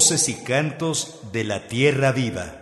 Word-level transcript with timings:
Voces 0.00 0.30
y 0.30 0.34
cantos 0.34 1.20
de 1.30 1.44
la 1.44 1.68
tierra 1.68 2.10
viva. 2.10 2.59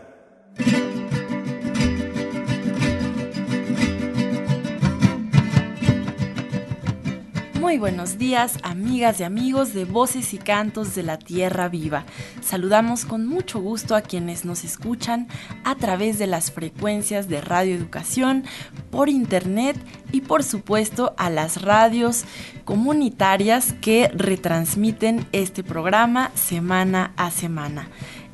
Buenos 7.79 8.19
días, 8.19 8.59
amigas 8.65 9.21
y 9.21 9.23
amigos 9.23 9.73
de 9.73 9.85
Voces 9.85 10.35
y 10.35 10.39
Cantos 10.39 10.97
de 10.97 11.05
la 11.05 11.17
Tierra 11.17 11.69
Viva. 11.69 12.05
Saludamos 12.41 13.05
con 13.05 13.25
mucho 13.25 13.61
gusto 13.61 13.95
a 13.95 14.01
quienes 14.01 14.45
nos 14.45 14.65
escuchan 14.65 15.29
a 15.63 15.77
través 15.77 16.19
de 16.19 16.27
las 16.27 16.51
frecuencias 16.51 17.29
de 17.29 17.41
Radio 17.41 17.77
Educación, 17.77 18.43
por 18.91 19.09
internet 19.09 19.77
y 20.11 20.23
por 20.23 20.43
supuesto 20.43 21.15
a 21.19 21.31
las 21.31 21.63
radios 21.63 22.25
comunitarias 22.65 23.75
que 23.75 24.11
retransmiten 24.13 25.25
este 25.31 25.63
programa 25.63 26.33
semana 26.35 27.13
a 27.17 27.31
semana. 27.31 27.89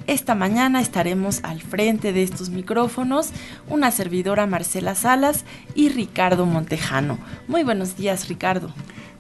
Esta 0.06 0.34
mañana 0.34 0.81
estaremos 0.81 1.45
al 1.45 1.61
frente 1.61 2.15
de 2.15 2.22
estos 2.22 2.48
micrófonos 2.48 3.31
una 3.69 3.91
servidora 3.91 4.47
Marcela 4.47 4.95
Salas 4.95 5.45
y 5.75 5.91
Ricardo 5.91 6.47
Montejano. 6.47 7.19
Muy 7.47 7.62
buenos 7.62 7.97
días, 7.97 8.28
Ricardo. 8.28 8.72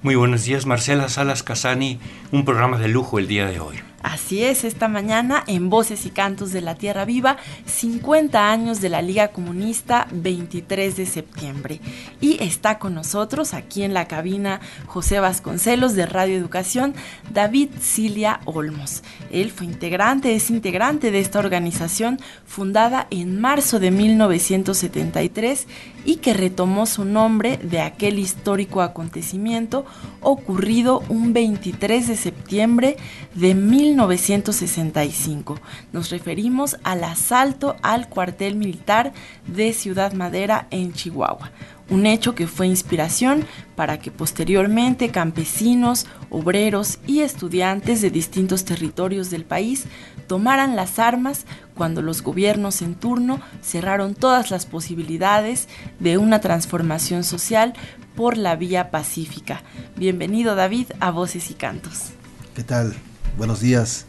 Muy 0.04 0.16
buenos 0.16 0.44
días, 0.44 0.66
Marcela 0.66 1.08
Salas 1.08 1.42
Casani, 1.42 1.98
un 2.30 2.44
programa 2.44 2.76
de 2.76 2.88
lujo 2.88 3.18
el 3.18 3.26
día 3.26 3.46
de 3.46 3.58
hoy. 3.58 3.80
Así 4.04 4.44
es, 4.44 4.64
esta 4.64 4.86
mañana 4.86 5.42
en 5.46 5.70
Voces 5.70 6.04
y 6.04 6.10
Cantos 6.10 6.52
de 6.52 6.60
la 6.60 6.74
Tierra 6.74 7.06
Viva, 7.06 7.38
50 7.64 8.50
años 8.50 8.82
de 8.82 8.90
la 8.90 9.00
Liga 9.00 9.28
Comunista, 9.28 10.08
23 10.12 10.94
de 10.94 11.06
septiembre. 11.06 11.80
Y 12.20 12.36
está 12.42 12.78
con 12.78 12.94
nosotros 12.94 13.54
aquí 13.54 13.82
en 13.82 13.94
la 13.94 14.06
cabina 14.06 14.60
José 14.84 15.20
Vasconcelos 15.20 15.94
de 15.94 16.04
Radio 16.04 16.36
Educación, 16.36 16.94
David 17.32 17.70
Cilia 17.80 18.40
Olmos. 18.44 19.02
Él 19.32 19.50
fue 19.50 19.64
integrante, 19.64 20.34
es 20.34 20.50
integrante 20.50 21.10
de 21.10 21.20
esta 21.20 21.38
organización 21.38 22.20
fundada 22.44 23.06
en 23.08 23.40
marzo 23.40 23.80
de 23.80 23.90
1973 23.90 25.66
y 26.04 26.16
que 26.16 26.34
retomó 26.34 26.84
su 26.84 27.06
nombre 27.06 27.56
de 27.56 27.80
aquel 27.80 28.18
histórico 28.18 28.82
acontecimiento 28.82 29.86
ocurrido 30.20 31.02
un 31.08 31.32
23 31.32 32.08
de 32.08 32.16
septiembre 32.16 32.96
de 33.34 33.54
1965. 33.94 35.60
Nos 35.92 36.10
referimos 36.10 36.76
al 36.82 37.04
asalto 37.04 37.76
al 37.82 38.08
cuartel 38.08 38.56
militar 38.56 39.12
de 39.46 39.72
Ciudad 39.72 40.12
Madera 40.14 40.66
en 40.70 40.92
Chihuahua, 40.92 41.52
un 41.88 42.04
hecho 42.06 42.34
que 42.34 42.48
fue 42.48 42.66
inspiración 42.66 43.46
para 43.76 44.00
que 44.00 44.10
posteriormente 44.10 45.10
campesinos, 45.10 46.06
obreros 46.28 46.98
y 47.06 47.20
estudiantes 47.20 48.00
de 48.00 48.10
distintos 48.10 48.64
territorios 48.64 49.30
del 49.30 49.44
país 49.44 49.84
tomaran 50.26 50.74
las 50.74 50.98
armas 50.98 51.44
cuando 51.76 52.02
los 52.02 52.22
gobiernos 52.22 52.82
en 52.82 52.96
turno 52.96 53.40
cerraron 53.62 54.14
todas 54.14 54.50
las 54.50 54.66
posibilidades 54.66 55.68
de 56.00 56.18
una 56.18 56.40
transformación 56.40 57.22
social 57.22 57.74
por 58.16 58.36
la 58.38 58.56
vía 58.56 58.90
pacífica. 58.90 59.62
Bienvenido 59.96 60.56
David 60.56 60.88
a 60.98 61.12
Voces 61.12 61.50
y 61.50 61.54
Cantos. 61.54 62.10
¿Qué 62.56 62.64
tal? 62.64 62.96
Buenos 63.36 63.60
días. 63.60 64.06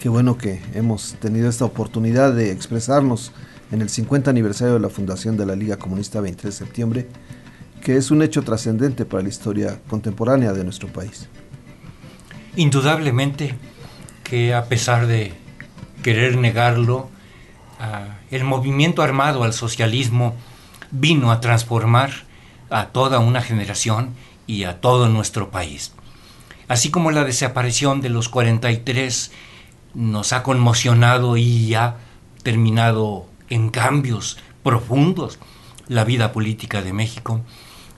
Qué 0.00 0.08
bueno 0.08 0.38
que 0.38 0.62
hemos 0.72 1.14
tenido 1.20 1.50
esta 1.50 1.66
oportunidad 1.66 2.32
de 2.32 2.50
expresarnos 2.50 3.30
en 3.70 3.82
el 3.82 3.90
50 3.90 4.30
aniversario 4.30 4.72
de 4.72 4.80
la 4.80 4.88
fundación 4.88 5.36
de 5.36 5.44
la 5.44 5.54
Liga 5.54 5.76
Comunista 5.76 6.22
23 6.22 6.58
de 6.58 6.64
septiembre, 6.64 7.08
que 7.84 7.98
es 7.98 8.10
un 8.10 8.22
hecho 8.22 8.42
trascendente 8.42 9.04
para 9.04 9.22
la 9.22 9.28
historia 9.28 9.78
contemporánea 9.88 10.54
de 10.54 10.64
nuestro 10.64 10.88
país. 10.88 11.28
Indudablemente 12.56 13.54
que 14.24 14.54
a 14.54 14.64
pesar 14.64 15.06
de 15.06 15.34
querer 16.02 16.38
negarlo, 16.38 17.10
el 18.30 18.44
movimiento 18.44 19.02
armado 19.02 19.44
al 19.44 19.52
socialismo 19.52 20.34
vino 20.90 21.30
a 21.30 21.40
transformar 21.40 22.10
a 22.70 22.86
toda 22.86 23.18
una 23.18 23.42
generación 23.42 24.14
y 24.46 24.64
a 24.64 24.80
todo 24.80 25.10
nuestro 25.10 25.50
país. 25.50 25.92
Así 26.72 26.90
como 26.90 27.10
la 27.10 27.24
desaparición 27.24 28.00
de 28.00 28.08
los 28.08 28.30
43 28.30 29.30
nos 29.92 30.32
ha 30.32 30.42
conmocionado 30.42 31.36
y 31.36 31.74
ha 31.74 31.98
terminado 32.42 33.26
en 33.50 33.68
cambios 33.68 34.38
profundos 34.62 35.38
la 35.88 36.04
vida 36.04 36.32
política 36.32 36.80
de 36.80 36.94
México, 36.94 37.42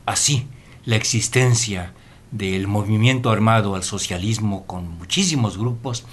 así 0.07 0.49
la 0.87 0.97
existencia 0.97 1.93
del 2.33 2.67
movimiento 2.67 3.31
armado 3.31 3.77
al 3.77 3.85
socialismo 3.85 4.67
con 4.67 4.99
muchísimos 4.99 5.57
grupos, 5.57 6.05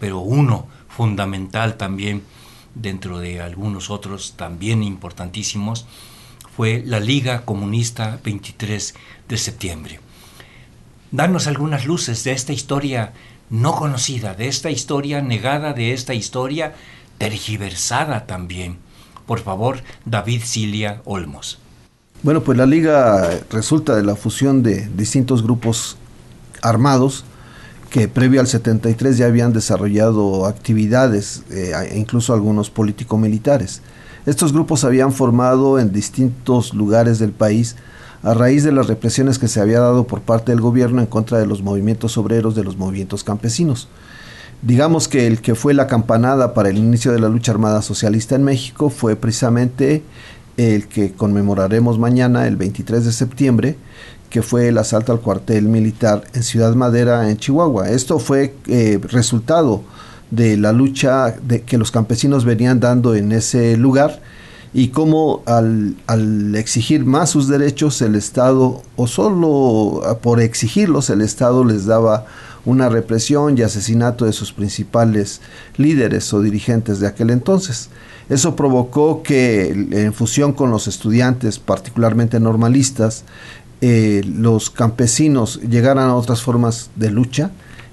pero 0.00 0.18
uno 0.18 0.66
fundamental 0.88 1.76
también 1.76 2.24
dentro 2.74 3.20
de 3.20 3.40
algunos 3.40 3.88
otros 3.88 4.34
también 4.36 4.82
importantísimos, 4.82 5.86
fue 6.56 6.82
la 6.84 6.98
Liga 6.98 7.44
Comunista 7.44 8.18
23 8.24 8.96
de 9.28 9.38
septiembre. 9.38 10.09
Darnos 11.12 11.46
algunas 11.46 11.86
luces 11.86 12.22
de 12.24 12.32
esta 12.32 12.52
historia 12.52 13.12
no 13.50 13.74
conocida, 13.74 14.34
de 14.34 14.46
esta 14.46 14.70
historia 14.70 15.20
negada, 15.20 15.72
de 15.72 15.92
esta 15.92 16.14
historia 16.14 16.74
tergiversada 17.18 18.26
también. 18.26 18.78
Por 19.26 19.40
favor, 19.40 19.78
David 20.04 20.42
Cilia 20.44 21.02
Olmos. 21.04 21.58
Bueno, 22.22 22.42
pues 22.42 22.56
la 22.56 22.66
liga 22.66 23.28
resulta 23.50 23.96
de 23.96 24.02
la 24.02 24.14
fusión 24.14 24.62
de 24.62 24.88
distintos 24.94 25.42
grupos 25.42 25.96
armados 26.62 27.24
que 27.90 28.06
previo 28.06 28.40
al 28.40 28.46
73 28.46 29.18
ya 29.18 29.26
habían 29.26 29.52
desarrollado 29.52 30.46
actividades, 30.46 31.42
eh, 31.50 31.72
incluso 31.96 32.32
algunos 32.32 32.70
político-militares. 32.70 33.82
Estos 34.26 34.52
grupos 34.52 34.84
habían 34.84 35.12
formado 35.12 35.80
en 35.80 35.92
distintos 35.92 36.72
lugares 36.72 37.18
del 37.18 37.32
país 37.32 37.74
a 38.22 38.34
raíz 38.34 38.64
de 38.64 38.72
las 38.72 38.86
represiones 38.86 39.38
que 39.38 39.48
se 39.48 39.60
había 39.60 39.80
dado 39.80 40.06
por 40.06 40.20
parte 40.20 40.52
del 40.52 40.60
gobierno 40.60 41.00
en 41.00 41.06
contra 41.06 41.38
de 41.38 41.46
los 41.46 41.62
movimientos 41.62 42.18
obreros, 42.18 42.54
de 42.54 42.64
los 42.64 42.76
movimientos 42.76 43.24
campesinos. 43.24 43.88
Digamos 44.62 45.08
que 45.08 45.26
el 45.26 45.40
que 45.40 45.54
fue 45.54 45.72
la 45.72 45.86
campanada 45.86 46.52
para 46.52 46.68
el 46.68 46.76
inicio 46.76 47.12
de 47.12 47.18
la 47.18 47.30
lucha 47.30 47.52
armada 47.52 47.80
socialista 47.80 48.34
en 48.34 48.44
México 48.44 48.90
fue 48.90 49.16
precisamente 49.16 50.02
el 50.58 50.86
que 50.86 51.12
conmemoraremos 51.12 51.98
mañana, 51.98 52.46
el 52.46 52.56
23 52.56 53.06
de 53.06 53.12
septiembre, 53.12 53.76
que 54.28 54.42
fue 54.42 54.68
el 54.68 54.76
asalto 54.76 55.12
al 55.12 55.20
cuartel 55.20 55.64
militar 55.68 56.24
en 56.34 56.42
Ciudad 56.42 56.74
Madera, 56.74 57.30
en 57.30 57.38
Chihuahua. 57.38 57.88
Esto 57.88 58.18
fue 58.18 58.54
eh, 58.66 59.00
resultado 59.02 59.82
de 60.30 60.58
la 60.58 60.72
lucha 60.72 61.34
de, 61.42 61.62
que 61.62 61.78
los 61.78 61.90
campesinos 61.90 62.44
venían 62.44 62.80
dando 62.80 63.14
en 63.14 63.32
ese 63.32 63.76
lugar 63.78 64.20
y 64.72 64.88
cómo 64.88 65.42
al, 65.46 65.96
exigir 66.54 67.04
más 67.04 67.30
sus 67.30 67.48
derechos 67.48 68.00
el 68.02 68.14
Estado, 68.14 68.82
o 68.96 69.06
solo 69.06 70.18
por 70.22 70.40
exigirlos, 70.40 71.10
el 71.10 71.22
Estado 71.22 71.64
les 71.64 71.86
daba 71.86 72.26
una 72.64 72.88
represión 72.88 73.56
y 73.56 73.62
asesinato 73.62 74.26
de 74.26 74.32
sus 74.32 74.52
principales 74.52 75.40
líderes 75.76 76.32
o 76.32 76.40
dirigentes 76.40 77.00
de 77.00 77.08
aquel 77.08 77.30
entonces. 77.30 77.88
Eso 78.28 78.54
provocó 78.54 79.22
que 79.22 79.70
en 79.70 80.12
fusión 80.12 80.52
con 80.52 80.70
los 80.70 80.86
estudiantes, 80.86 81.58
particularmente 81.58 82.38
normalistas, 82.38 83.24
eh, 83.80 84.22
los 84.24 84.70
campesinos 84.70 85.58
llegaran 85.62 86.10
a 86.10 86.14
otras 86.14 86.42
formas 86.42 86.90
de 86.96 87.10
lucha 87.10 87.50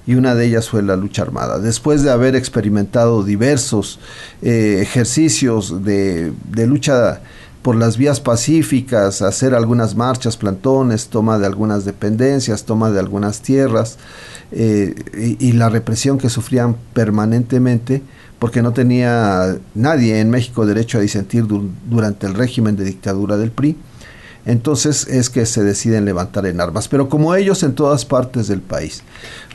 y 0.08 0.14
una 0.14 0.34
de 0.34 0.46
ellas 0.46 0.70
fue 0.70 0.82
la 0.82 0.96
lucha 0.96 1.20
armada. 1.20 1.58
Después 1.58 2.02
de 2.02 2.10
haber 2.10 2.34
experimentado 2.34 3.22
diversos 3.22 4.00
eh, 4.40 4.78
ejercicios 4.80 5.84
de, 5.84 6.32
lucha 6.66 7.20
por 7.60 7.76
las 7.76 7.98
vías 7.98 8.18
pacíficas, 8.18 9.20
hacer 9.20 9.54
algunas 9.54 9.96
marchas, 9.96 10.38
plantones, 10.38 11.08
toma 11.08 11.38
de 11.38 11.44
algunas 11.44 11.84
dependencias, 11.84 12.64
toma 12.64 12.90
de 12.90 13.00
algunas 13.00 13.42
tierras 13.42 13.98
eh, 14.50 14.94
y, 15.38 15.52
la 15.52 15.68
represión 15.68 16.16
que 16.16 16.30
sufrían 16.30 16.74
permanentemente 16.94 18.02
porque 18.38 18.62
no 18.62 18.72
tenía 18.72 19.58
nadie 19.74 20.20
en 20.20 20.30
México 20.30 20.64
derecho 20.64 20.96
a 20.96 21.02
disentir 21.02 21.44
durante 21.46 22.26
el 22.26 22.32
régimen 22.32 22.76
de 22.76 22.84
dictadura 22.84 23.36
del 23.36 23.50
PRI 23.50 23.76
entonces 24.48 25.06
es 25.08 25.28
que 25.28 25.44
se 25.44 25.62
deciden 25.62 26.06
levantar 26.06 26.46
en 26.46 26.58
armas. 26.58 26.88
Pero 26.88 27.10
como 27.10 27.34
ellos 27.34 27.62
en 27.62 27.74
todas 27.74 28.06
partes 28.06 28.48
del 28.48 28.62
país, 28.62 29.02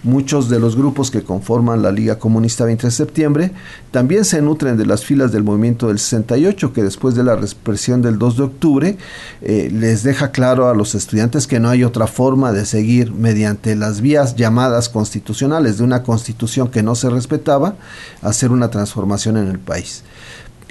muchos 0.03 0.49
de 0.49 0.59
los 0.59 0.75
grupos 0.75 1.09
que 1.09 1.23
conforman 1.23 1.81
la 1.81 1.91
Liga 1.91 2.19
Comunista 2.19 2.63
20 2.63 2.85
de 2.85 2.91
septiembre 2.91 3.51
también 3.89 4.23
se 4.23 4.39
nutren 4.43 4.77
de 4.77 4.85
las 4.85 5.03
filas 5.03 5.31
del 5.31 5.43
movimiento 5.43 5.87
del 5.87 5.97
68, 5.97 6.73
que 6.73 6.83
después 6.83 7.15
de 7.15 7.23
la 7.23 7.35
represión 7.35 8.03
del 8.03 8.19
2 8.19 8.37
de 8.37 8.43
octubre 8.43 8.97
eh, 9.41 9.71
les 9.73 10.03
deja 10.03 10.29
claro 10.29 10.69
a 10.69 10.75
los 10.75 10.93
estudiantes 10.93 11.47
que 11.47 11.59
no 11.59 11.69
hay 11.69 11.83
otra 11.83 12.05
forma 12.05 12.51
de 12.51 12.63
seguir 12.63 13.11
mediante 13.11 13.75
las 13.75 13.99
vías 13.99 14.35
llamadas 14.35 14.89
constitucionales 14.89 15.79
de 15.79 15.85
una 15.85 16.03
constitución 16.03 16.67
que 16.67 16.83
no 16.83 16.93
se 16.93 17.09
respetaba, 17.09 17.77
hacer 18.21 18.51
una 18.51 18.69
transformación 18.69 19.37
en 19.37 19.47
el 19.47 19.57
país 19.57 20.03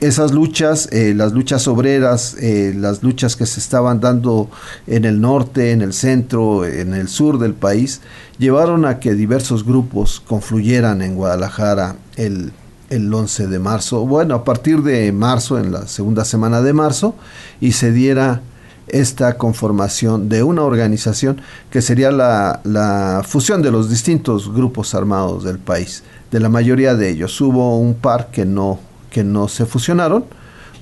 esas 0.02 0.32
luchas, 0.32 0.88
eh, 0.90 1.14
las 1.14 1.32
luchas 1.32 1.68
obreras, 1.68 2.36
eh, 2.40 2.74
las 2.76 3.04
luchas 3.04 3.36
que 3.36 3.46
se 3.46 3.60
estaban 3.60 4.00
dando 4.00 4.50
en 4.88 5.04
el 5.04 5.20
norte, 5.20 5.70
en 5.70 5.80
el 5.80 5.92
centro, 5.92 6.64
en 6.66 6.92
el 6.94 7.06
sur 7.06 7.38
del 7.38 7.54
país, 7.54 8.00
llevaron 8.36 8.84
a 8.84 8.98
que 8.98 9.14
diversos 9.14 9.64
grupos 9.64 10.20
confluyeran 10.20 11.02
en 11.02 11.14
Guadalajara 11.14 11.94
el, 12.16 12.52
el 12.90 13.14
11 13.14 13.46
de 13.46 13.58
marzo, 13.60 14.04
bueno, 14.04 14.34
a 14.34 14.44
partir 14.44 14.82
de 14.82 15.12
marzo, 15.12 15.56
en 15.56 15.70
la 15.70 15.86
segunda 15.86 16.24
semana 16.24 16.62
de 16.62 16.72
marzo, 16.72 17.14
y 17.60 17.70
se 17.70 17.92
diera 17.92 18.40
esta 18.88 19.38
conformación 19.38 20.28
de 20.28 20.42
una 20.42 20.62
organización 20.62 21.40
que 21.70 21.80
sería 21.80 22.10
la, 22.10 22.60
la, 22.64 23.22
fusión 23.24 23.62
de 23.62 23.70
los 23.70 23.88
distintos 23.88 24.52
grupos 24.52 24.96
armados 24.96 25.44
del 25.44 25.60
país. 25.60 26.02
De 26.32 26.40
la 26.40 26.48
mayoría 26.48 26.96
de 26.96 27.08
ellos 27.08 27.40
hubo 27.40 27.78
un 27.78 27.94
par 27.94 28.32
que 28.32 28.44
no 28.44 28.80
que 29.12 29.22
no 29.22 29.46
se 29.46 29.66
fusionaron. 29.66 30.24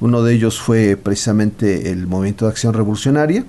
Uno 0.00 0.22
de 0.22 0.32
ellos 0.34 0.58
fue 0.58 0.96
precisamente 0.96 1.90
el 1.90 2.06
Movimiento 2.06 2.46
de 2.46 2.52
Acción 2.52 2.72
Revolucionaria, 2.72 3.44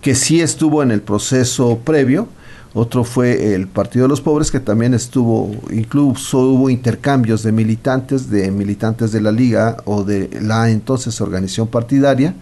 que 0.00 0.14
sí 0.14 0.40
estuvo 0.40 0.82
en 0.82 0.90
el 0.90 1.02
proceso 1.02 1.78
previo. 1.84 2.28
Otro 2.74 3.04
fue 3.04 3.54
el 3.54 3.68
Partido 3.68 4.04
de 4.04 4.08
los 4.08 4.20
Pobres, 4.20 4.50
que 4.50 4.60
también 4.60 4.94
estuvo, 4.94 5.54
incluso 5.70 6.40
hubo 6.40 6.68
intercambios 6.68 7.42
de 7.42 7.52
militantes, 7.52 8.28
de 8.28 8.50
militantes 8.50 9.12
de 9.12 9.20
la 9.20 9.32
Liga 9.32 9.76
o 9.84 10.02
de 10.02 10.28
la 10.42 10.70
entonces 10.70 11.20
organización 11.20 11.68
partidaria, 11.68 12.34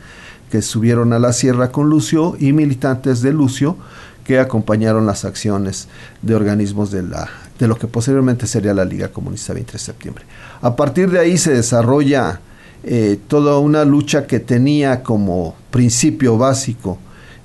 que 0.51 0.63
subieron 0.63 1.13
a 1.13 1.19
la 1.19 1.33
sierra 1.33 1.71
con 1.71 1.91
Lucio, 1.91 2.37
y 2.39 2.53
militantes 2.53 3.21
de 3.21 3.33
Lucio, 3.33 3.77
que 4.25 4.39
acompañaron 4.41 5.07
las 5.07 5.25
acciones 5.25 5.89
de 6.23 6.35
organismos 6.35 6.91
de, 6.91 7.03
la, 7.03 7.29
de 7.59 7.69
lo 7.69 7.79
que 7.79 7.87
posteriormente 7.87 8.47
sería 8.47 8.75
la 8.75 8.85
Liga 8.85 9.09
Comunista 9.09 9.53
23 9.53 9.81
de 9.81 9.85
septiembre. 9.85 10.25
A 10.61 10.75
partir 10.75 11.11
de 11.11 11.21
ahí 11.21 11.39
se 11.39 11.53
desarrolla 11.53 12.41
eh, 12.83 13.19
toda 13.29 13.59
una 13.59 13.85
lucha 13.85 14.27
que 14.27 14.41
tenía 14.41 15.03
como 15.03 15.55
principio 15.71 16.37
básico 16.37 16.99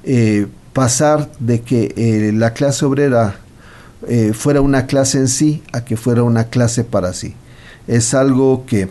eh, 0.04 0.48
pasar 0.74 1.32
de 1.40 1.62
que 1.62 1.94
eh, 1.96 2.32
la 2.34 2.54
clase 2.54 2.86
obrera 2.86 3.40
fuera 4.34 4.62
una 4.62 4.86
clase 4.86 5.18
en 5.18 5.28
sí 5.28 5.62
a 5.74 5.84
que 5.84 5.98
fuera 5.98 6.24
una 6.24 6.46
clase 6.46 6.86
para 6.86 7.12
sí. 7.12 7.36
Es 7.86 8.14
algo 8.14 8.66
que 8.66 8.88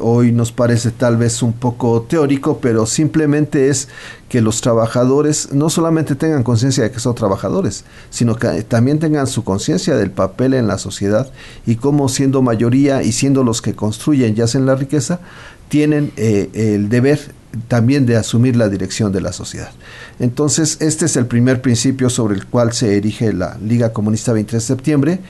hoy 0.00 0.32
nos 0.32 0.52
parece 0.52 0.90
tal 0.90 1.16
vez 1.16 1.42
un 1.42 1.54
poco 1.54 2.02
teórico, 2.02 2.58
pero 2.60 2.84
simplemente 2.84 3.68
es 3.68 3.88
que 4.28 4.42
los 4.42 4.60
trabajadores 4.60 5.52
no 5.52 5.70
solamente 5.70 6.14
tengan 6.14 6.42
conciencia 6.42 6.84
de 6.84 6.90
que 6.90 7.00
son 7.00 7.14
trabajadores, 7.14 7.84
sino 8.10 8.36
que 8.36 8.62
también 8.64 8.98
tengan 8.98 9.26
su 9.26 9.44
conciencia 9.44 9.96
del 9.96 10.10
papel 10.10 10.54
en 10.54 10.66
la 10.66 10.78
sociedad 10.78 11.30
y 11.66 11.76
cómo 11.76 12.08
siendo 12.08 12.42
mayoría 12.42 13.02
y 13.02 13.12
siendo 13.12 13.44
los 13.44 13.62
que 13.62 13.74
construyen 13.74 14.34
y 14.36 14.40
hacen 14.42 14.66
la 14.66 14.74
riqueza, 14.74 15.20
tienen 15.68 16.12
eh, 16.16 16.50
el 16.52 16.88
deber 16.88 17.18
también 17.68 18.06
de 18.06 18.16
asumir 18.16 18.56
la 18.56 18.68
dirección 18.68 19.12
de 19.12 19.20
la 19.20 19.32
sociedad. 19.32 19.70
Entonces, 20.18 20.78
este 20.80 21.06
es 21.06 21.16
el 21.16 21.26
primer 21.26 21.60
principio 21.62 22.10
sobre 22.10 22.34
el 22.34 22.46
cual 22.46 22.72
se 22.72 22.96
erige 22.96 23.32
la 23.32 23.58
Liga 23.62 23.92
Comunista 23.92 24.32
23 24.32 24.62
de 24.62 24.66
septiembre, 24.66 25.20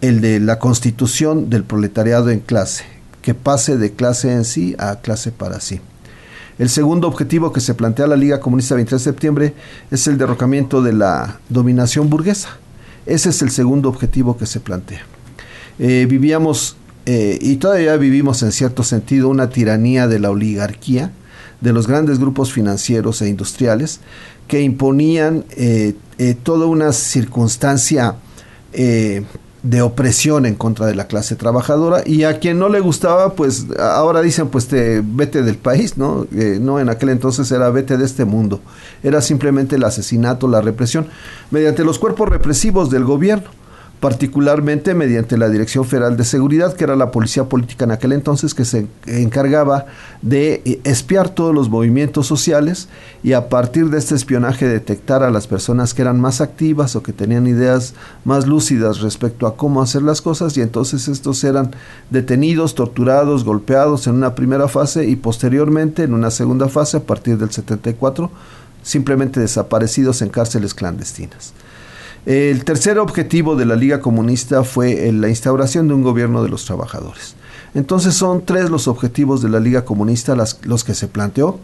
el 0.00 0.20
de 0.20 0.40
la 0.40 0.58
constitución 0.58 1.50
del 1.50 1.64
proletariado 1.64 2.30
en 2.30 2.40
clase 2.40 2.93
que 3.24 3.32
pase 3.32 3.78
de 3.78 3.90
clase 3.90 4.30
en 4.30 4.44
sí 4.44 4.76
a 4.78 4.96
clase 4.96 5.32
para 5.32 5.58
sí. 5.58 5.80
El 6.58 6.68
segundo 6.68 7.08
objetivo 7.08 7.54
que 7.54 7.60
se 7.60 7.72
plantea 7.72 8.06
la 8.06 8.16
Liga 8.16 8.38
Comunista 8.38 8.74
23 8.74 9.00
de 9.02 9.10
septiembre 9.10 9.54
es 9.90 10.06
el 10.06 10.18
derrocamiento 10.18 10.82
de 10.82 10.92
la 10.92 11.40
dominación 11.48 12.10
burguesa. 12.10 12.58
Ese 13.06 13.30
es 13.30 13.40
el 13.40 13.50
segundo 13.50 13.88
objetivo 13.88 14.36
que 14.36 14.44
se 14.44 14.60
plantea. 14.60 15.06
Eh, 15.78 16.06
vivíamos 16.06 16.76
eh, 17.06 17.38
y 17.40 17.56
todavía 17.56 17.96
vivimos 17.96 18.42
en 18.42 18.52
cierto 18.52 18.82
sentido 18.82 19.30
una 19.30 19.48
tiranía 19.48 20.06
de 20.06 20.18
la 20.18 20.30
oligarquía, 20.30 21.10
de 21.62 21.72
los 21.72 21.86
grandes 21.86 22.18
grupos 22.18 22.52
financieros 22.52 23.22
e 23.22 23.28
industriales 23.30 24.00
que 24.48 24.60
imponían 24.60 25.46
eh, 25.56 25.94
toda 26.42 26.66
una 26.66 26.92
circunstancia 26.92 28.16
de 29.64 29.80
opresión 29.80 30.44
en 30.46 30.54
contra 30.54 30.86
de 30.86 30.94
la 30.94 31.06
clase 31.06 31.34
trabajadora. 31.34 32.02
Y 32.06 32.22
a 32.24 32.38
quien 32.38 32.58
no 32.58 32.68
le 32.68 32.80
gustaba 32.80 33.32
pues 33.34 33.66
ahora 33.80 34.20
dicen 34.20 34.48
pues 34.48 34.68
te 34.68 35.02
vete 35.04 35.42
del 35.42 35.56
país 35.56 35.96
no 35.96 36.26
eh, 36.36 36.58
no 36.60 36.78
en 36.78 36.90
aquel 36.90 37.08
entonces 37.08 37.50
era 37.50 37.70
vete 37.70 37.96
de 37.96 38.04
este 38.04 38.24
mundo. 38.24 38.60
Era 39.02 39.20
simplemente 39.20 39.76
el 39.76 39.84
asesinato 39.84 40.46
la 40.46 40.60
represión 40.60 41.08
mediante 41.50 41.82
los 41.82 41.98
cuerpos 41.98 42.28
represivos 42.28 42.90
del 42.90 43.04
gobierno 43.04 43.50
particularmente 44.04 44.92
mediante 44.92 45.38
la 45.38 45.48
Dirección 45.48 45.86
Federal 45.86 46.18
de 46.18 46.24
Seguridad, 46.24 46.74
que 46.74 46.84
era 46.84 46.94
la 46.94 47.10
policía 47.10 47.44
política 47.44 47.86
en 47.86 47.90
aquel 47.90 48.12
entonces, 48.12 48.52
que 48.52 48.66
se 48.66 48.86
encargaba 49.06 49.86
de 50.20 50.60
eh, 50.66 50.80
espiar 50.84 51.30
todos 51.30 51.54
los 51.54 51.70
movimientos 51.70 52.26
sociales 52.26 52.90
y 53.22 53.32
a 53.32 53.48
partir 53.48 53.88
de 53.88 53.96
este 53.96 54.14
espionaje 54.14 54.68
detectar 54.68 55.22
a 55.22 55.30
las 55.30 55.46
personas 55.46 55.94
que 55.94 56.02
eran 56.02 56.20
más 56.20 56.42
activas 56.42 56.96
o 56.96 57.02
que 57.02 57.14
tenían 57.14 57.46
ideas 57.46 57.94
más 58.26 58.46
lúcidas 58.46 59.00
respecto 59.00 59.46
a 59.46 59.56
cómo 59.56 59.80
hacer 59.80 60.02
las 60.02 60.20
cosas 60.20 60.54
y 60.58 60.60
entonces 60.60 61.08
estos 61.08 61.42
eran 61.42 61.70
detenidos, 62.10 62.74
torturados, 62.74 63.42
golpeados 63.42 64.06
en 64.06 64.16
una 64.16 64.34
primera 64.34 64.68
fase 64.68 65.06
y 65.06 65.16
posteriormente 65.16 66.02
en 66.02 66.12
una 66.12 66.30
segunda 66.30 66.68
fase 66.68 66.98
a 66.98 67.04
partir 67.04 67.38
del 67.38 67.52
74 67.52 68.30
simplemente 68.82 69.40
desaparecidos 69.40 70.20
en 70.20 70.28
cárceles 70.28 70.74
clandestinas. 70.74 71.54
El 72.26 72.64
tercer 72.64 72.98
objetivo 72.98 73.54
de 73.54 73.66
la 73.66 73.76
Liga 73.76 74.00
Comunista 74.00 74.64
fue 74.64 75.12
la 75.12 75.28
instauración 75.28 75.88
de 75.88 75.94
un 75.94 76.02
gobierno 76.02 76.42
de 76.42 76.48
los 76.48 76.64
trabajadores. 76.64 77.34
Entonces 77.74 78.14
son 78.14 78.46
tres 78.46 78.70
los 78.70 78.88
objetivos 78.88 79.42
de 79.42 79.50
la 79.50 79.60
Liga 79.60 79.84
Comunista 79.84 80.34
los 80.62 80.84
que 80.84 80.94
se 80.94 81.08
planteó. 81.08 81.58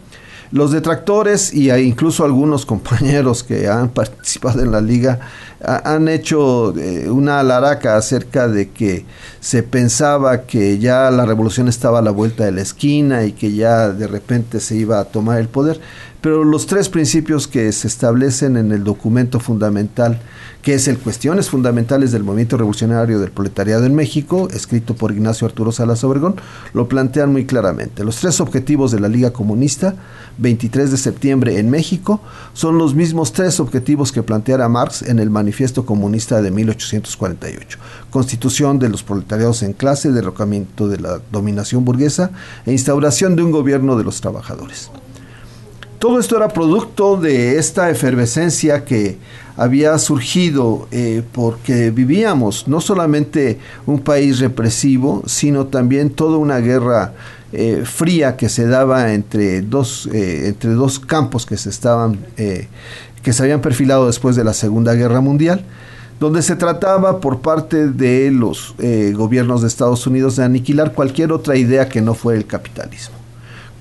Los 0.51 0.71
detractores 0.71 1.53
y 1.53 1.71
incluso 1.71 2.25
algunos 2.25 2.65
compañeros 2.67 3.43
que 3.43 3.69
han 3.69 3.89
participado 3.89 4.61
en 4.61 4.71
la 4.71 4.81
liga 4.81 5.19
han 5.63 6.07
hecho 6.09 6.77
eh, 6.77 7.09
una 7.09 7.39
alaraca 7.39 7.95
acerca 7.95 8.47
de 8.47 8.69
que 8.69 9.05
se 9.39 9.63
pensaba 9.63 10.41
que 10.41 10.77
ya 10.77 11.09
la 11.11 11.25
revolución 11.25 11.69
estaba 11.69 11.99
a 11.99 12.01
la 12.01 12.11
vuelta 12.11 12.43
de 12.45 12.51
la 12.51 12.61
esquina 12.61 13.23
y 13.23 13.31
que 13.31 13.53
ya 13.53 13.89
de 13.89 14.07
repente 14.07 14.59
se 14.59 14.75
iba 14.75 14.99
a 14.99 15.05
tomar 15.05 15.39
el 15.39 15.47
poder. 15.47 15.79
Pero 16.21 16.43
los 16.43 16.67
tres 16.67 16.87
principios 16.87 17.47
que 17.47 17.71
se 17.71 17.87
establecen 17.87 18.55
en 18.55 18.71
el 18.71 18.83
documento 18.83 19.39
fundamental 19.39 20.21
que 20.61 20.75
es 20.75 20.87
el 20.87 20.99
Cuestiones 20.99 21.49
Fundamentales 21.49 22.11
del 22.11 22.23
Movimiento 22.23 22.57
Revolucionario 22.57 23.19
del 23.19 23.31
Proletariado 23.31 23.85
en 23.85 23.95
México, 23.95 24.47
escrito 24.51 24.95
por 24.95 25.11
Ignacio 25.11 25.47
Arturo 25.47 25.71
Salas 25.71 26.03
Obregón, 26.03 26.35
lo 26.73 26.87
plantean 26.87 27.31
muy 27.31 27.45
claramente. 27.45 28.03
Los 28.03 28.17
tres 28.17 28.39
objetivos 28.39 28.91
de 28.91 28.99
la 28.99 29.07
Liga 29.07 29.33
Comunista, 29.33 29.95
23 30.37 30.91
de 30.91 30.97
septiembre 30.97 31.57
en 31.57 31.69
México, 31.69 32.21
son 32.53 32.77
los 32.77 32.93
mismos 32.93 33.33
tres 33.33 33.59
objetivos 33.59 34.11
que 34.11 34.21
planteara 34.21 34.69
Marx 34.69 35.01
en 35.01 35.19
el 35.19 35.31
Manifiesto 35.31 35.85
Comunista 35.85 36.41
de 36.41 36.51
1848. 36.51 37.79
Constitución 38.11 38.77
de 38.77 38.89
los 38.89 39.01
proletariados 39.01 39.63
en 39.63 39.73
clase, 39.73 40.11
derrocamiento 40.11 40.87
de 40.87 40.99
la 40.99 41.21
dominación 41.31 41.85
burguesa 41.85 42.31
e 42.65 42.71
instauración 42.71 43.35
de 43.35 43.43
un 43.43 43.51
gobierno 43.51 43.97
de 43.97 44.03
los 44.03 44.21
trabajadores. 44.21 44.91
Todo 46.01 46.19
esto 46.19 46.35
era 46.35 46.47
producto 46.47 47.15
de 47.15 47.59
esta 47.59 47.91
efervescencia 47.91 48.83
que 48.85 49.19
había 49.55 49.95
surgido 49.99 50.87
eh, 50.89 51.21
porque 51.31 51.91
vivíamos 51.91 52.67
no 52.67 52.81
solamente 52.81 53.59
un 53.85 53.99
país 53.99 54.39
represivo, 54.39 55.21
sino 55.27 55.67
también 55.67 56.09
toda 56.09 56.39
una 56.39 56.57
guerra 56.57 57.13
eh, 57.53 57.83
fría 57.85 58.35
que 58.35 58.49
se 58.49 58.65
daba 58.65 59.13
entre 59.13 59.61
dos, 59.61 60.09
eh, 60.11 60.47
entre 60.47 60.71
dos 60.71 60.99
campos 60.99 61.45
que 61.45 61.55
se 61.55 61.69
estaban 61.69 62.17
que 62.35 63.33
se 63.33 63.43
habían 63.43 63.61
perfilado 63.61 64.07
después 64.07 64.35
de 64.35 64.43
la 64.43 64.53
Segunda 64.53 64.95
Guerra 64.95 65.21
Mundial 65.21 65.63
donde 66.19 66.41
se 66.41 66.55
trataba 66.55 67.21
por 67.21 67.41
parte 67.41 67.89
de 67.89 68.31
los 68.31 68.73
gobiernos 69.13 69.61
de 69.61 69.67
Estados 69.67 70.07
Unidos 70.07 70.37
de 70.37 70.45
aniquilar 70.45 70.93
cualquier 70.93 71.31
otra 71.31 71.57
idea 71.57 71.89
que 71.89 72.01
no 72.01 72.15
fuera 72.15 72.39
el 72.39 72.47
capitalismo 72.47 73.20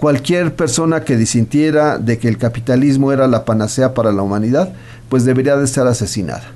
cualquier 0.01 0.57
persona 0.57 1.05
que 1.05 1.19
disintiera 1.19 1.99
de 1.99 2.19
que 2.19 2.27
el 2.27 2.39
capitalismo 2.39 3.13
era 3.13 3.29
la 3.29 3.45
panacea 3.45 3.93
para 3.93 4.13
la 4.13 4.23
humanidad, 4.23 4.73
pues 5.11 5.27
debería 5.27 5.57
de 5.57 5.67
ser 5.67 5.87
asesinada. 5.87 6.55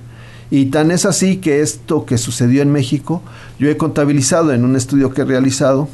Y 0.50 0.66
tan 0.66 0.90
es 0.90 1.04
así 1.04 1.36
que 1.36 1.60
esto 1.60 2.06
que 2.06 2.16
sucedió 2.16 2.62
en 2.62 2.72
México, 2.72 3.22
yo 3.58 3.68
he 3.68 3.76
contabilizado 3.76 4.52
en 4.54 4.64
un 4.64 4.76
estudio 4.76 5.12
que 5.12 5.22
he 5.22 5.24
realizado, 5.26 5.88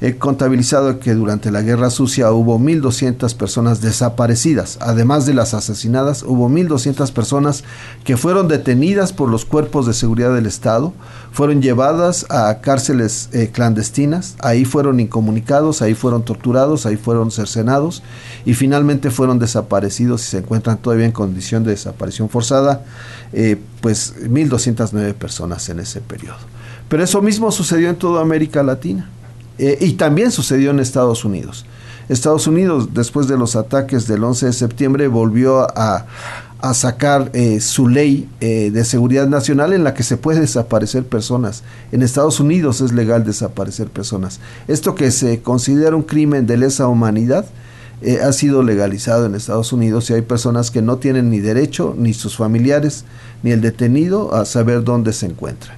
He 0.00 0.16
contabilizado 0.16 0.98
que 0.98 1.14
durante 1.14 1.52
la 1.52 1.62
Guerra 1.62 1.88
Sucia 1.88 2.32
hubo 2.32 2.58
1.200 2.58 3.34
personas 3.36 3.80
desaparecidas. 3.80 4.76
Además 4.80 5.24
de 5.24 5.34
las 5.34 5.54
asesinadas, 5.54 6.24
hubo 6.24 6.50
1.200 6.50 7.12
personas 7.12 7.62
que 8.02 8.16
fueron 8.16 8.48
detenidas 8.48 9.12
por 9.12 9.28
los 9.28 9.44
cuerpos 9.44 9.86
de 9.86 9.94
seguridad 9.94 10.34
del 10.34 10.46
Estado, 10.46 10.92
fueron 11.30 11.62
llevadas 11.62 12.26
a 12.28 12.60
cárceles 12.60 13.28
eh, 13.32 13.50
clandestinas, 13.52 14.34
ahí 14.40 14.64
fueron 14.64 14.98
incomunicados, 14.98 15.80
ahí 15.80 15.94
fueron 15.94 16.24
torturados, 16.24 16.86
ahí 16.86 16.96
fueron 16.96 17.30
cercenados 17.30 18.02
y 18.44 18.54
finalmente 18.54 19.10
fueron 19.10 19.38
desaparecidos 19.38 20.22
y 20.22 20.30
se 20.30 20.38
encuentran 20.38 20.78
todavía 20.78 21.06
en 21.06 21.12
condición 21.12 21.62
de 21.62 21.70
desaparición 21.70 22.28
forzada, 22.28 22.84
eh, 23.32 23.56
pues 23.80 24.14
1.209 24.22 25.14
personas 25.14 25.68
en 25.68 25.78
ese 25.78 26.00
periodo. 26.00 26.38
Pero 26.88 27.04
eso 27.04 27.22
mismo 27.22 27.52
sucedió 27.52 27.88
en 27.88 27.96
toda 27.96 28.20
América 28.20 28.62
Latina 28.62 29.08
Eh, 29.58 29.78
y 29.80 29.92
también 29.92 30.30
sucedió 30.30 30.70
en 30.70 30.80
Estados 30.80 31.24
Unidos. 31.24 31.64
Estados 32.08 32.46
Unidos, 32.46 32.90
después 32.92 33.28
de 33.28 33.38
los 33.38 33.56
ataques 33.56 34.06
del 34.06 34.24
11 34.24 34.46
de 34.46 34.52
septiembre, 34.52 35.08
volvió 35.08 35.66
a, 35.76 36.06
sacar 36.72 37.30
eh, 37.34 37.60
su 37.60 37.88
ley 37.88 38.26
eh, 38.40 38.70
de 38.72 38.86
seguridad 38.86 39.26
nacional 39.26 39.74
en 39.74 39.84
la 39.84 39.92
que 39.92 40.02
se 40.02 40.16
puede 40.16 40.40
desaparecer 40.40 41.04
personas. 41.04 41.62
En 41.92 42.00
Estados 42.00 42.40
Unidos 42.40 42.80
es 42.80 42.92
legal 42.92 43.22
desaparecer 43.22 43.88
personas. 43.88 44.40
Esto 44.66 44.94
que 44.94 45.10
se 45.10 45.42
considera 45.42 45.94
un 45.94 46.04
crimen 46.04 46.46
de 46.46 46.56
lesa 46.56 46.88
humanidad 46.88 47.44
ha 48.22 48.32
sido 48.32 48.62
legalizado 48.62 49.26
en 49.26 49.34
Estados 49.34 49.72
Unidos 49.72 50.08
y 50.08 50.14
hay 50.14 50.22
personas 50.22 50.70
que 50.70 50.82
no 50.82 50.96
tienen 50.96 51.30
ni 51.30 51.40
derecho, 51.40 51.94
ni 51.96 52.12
sus 52.14 52.36
familiares, 52.36 53.04
ni 53.42 53.50
el 53.50 53.60
detenido 53.60 54.34
a 54.34 54.46
saber 54.46 54.84
dónde 54.84 55.12
se 55.12 55.26
encuentra. 55.26 55.76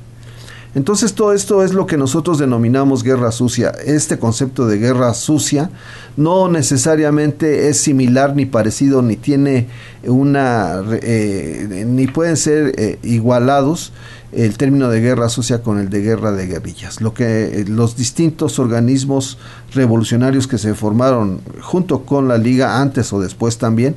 Entonces 0.76 1.14
todo 1.14 1.33
esto 1.33 1.64
es 1.64 1.73
lo 1.73 1.87
que 1.87 1.97
nosotros 1.97 2.38
denominamos 2.38 3.02
guerra 3.02 3.33
sucia. 3.33 3.73
Este 3.87 4.18
concepto 4.18 4.66
de 4.66 4.76
guerra 4.76 5.14
sucia 5.14 5.71
no 6.18 6.49
necesariamente 6.49 7.71
es 7.71 7.78
similar 7.78 8.37
ni 8.37 8.45
parecido 8.45 9.00
ni 9.00 9.16
tiene 9.16 9.68
una 10.04 10.83
eh, 11.00 11.87
ni 11.88 12.06
pueden 12.09 12.37
ser 12.37 12.75
eh, 12.76 12.99
igualados 13.02 13.95
el 14.33 14.59
término 14.59 14.90
de 14.90 15.00
guerra 15.00 15.30
sucia 15.30 15.62
con 15.62 15.78
el 15.78 15.88
de 15.88 16.02
guerra 16.02 16.33
de 16.33 16.47
guerrillas. 16.47 17.00
Lo 17.00 17.14
que 17.14 17.61
eh, 17.62 17.64
los 17.66 17.97
distintos 17.97 18.59
organismos 18.59 19.38
revolucionarios 19.73 20.47
que 20.47 20.59
se 20.59 20.75
formaron 20.75 21.40
junto 21.62 22.02
con 22.02 22.28
la 22.28 22.37
liga 22.37 22.83
antes 22.83 23.14
o 23.14 23.21
después 23.21 23.56
también 23.56 23.97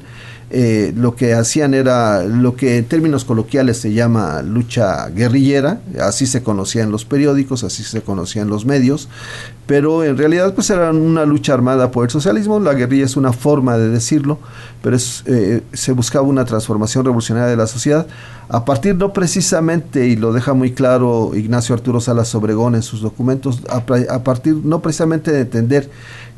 eh, 0.51 0.93
lo 0.95 1.15
que 1.15 1.33
hacían 1.33 1.75
era 1.75 2.23
lo 2.23 2.55
que 2.55 2.77
en 2.77 2.85
términos 2.85 3.23
coloquiales 3.23 3.77
se 3.77 3.93
llama 3.93 4.41
lucha 4.41 5.07
guerrillera, 5.09 5.79
así 6.01 6.25
se 6.25 6.41
conocía 6.41 6.81
en 6.81 6.91
los 6.91 7.05
periódicos, 7.05 7.63
así 7.63 7.83
se 7.83 8.01
conocía 8.01 8.41
en 8.41 8.49
los 8.49 8.65
medios, 8.65 9.09
pero 9.67 10.03
en 10.03 10.17
realidad 10.17 10.55
pues 10.55 10.71
era 10.71 10.89
una 10.89 11.25
lucha 11.25 11.53
armada 11.53 11.91
por 11.91 12.05
el 12.05 12.09
socialismo, 12.09 12.59
la 12.59 12.73
guerrilla 12.73 13.05
es 13.05 13.15
una 13.15 13.31
forma 13.31 13.77
de 13.77 13.89
decirlo, 13.89 14.39
pero 14.81 14.97
eh, 15.25 15.61
se 15.71 15.91
buscaba 15.91 16.27
una 16.27 16.45
transformación 16.45 17.05
revolucionaria 17.05 17.49
de 17.49 17.57
la 17.57 17.67
sociedad. 17.67 18.07
A 18.49 18.65
partir 18.65 18.95
no 18.95 19.13
precisamente, 19.13 20.07
y 20.07 20.15
lo 20.15 20.33
deja 20.33 20.53
muy 20.53 20.71
claro 20.71 21.31
Ignacio 21.35 21.75
Arturo 21.75 22.01
Salas 22.01 22.33
Obregón 22.33 22.73
en 22.73 22.81
sus 22.81 23.01
documentos, 23.01 23.61
a 23.69 24.23
partir 24.23 24.55
no 24.63 24.81
precisamente 24.81 25.31
de 25.31 25.41
entender 25.41 25.91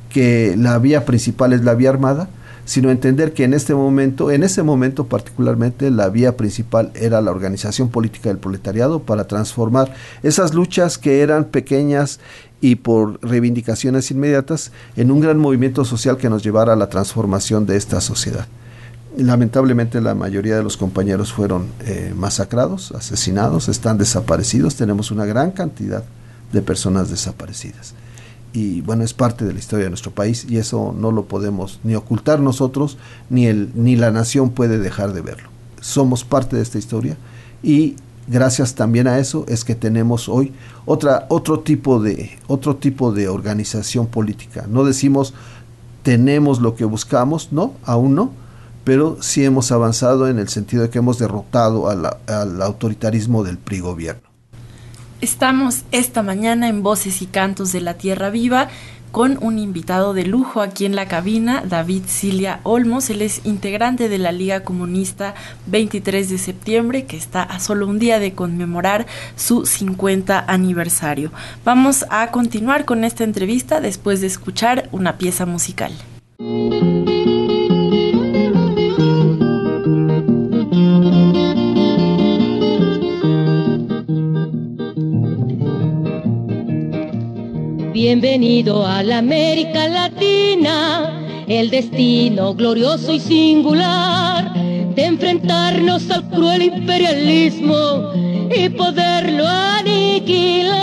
que 0.10 0.56
la 0.58 0.77
vía 0.80 1.06
principal 1.06 1.53
es 1.53 1.63
la 1.63 1.75
vía 1.75 1.91
armada, 1.91 2.27
sino 2.65 2.89
entender 2.91 3.34
que 3.34 3.44
en 3.44 3.53
este 3.53 3.74
momento, 3.74 4.32
en 4.32 4.44
ese 4.44 4.63
momento 4.63 5.06
particularmente, 5.06 5.91
la 5.91 6.10
vía 6.10 6.38
principal 6.38 6.91
era 6.96 7.22
la 7.22 7.32
organización 7.32 7.89
política 7.89 8.30
del 8.30 8.38
proletariado 8.38 9.01
para 9.01 9.27
transformar 9.27 9.94
esas 10.24 10.53
luchas 10.53 10.98
que 10.98 11.22
eran 11.22 11.46
pequeñas 11.46 12.20
y 12.62 12.75
por 12.75 13.20
reivindicaciones 13.27 14.12
inmediatas 14.12 14.72
en 14.96 15.12
un 15.12 15.20
gran 15.20 15.39
movimiento 15.39 15.84
social 15.84 16.18
que 16.18 16.30
nos 16.30 16.44
llevara 16.44 16.74
a 16.74 16.77
la 16.77 16.89
transformación 16.89 17.65
de 17.65 17.77
esta 17.77 18.01
sociedad. 18.01 18.48
Lamentablemente 19.18 20.00
la 20.00 20.15
mayoría 20.15 20.56
de 20.56 20.63
los 20.63 20.77
compañeros 20.77 21.34
fueron 21.34 21.68
eh, 21.82 22.13
masacrados, 22.15 22.91
asesinados, 22.94 23.68
están 23.68 23.98
desaparecidos, 23.98 24.75
tenemos 24.75 25.12
una 25.12 25.25
gran 25.25 25.51
cantidad 25.51 26.03
de 26.53 26.62
personas 26.62 27.10
desaparecidas 27.10 27.94
y 28.53 28.81
bueno, 28.81 29.03
es 29.03 29.13
parte 29.13 29.46
de 29.46 29.53
la 29.53 29.60
historia 29.60 29.86
de 29.86 29.89
nuestro 29.89 30.12
país 30.12 30.46
y 30.50 30.58
eso 30.58 30.93
no 30.98 31.12
lo 31.12 31.25
podemos 31.25 31.79
ni 31.84 31.96
ocultar 31.96 32.39
nosotros 32.39 32.98
ni 33.29 33.48
el 33.48 33.72
ni 33.75 33.96
la 33.96 34.12
nación 34.12 34.50
puede 34.51 34.77
dejar 34.77 35.13
de 35.13 35.22
verlo. 35.22 35.50
Somos 35.79 36.24
parte 36.24 36.58
de 36.58 36.62
esta 36.62 36.77
historia 36.77 37.17
y 37.63 37.96
gracias 38.27 38.75
también 38.75 39.08
a 39.08 39.20
eso 39.20 39.46
es 39.48 39.63
que 39.63 39.75
tenemos 39.75 40.27
hoy 40.27 40.53
otra 40.86 41.25
otro 41.29 41.62
tipo 41.62 42.01
de 42.01 42.38
otro 42.48 42.75
tipo 42.75 43.12
de 43.13 43.29
organización 43.29 44.08
política. 44.08 44.65
No 44.70 44.84
decimos 44.84 45.34
tenemos 46.03 46.60
lo 46.60 46.75
que 46.75 46.86
buscamos, 46.86 47.50
no, 47.51 47.75
aún 47.84 48.15
no, 48.15 48.31
pero 48.84 49.17
sí 49.22 49.46
hemos 49.46 49.72
avanzado 49.72 50.27
en 50.27 50.39
el 50.39 50.50
sentido 50.50 50.84
de 50.84 50.89
que 50.89 50.98
hemos 50.98 51.20
derrotado 51.20 51.88
al 51.88 52.62
autoritarismo 52.62 53.43
del 53.43 53.58
PRI 53.58 53.79
gobierno. 53.79 54.30
Estamos 55.22 55.84
esta 55.92 56.24
mañana 56.24 56.68
en 56.68 56.82
Voces 56.82 57.22
y 57.22 57.28
Cantos 57.28 57.72
de 57.72 57.80
la 57.80 57.94
Tierra 57.94 58.32
Viva 58.32 58.70
con 59.12 59.38
un 59.40 59.60
invitado 59.60 60.16
de 60.16 60.25
lujo 60.25 60.62
aquí 60.62 60.86
en 60.86 60.96
la 60.96 61.08
cabina, 61.08 61.62
David 61.63 62.04
Cilia 62.08 62.60
Olmos. 62.63 63.08
Él 63.12 63.22
es 63.22 63.46
integrante 63.46 64.10
de 64.10 64.18
la 64.18 64.32
Liga 64.32 64.63
Comunista 64.63 65.36
23 65.68 66.28
de 66.28 66.38
septiembre, 66.40 67.06
que 67.06 67.18
está 67.18 67.44
a 67.44 67.60
solo 67.60 67.86
un 67.86 68.00
día 68.00 68.18
de 68.18 68.34
conmemorar 68.34 69.06
su 69.36 69.68
50 69.68 70.44
aniversario. 70.48 71.32
Vamos 71.63 72.04
a 72.10 72.32
continuar 72.32 72.86
con 72.86 73.04
esta 73.04 73.24
entrevista 73.24 73.80
después 73.80 74.22
de 74.22 74.28
escuchar 74.28 74.90
una 74.92 75.20
pieza 75.20 75.46
musical. 75.46 75.92
Bienvenido 88.03 88.84
a 88.84 89.03
la 89.03 89.20
América 89.20 89.88
Latina, 89.88 91.43
el 91.48 91.70
destino 91.70 92.55
glorioso 92.55 93.13
y 93.13 93.20
singular 93.20 94.51
de 94.55 95.05
enfrentarnos 95.05 96.10
al 96.10 96.27
cruel 96.31 96.63
imperialismo 96.63 98.12
y 98.50 98.70
poderlo 98.70 99.48
aniquilar. 99.48 100.74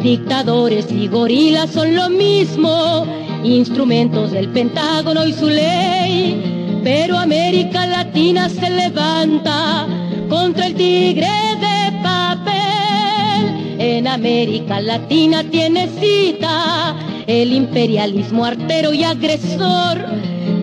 Dictadores 0.06 0.86
y 0.92 1.08
gorilas 1.08 1.72
son 1.72 1.96
lo 1.96 2.08
mismo, 2.08 3.04
instrumentos 3.42 4.30
del 4.30 4.48
Pentágono 4.50 5.26
y 5.26 5.32
su 5.32 5.48
ley. 5.48 6.80
Pero 6.84 7.18
América 7.18 7.88
Latina 7.88 8.48
se 8.48 8.70
levanta 8.70 9.84
contra 10.28 10.68
el 10.68 10.76
tigre 10.76 11.26
de 11.58 12.02
papel. 12.04 13.80
En 13.80 14.06
América 14.06 14.80
Latina 14.80 15.42
tiene 15.42 15.88
cita 16.00 16.94
el 17.26 17.52
imperialismo 17.52 18.44
artero 18.44 18.92
y 18.94 19.02
agresor. 19.02 20.04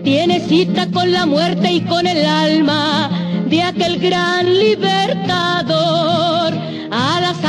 Tiene 0.02 0.40
cita 0.40 0.90
con 0.90 1.12
la 1.12 1.26
muerte 1.26 1.70
y 1.70 1.82
con 1.82 2.06
el 2.06 2.24
alma 2.24 3.10
de 3.50 3.60
aquel 3.60 3.98
gran 3.98 4.58
libertador 4.58 6.14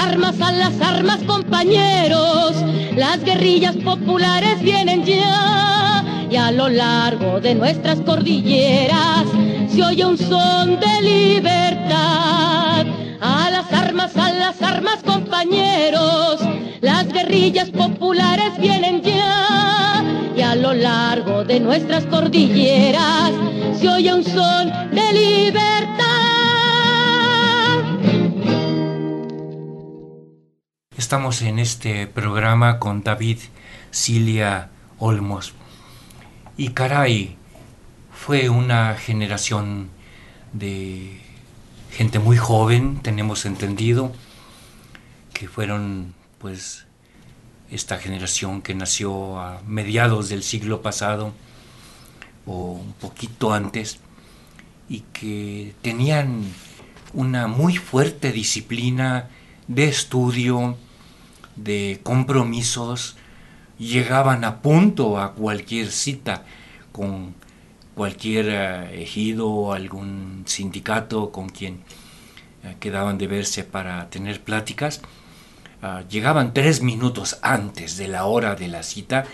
armas, 0.05 0.39
a 0.41 0.51
las 0.51 0.79
armas 0.81 1.24
compañeros, 1.24 2.53
las 2.95 3.24
guerrillas 3.24 3.75
populares 3.77 4.62
vienen 4.62 5.03
ya 5.03 6.03
y 6.29 6.35
a 6.35 6.51
lo 6.51 6.69
largo 6.69 7.39
de 7.39 7.55
nuestras 7.55 8.00
cordilleras 8.01 9.25
se 9.69 9.83
oye 9.83 10.05
un 10.05 10.17
son 10.17 10.79
de 10.79 11.01
libertad. 11.01 12.85
A 13.21 13.50
las 13.50 13.74
armas, 13.74 14.15
a 14.15 14.31
las 14.31 14.62
armas 14.62 15.01
compañeros, 15.03 16.39
las 16.81 17.07
guerrillas 17.12 17.69
populares 17.71 18.57
vienen 18.59 19.01
ya 19.01 20.03
y 20.35 20.41
a 20.41 20.55
lo 20.55 20.74
largo 20.74 21.43
de 21.43 21.59
nuestras 21.59 22.05
cordilleras 22.05 23.31
se 23.79 23.89
oye 23.89 24.13
un 24.13 24.24
son 24.24 24.71
de 24.91 25.13
libertad. 25.13 25.94
Estamos 30.97 31.41
en 31.41 31.59
este 31.59 32.07
programa 32.07 32.79
con 32.79 33.03
David 33.03 33.39
Cilia 33.91 34.69
Olmos. 34.97 35.53
Y 36.55 36.69
caray, 36.69 37.35
fue 38.13 38.47
una 38.47 38.95
generación 38.95 39.89
de 40.53 41.19
gente 41.91 42.19
muy 42.19 42.37
joven, 42.37 43.01
tenemos 43.01 43.45
entendido, 43.45 44.13
que 45.33 45.49
fueron 45.49 46.13
pues 46.39 46.85
esta 47.69 47.97
generación 47.97 48.61
que 48.61 48.73
nació 48.73 49.41
a 49.41 49.61
mediados 49.67 50.29
del 50.29 50.43
siglo 50.43 50.81
pasado 50.81 51.33
o 52.45 52.71
un 52.71 52.93
poquito 52.93 53.51
antes 53.51 53.99
y 54.87 55.01
que 55.11 55.75
tenían 55.81 56.45
una 57.13 57.47
muy 57.47 57.75
fuerte 57.75 58.31
disciplina 58.31 59.27
de 59.67 59.89
estudio, 59.89 60.77
de 61.55 62.00
compromisos, 62.03 63.15
llegaban 63.77 64.43
a 64.43 64.62
punto 64.62 65.19
a 65.19 65.33
cualquier 65.33 65.91
cita 65.91 66.43
con 66.91 67.35
cualquier 67.95 68.47
eh, 68.50 69.03
ejido 69.03 69.50
o 69.50 69.74
algún 69.74 70.43
sindicato 70.45 71.31
con 71.31 71.50
quien 71.50 71.79
eh, 72.63 72.75
quedaban 72.79 73.17
de 73.17 73.27
verse 73.27 73.63
para 73.63 74.09
tener 74.09 74.41
pláticas. 74.41 75.01
Ah, 75.81 76.03
llegaban 76.09 76.53
tres 76.53 76.81
minutos 76.81 77.38
antes 77.41 77.97
de 77.97 78.07
la 78.07 78.25
hora 78.25 78.55
de 78.55 78.67
la 78.67 78.83
cita 78.83 79.25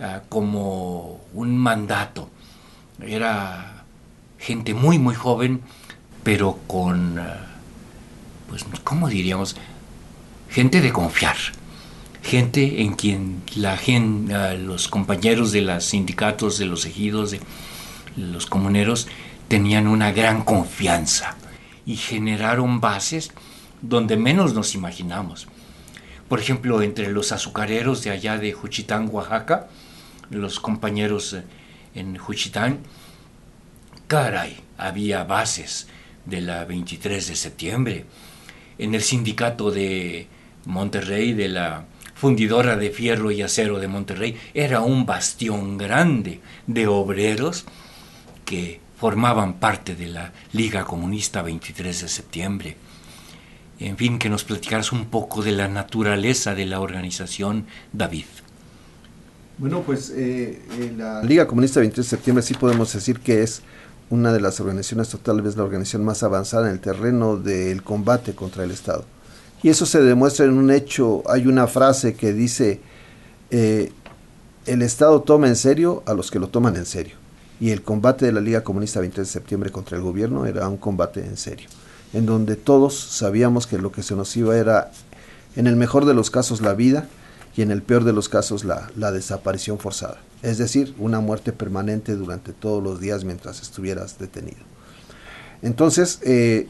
ah, 0.00 0.22
como 0.28 1.20
un 1.34 1.56
mandato. 1.56 2.30
Era 3.00 3.84
gente 4.38 4.74
muy, 4.74 4.98
muy 4.98 5.14
joven, 5.14 5.62
pero 6.22 6.58
con, 6.66 7.18
ah, 7.18 7.46
pues, 8.48 8.64
¿cómo 8.84 9.08
diríamos? 9.08 9.56
Gente 10.50 10.80
de 10.80 10.92
confiar 10.92 11.36
gente 12.22 12.82
en 12.82 12.94
quien 12.94 13.42
los 13.56 14.88
compañeros 14.88 15.52
de 15.52 15.62
los 15.62 15.84
sindicatos, 15.84 16.58
de 16.58 16.66
los 16.66 16.84
ejidos, 16.84 17.30
de 17.30 17.40
los 18.16 18.46
comuneros, 18.46 19.08
tenían 19.48 19.86
una 19.86 20.12
gran 20.12 20.44
confianza 20.44 21.36
y 21.86 21.96
generaron 21.96 22.80
bases 22.80 23.30
donde 23.80 24.16
menos 24.16 24.54
nos 24.54 24.74
imaginamos. 24.74 25.48
Por 26.28 26.40
ejemplo, 26.40 26.82
entre 26.82 27.10
los 27.10 27.32
azucareros 27.32 28.04
de 28.04 28.10
allá 28.10 28.36
de 28.36 28.52
Juchitán, 28.52 29.08
Oaxaca, 29.10 29.68
los 30.30 30.60
compañeros 30.60 31.32
eh, 31.32 31.42
en 31.94 32.18
Juchitán, 32.18 32.80
caray, 34.06 34.60
había 34.76 35.24
bases 35.24 35.88
de 36.26 36.42
la 36.42 36.64
23 36.66 37.28
de 37.28 37.36
septiembre. 37.36 38.04
En 38.76 38.94
el 38.94 39.02
sindicato 39.02 39.70
de 39.70 40.28
Monterrey, 40.66 41.32
de 41.32 41.48
la 41.48 41.86
fundidora 42.18 42.76
de 42.76 42.90
fierro 42.90 43.30
y 43.30 43.42
acero 43.42 43.78
de 43.78 43.86
Monterrey, 43.86 44.36
era 44.52 44.80
un 44.80 45.06
bastión 45.06 45.78
grande 45.78 46.40
de 46.66 46.88
obreros 46.88 47.64
que 48.44 48.80
formaban 48.96 49.60
parte 49.60 49.94
de 49.94 50.08
la 50.08 50.32
Liga 50.52 50.84
Comunista 50.84 51.42
23 51.42 52.02
de 52.02 52.08
septiembre. 52.08 52.76
En 53.78 53.96
fin, 53.96 54.18
que 54.18 54.28
nos 54.28 54.42
platicaras 54.42 54.90
un 54.90 55.06
poco 55.06 55.42
de 55.42 55.52
la 55.52 55.68
naturaleza 55.68 56.56
de 56.56 56.66
la 56.66 56.80
organización 56.80 57.66
David. 57.92 58.26
Bueno, 59.58 59.82
pues 59.82 60.10
eh, 60.10 60.60
eh, 60.80 60.94
la 60.96 61.22
Liga 61.22 61.46
Comunista 61.46 61.78
23 61.78 62.04
de 62.04 62.10
septiembre 62.10 62.42
sí 62.42 62.54
podemos 62.54 62.92
decir 62.92 63.20
que 63.20 63.44
es 63.44 63.62
una 64.10 64.32
de 64.32 64.40
las 64.40 64.58
organizaciones, 64.58 65.16
tal 65.22 65.42
vez 65.42 65.56
la 65.56 65.62
organización 65.62 66.04
más 66.04 66.24
avanzada 66.24 66.66
en 66.66 66.72
el 66.72 66.80
terreno 66.80 67.36
del 67.36 67.84
combate 67.84 68.34
contra 68.34 68.64
el 68.64 68.72
Estado. 68.72 69.04
Y 69.62 69.70
eso 69.70 69.86
se 69.86 70.00
demuestra 70.00 70.46
en 70.46 70.56
un 70.56 70.70
hecho, 70.70 71.22
hay 71.28 71.46
una 71.46 71.66
frase 71.66 72.14
que 72.14 72.32
dice, 72.32 72.80
eh, 73.50 73.92
el 74.66 74.82
Estado 74.82 75.22
toma 75.22 75.48
en 75.48 75.56
serio 75.56 76.02
a 76.06 76.14
los 76.14 76.30
que 76.30 76.38
lo 76.38 76.48
toman 76.48 76.76
en 76.76 76.86
serio. 76.86 77.16
Y 77.60 77.70
el 77.70 77.82
combate 77.82 78.26
de 78.26 78.32
la 78.32 78.40
Liga 78.40 78.62
Comunista 78.62 79.00
23 79.00 79.26
de 79.26 79.32
septiembre 79.32 79.70
contra 79.70 79.96
el 79.96 80.02
gobierno 80.02 80.46
era 80.46 80.68
un 80.68 80.76
combate 80.76 81.24
en 81.24 81.36
serio, 81.36 81.68
en 82.12 82.24
donde 82.24 82.54
todos 82.54 82.94
sabíamos 82.94 83.66
que 83.66 83.78
lo 83.78 83.90
que 83.90 84.04
se 84.04 84.14
nos 84.14 84.36
iba 84.36 84.56
era, 84.56 84.92
en 85.56 85.66
el 85.66 85.74
mejor 85.74 86.04
de 86.04 86.14
los 86.14 86.30
casos, 86.30 86.60
la 86.60 86.74
vida 86.74 87.08
y 87.56 87.62
en 87.62 87.72
el 87.72 87.82
peor 87.82 88.04
de 88.04 88.12
los 88.12 88.28
casos, 88.28 88.64
la, 88.64 88.90
la 88.94 89.10
desaparición 89.10 89.80
forzada. 89.80 90.20
Es 90.42 90.58
decir, 90.58 90.94
una 90.98 91.18
muerte 91.18 91.52
permanente 91.52 92.14
durante 92.14 92.52
todos 92.52 92.80
los 92.80 93.00
días 93.00 93.24
mientras 93.24 93.60
estuvieras 93.60 94.20
detenido. 94.20 94.60
Entonces, 95.62 96.20
eh, 96.22 96.68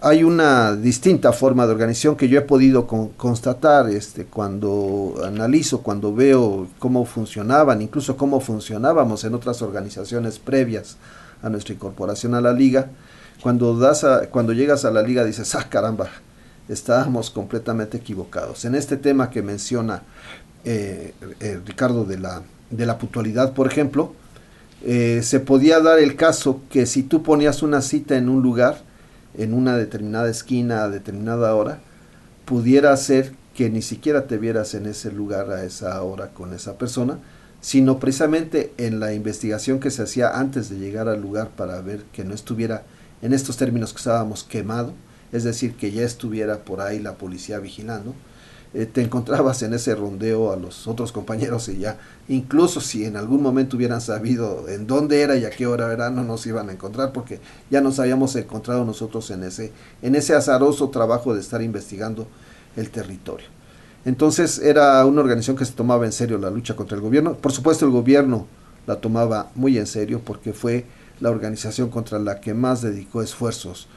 hay 0.00 0.22
una 0.22 0.76
distinta 0.76 1.32
forma 1.32 1.66
de 1.66 1.72
organización 1.72 2.16
que 2.16 2.28
yo 2.28 2.38
he 2.38 2.42
podido 2.42 2.86
constatar 2.86 3.90
este, 3.90 4.26
cuando 4.26 5.14
analizo, 5.24 5.82
cuando 5.82 6.14
veo 6.14 6.68
cómo 6.78 7.04
funcionaban, 7.04 7.82
incluso 7.82 8.16
cómo 8.16 8.40
funcionábamos 8.40 9.24
en 9.24 9.34
otras 9.34 9.60
organizaciones 9.60 10.38
previas 10.38 10.96
a 11.42 11.48
nuestra 11.48 11.74
incorporación 11.74 12.34
a 12.34 12.40
la 12.40 12.52
liga. 12.52 12.90
Cuando, 13.42 13.76
das 13.76 14.06
cuando 14.30 14.52
llegas 14.52 14.84
a 14.84 14.90
la 14.90 15.02
liga 15.02 15.24
dices, 15.24 15.54
ah, 15.54 15.66
caramba, 15.68 16.08
estábamos 16.68 17.30
completamente 17.30 17.96
equivocados. 17.96 18.64
En 18.64 18.74
este 18.74 18.96
tema 18.96 19.30
que 19.30 19.42
menciona 19.42 20.02
eh, 20.64 21.12
eh, 21.40 21.60
Ricardo 21.66 22.04
de 22.04 22.18
la, 22.18 22.42
de 22.70 22.86
la 22.86 22.98
puntualidad, 22.98 23.52
por 23.52 23.66
ejemplo, 23.66 24.12
eh, 24.84 25.22
se 25.24 25.40
podía 25.40 25.80
dar 25.80 25.98
el 25.98 26.14
caso 26.14 26.60
que 26.70 26.86
si 26.86 27.02
tú 27.02 27.24
ponías 27.24 27.62
una 27.62 27.82
cita 27.82 28.16
en 28.16 28.28
un 28.28 28.42
lugar, 28.42 28.87
en 29.34 29.54
una 29.54 29.76
determinada 29.76 30.30
esquina 30.30 30.82
a 30.82 30.88
determinada 30.88 31.54
hora, 31.54 31.80
pudiera 32.44 32.96
ser 32.96 33.32
que 33.54 33.70
ni 33.70 33.82
siquiera 33.82 34.26
te 34.26 34.38
vieras 34.38 34.74
en 34.74 34.86
ese 34.86 35.10
lugar 35.12 35.50
a 35.50 35.64
esa 35.64 36.00
hora 36.02 36.28
con 36.28 36.54
esa 36.54 36.78
persona, 36.78 37.18
sino 37.60 37.98
precisamente 37.98 38.72
en 38.76 39.00
la 39.00 39.12
investigación 39.12 39.80
que 39.80 39.90
se 39.90 40.02
hacía 40.02 40.38
antes 40.38 40.68
de 40.70 40.78
llegar 40.78 41.08
al 41.08 41.20
lugar 41.20 41.50
para 41.50 41.80
ver 41.80 42.04
que 42.12 42.24
no 42.24 42.34
estuviera 42.34 42.84
en 43.20 43.32
estos 43.32 43.56
términos 43.56 43.92
que 43.92 43.98
estábamos 43.98 44.44
quemado, 44.44 44.92
es 45.32 45.44
decir, 45.44 45.74
que 45.74 45.90
ya 45.90 46.04
estuviera 46.04 46.58
por 46.60 46.80
ahí 46.80 47.00
la 47.00 47.14
policía 47.14 47.58
vigilando, 47.58 48.14
eh, 48.74 48.84
te 48.86 49.02
encontrabas 49.02 49.62
en 49.62 49.72
ese 49.72 49.94
rondeo 49.94 50.52
a 50.52 50.56
los 50.56 50.86
otros 50.86 51.10
compañeros 51.10 51.68
y 51.70 51.78
ya, 51.78 51.98
incluso 52.28 52.80
si 52.80 53.06
en 53.06 53.16
algún 53.16 53.42
momento 53.42 53.76
hubieran 53.76 54.02
sabido 54.02 54.68
en 54.68 54.86
dónde 54.86 55.22
era 55.22 55.36
y 55.36 55.46
a 55.46 55.50
qué 55.50 55.66
hora 55.66 55.90
era, 55.92 56.10
no 56.10 56.22
nos 56.22 56.46
iban 56.46 56.68
a 56.68 56.72
encontrar 56.72 57.12
porque 57.12 57.40
ya 57.70 57.80
nos 57.80 57.98
habíamos 57.98 58.36
encontrado 58.36 58.84
nosotros 58.84 59.30
en 59.30 59.44
ese, 59.44 59.72
en 60.02 60.14
ese 60.14 60.34
azaroso 60.34 60.90
trabajo 60.90 61.34
de 61.34 61.40
estar 61.40 61.62
investigando 61.62 62.26
el 62.76 62.90
territorio. 62.90 63.46
Entonces 64.04 64.58
era 64.58 65.04
una 65.06 65.22
organización 65.22 65.56
que 65.56 65.64
se 65.64 65.72
tomaba 65.72 66.04
en 66.04 66.12
serio 66.12 66.38
la 66.38 66.50
lucha 66.50 66.76
contra 66.76 66.96
el 66.96 67.02
gobierno. 67.02 67.34
Por 67.34 67.52
supuesto 67.52 67.84
el 67.84 67.90
gobierno 67.90 68.46
la 68.86 68.96
tomaba 68.96 69.50
muy 69.54 69.78
en 69.78 69.86
serio 69.86 70.20
porque 70.24 70.52
fue 70.52 70.84
la 71.20 71.30
organización 71.30 71.88
contra 71.90 72.18
la 72.18 72.40
que 72.40 72.54
más 72.54 72.82
dedicó 72.82 73.22
esfuerzos 73.22 73.88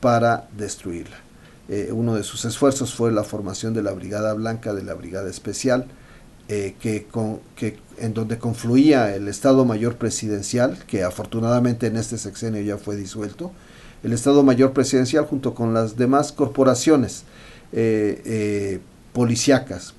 para 0.00 0.48
destruirla. 0.56 1.25
Eh, 1.68 1.90
uno 1.92 2.14
de 2.14 2.22
sus 2.22 2.44
esfuerzos 2.44 2.94
fue 2.94 3.10
la 3.10 3.24
formación 3.24 3.74
de 3.74 3.82
la 3.82 3.92
Brigada 3.92 4.32
Blanca, 4.34 4.72
de 4.72 4.84
la 4.84 4.94
Brigada 4.94 5.28
Especial, 5.28 5.86
eh, 6.48 6.76
que, 6.80 7.06
en 7.98 8.14
donde 8.14 8.38
confluía 8.38 9.14
el 9.16 9.26
Estado 9.26 9.64
Mayor 9.64 9.96
Presidencial, 9.96 10.78
que 10.86 11.02
afortunadamente 11.02 11.88
en 11.88 11.96
este 11.96 12.18
sexenio 12.18 12.62
ya 12.62 12.76
fue 12.78 12.94
disuelto, 12.94 13.50
el 14.04 14.12
Estado 14.12 14.44
Mayor 14.44 14.72
Presidencial 14.72 15.24
junto 15.24 15.54
con 15.54 15.74
las 15.74 15.96
demás 15.96 16.30
corporaciones 16.30 17.24
eh, 17.72 18.80
policíacas, 19.12 19.94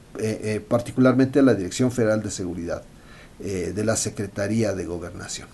particularmente 0.70 1.42
la 1.42 1.54
Dirección 1.54 1.92
Federal 1.92 2.24
de 2.24 2.32
Seguridad, 2.32 2.84
de 3.40 3.84
la 3.84 3.96
Secretaría 3.96 4.74
de 4.74 4.86
Gobernación. 4.86 5.48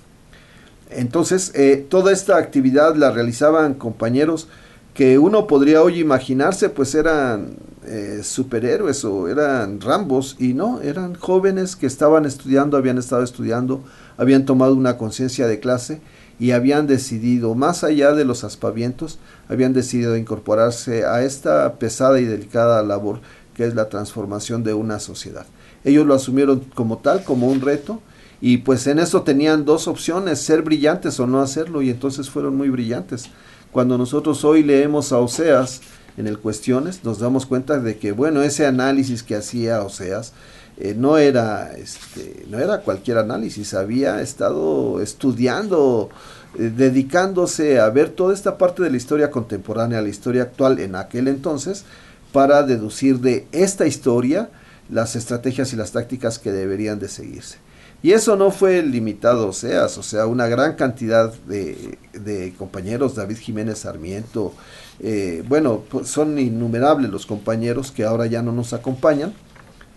Entonces, 0.89 1.51
toda 1.89 2.11
esta 2.11 2.37
actividad 2.37 2.95
la 2.95 3.11
realizaban 3.11 3.73
compañeros 3.73 4.47
que 4.93 5.17
uno 5.17 5.47
podría 5.47 5.81
hoy 5.81 5.99
imaginarse 5.99 6.69
pues 6.69 6.93
eran 6.95 7.55
eh, 7.85 8.21
superhéroes 8.23 9.03
o 9.05 9.27
eran 9.27 9.81
rambos 9.81 10.35
y 10.39 10.53
no, 10.53 10.81
eran 10.81 11.15
jóvenes 11.15 11.75
que 11.75 11.87
estaban 11.87 12.25
estudiando, 12.25 12.77
habían 12.77 12.97
estado 12.97 13.23
estudiando, 13.23 13.83
habían 14.17 14.45
tomado 14.45 14.75
una 14.75 14.97
conciencia 14.97 15.47
de 15.47 15.59
clase 15.59 16.01
y 16.39 16.51
habían 16.51 16.87
decidido, 16.87 17.55
más 17.55 17.83
allá 17.83 18.13
de 18.13 18.25
los 18.25 18.43
aspavientos, 18.43 19.19
habían 19.49 19.73
decidido 19.73 20.17
incorporarse 20.17 21.05
a 21.05 21.23
esta 21.23 21.73
pesada 21.75 22.19
y 22.19 22.25
delicada 22.25 22.83
labor 22.83 23.19
que 23.55 23.65
es 23.65 23.75
la 23.75 23.89
transformación 23.89 24.63
de 24.63 24.73
una 24.73 24.99
sociedad. 24.99 25.45
Ellos 25.83 26.05
lo 26.05 26.15
asumieron 26.15 26.61
como 26.73 26.97
tal, 26.99 27.23
como 27.23 27.47
un 27.47 27.61
reto, 27.61 28.01
y 28.41 28.57
pues 28.57 28.87
en 28.87 28.99
eso 28.99 29.21
tenían 29.21 29.63
dos 29.63 29.87
opciones, 29.87 30.39
ser 30.39 30.63
brillantes 30.63 31.19
o 31.19 31.27
no 31.27 31.41
hacerlo, 31.41 31.81
y 31.81 31.89
entonces 31.89 32.29
fueron 32.29 32.57
muy 32.57 32.69
brillantes. 32.69 33.29
Cuando 33.73 33.97
nosotros 33.97 34.45
hoy 34.45 34.61
leemos 34.61 35.11
a 35.11 35.17
Oseas 35.17 35.81
en 36.15 36.27
el 36.27 36.37
Cuestiones, 36.37 37.03
nos 37.03 37.17
damos 37.17 37.47
cuenta 37.47 37.79
de 37.79 37.97
que, 37.97 38.11
bueno, 38.11 38.43
ese 38.43 38.67
análisis 38.67 39.23
que 39.23 39.35
hacía 39.35 39.81
Oseas 39.81 40.33
eh, 40.77 40.93
no, 40.95 41.17
era, 41.17 41.73
este, 41.73 42.45
no 42.51 42.59
era 42.59 42.81
cualquier 42.81 43.17
análisis, 43.17 43.73
había 43.73 44.21
estado 44.21 45.01
estudiando, 45.01 46.11
eh, 46.53 46.71
dedicándose 46.75 47.79
a 47.79 47.89
ver 47.89 48.09
toda 48.09 48.35
esta 48.35 48.59
parte 48.59 48.83
de 48.83 48.91
la 48.91 48.97
historia 48.97 49.31
contemporánea, 49.31 50.03
la 50.03 50.09
historia 50.09 50.43
actual 50.43 50.79
en 50.79 50.95
aquel 50.95 51.27
entonces, 51.27 51.83
para 52.31 52.61
deducir 52.61 53.21
de 53.21 53.47
esta 53.51 53.87
historia 53.87 54.51
las 54.91 55.15
estrategias 55.15 55.73
y 55.73 55.77
las 55.77 55.93
tácticas 55.93 56.37
que 56.37 56.51
deberían 56.51 56.99
de 56.99 57.07
seguirse. 57.07 57.57
Y 58.03 58.11
eso 58.11 58.35
no 58.35 58.51
fue 58.51 58.83
limitado 58.83 59.47
o 59.47 59.53
sea, 59.53 59.85
o 59.85 60.03
sea, 60.03 60.27
una 60.27 60.47
gran 60.47 60.75
cantidad 60.75 61.33
de, 61.47 62.53
compañeros, 62.57 63.15
David 63.15 63.37
Jiménez 63.37 63.79
Sarmiento, 63.79 64.53
eh, 64.99 65.41
bueno, 65.47 65.83
pues 65.89 66.09
son 66.09 66.37
innumerables 66.37 67.09
los 67.09 67.25
compañeros 67.25 67.91
que 67.91 68.03
ahora 68.03 68.25
ya 68.25 68.41
no 68.41 68.51
nos 68.51 68.73
acompañan, 68.73 69.33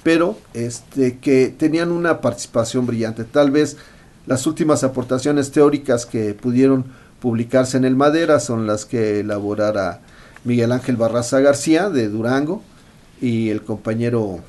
pero 0.05 0.39
este, 0.55 1.19
que 1.19 1.49
tenían 1.49 1.91
una 1.91 2.21
participación 2.21 2.87
brillante. 2.87 3.25
Tal 3.25 3.51
vez 3.51 3.77
las 4.27 4.47
últimas 4.47 4.85
aportaciones 4.85 5.51
teóricas 5.51 6.07
que 6.07 6.33
pudieron 6.33 6.85
publicarse 7.21 7.77
en 7.77 7.85
el 7.85 7.97
Madera 7.97 8.39
son 8.39 8.69
las 8.69 8.85
que 8.85 9.21
elaborara 9.21 10.01
Miguel 10.45 10.71
Ángel 10.71 10.97
Barraza 10.97 11.41
García 11.41 11.91
de 11.91 12.09
Durango 12.09 12.63
y 13.21 13.51
el 13.51 13.63
compañero 13.63 14.41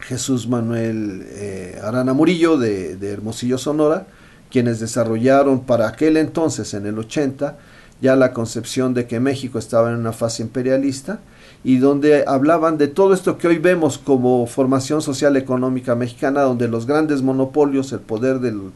Jesús 0.00 0.48
Manuel 0.48 1.26
eh, 1.30 1.80
Arana 1.82 2.12
Murillo 2.12 2.58
de, 2.58 2.98
Hermosillo 3.00 3.58
Sonora, 3.58 4.06
quienes 4.50 4.80
desarrollaron 4.80 5.60
para 5.60 5.88
aquel 5.88 6.16
entonces, 6.16 6.74
en 6.74 6.86
el 6.86 6.98
80, 6.98 7.58
ya 8.00 8.14
la 8.14 8.32
concepción 8.32 8.94
de 8.94 9.06
que 9.06 9.20
México 9.20 9.58
estaba 9.58 9.90
en 9.90 9.96
una 9.96 10.12
fase 10.12 10.42
imperialista 10.42 11.20
y 11.64 11.78
donde 11.78 12.24
hablaban 12.26 12.78
de 12.78 12.88
todo 12.88 13.14
esto 13.14 13.38
que 13.38 13.48
hoy 13.48 13.58
vemos 13.58 13.98
como 13.98 14.46
formación 14.46 15.00
social 15.02 15.36
económica 15.36 15.94
mexicana, 15.94 16.42
donde 16.42 16.68
los 16.68 16.86
grandes 16.86 17.22
monopolios, 17.22 17.92
el 17.92 18.00
poder 18.00 18.38
del, 18.40 18.72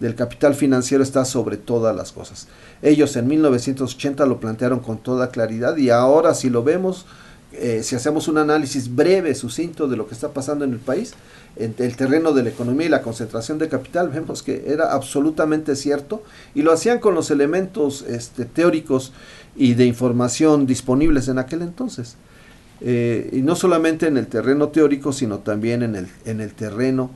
del 0.00 0.14
capital 0.14 0.54
financiero 0.54 1.02
está 1.02 1.24
sobre 1.24 1.56
todas 1.56 1.94
las 1.94 2.12
cosas. 2.12 2.48
Ellos 2.82 3.16
en 3.16 3.28
1980 3.28 4.26
lo 4.26 4.40
plantearon 4.40 4.80
con 4.80 4.98
toda 4.98 5.30
claridad 5.30 5.76
y 5.76 5.90
ahora 5.90 6.34
si 6.34 6.50
lo 6.50 6.64
vemos, 6.64 7.06
eh, 7.58 7.82
si 7.82 7.96
hacemos 7.96 8.28
un 8.28 8.38
análisis 8.38 8.94
breve, 8.94 9.34
sucinto 9.34 9.88
de 9.88 9.96
lo 9.96 10.06
que 10.06 10.14
está 10.14 10.32
pasando 10.32 10.64
en 10.64 10.72
el 10.72 10.78
país, 10.78 11.14
en 11.56 11.74
el 11.78 11.96
terreno 11.96 12.32
de 12.32 12.42
la 12.42 12.50
economía 12.50 12.86
y 12.86 12.90
la 12.90 13.02
concentración 13.02 13.58
de 13.58 13.68
capital, 13.68 14.08
vemos 14.14 14.42
que 14.42 14.64
era 14.66 14.92
absolutamente 14.92 15.76
cierto 15.76 16.22
y 16.54 16.62
lo 16.62 16.72
hacían 16.72 16.98
con 16.98 17.14
los 17.14 17.30
elementos 17.30 18.02
este, 18.02 18.44
teóricos 18.44 19.12
y 19.56 19.74
de 19.74 19.86
información 19.86 20.66
disponibles 20.66 21.28
en 21.28 21.38
aquel 21.38 21.62
entonces. 21.62 22.16
Eh, 22.80 23.30
y 23.32 23.42
no 23.42 23.56
solamente 23.56 24.08
en 24.08 24.16
el 24.16 24.26
terreno 24.26 24.68
teórico, 24.68 25.12
sino 25.12 25.38
también 25.38 25.82
en 25.82 25.94
el, 25.94 26.08
en 26.24 26.40
el 26.40 26.52
terreno 26.52 27.10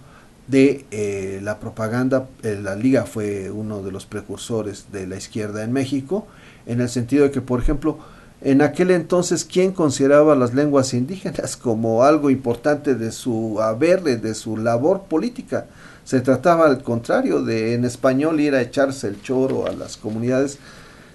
de 0.47 0.87
eh, 0.91 1.41
la 1.43 1.59
propaganda. 1.59 2.29
la 2.43 2.75
Liga 2.75 3.05
fue 3.05 3.51
uno 3.51 3.83
de 3.83 3.93
los 3.93 4.07
precursores 4.07 4.87
de 4.93 5.07
la 5.07 5.17
izquierda 5.17 5.63
en 5.63 5.73
México, 5.73 6.27
en 6.67 6.81
el 6.81 6.89
sentido 6.89 7.25
de 7.25 7.31
que, 7.31 7.41
por 7.41 7.61
ejemplo, 7.61 7.99
en 8.41 8.63
aquel 8.63 8.93
entonces, 8.93 9.45
¿quién 9.45 9.73
consideraba 9.73 10.37
las 10.37 10.55
lenguas 10.55 10.95
indígenas 10.95 11.57
como 11.57 12.05
algo 12.05 12.31
importante 12.31 12.95
de 12.95 13.11
su 13.11 13.61
haber, 13.61 14.03
de 14.03 14.35
su 14.35 14.57
labor 14.57 15.03
política? 15.09 15.67
Se 16.05 16.21
trataba 16.21 16.67
al 16.67 16.83
contrario 16.83 17.43
de 17.43 17.75
en 17.75 17.85
español 17.85 18.41
ir 18.41 18.55
a 18.55 18.63
echarse 18.63 19.09
el 19.09 19.21
choro 19.23 19.67
a 19.67 19.73
las 19.73 19.97
comunidades. 19.97 20.59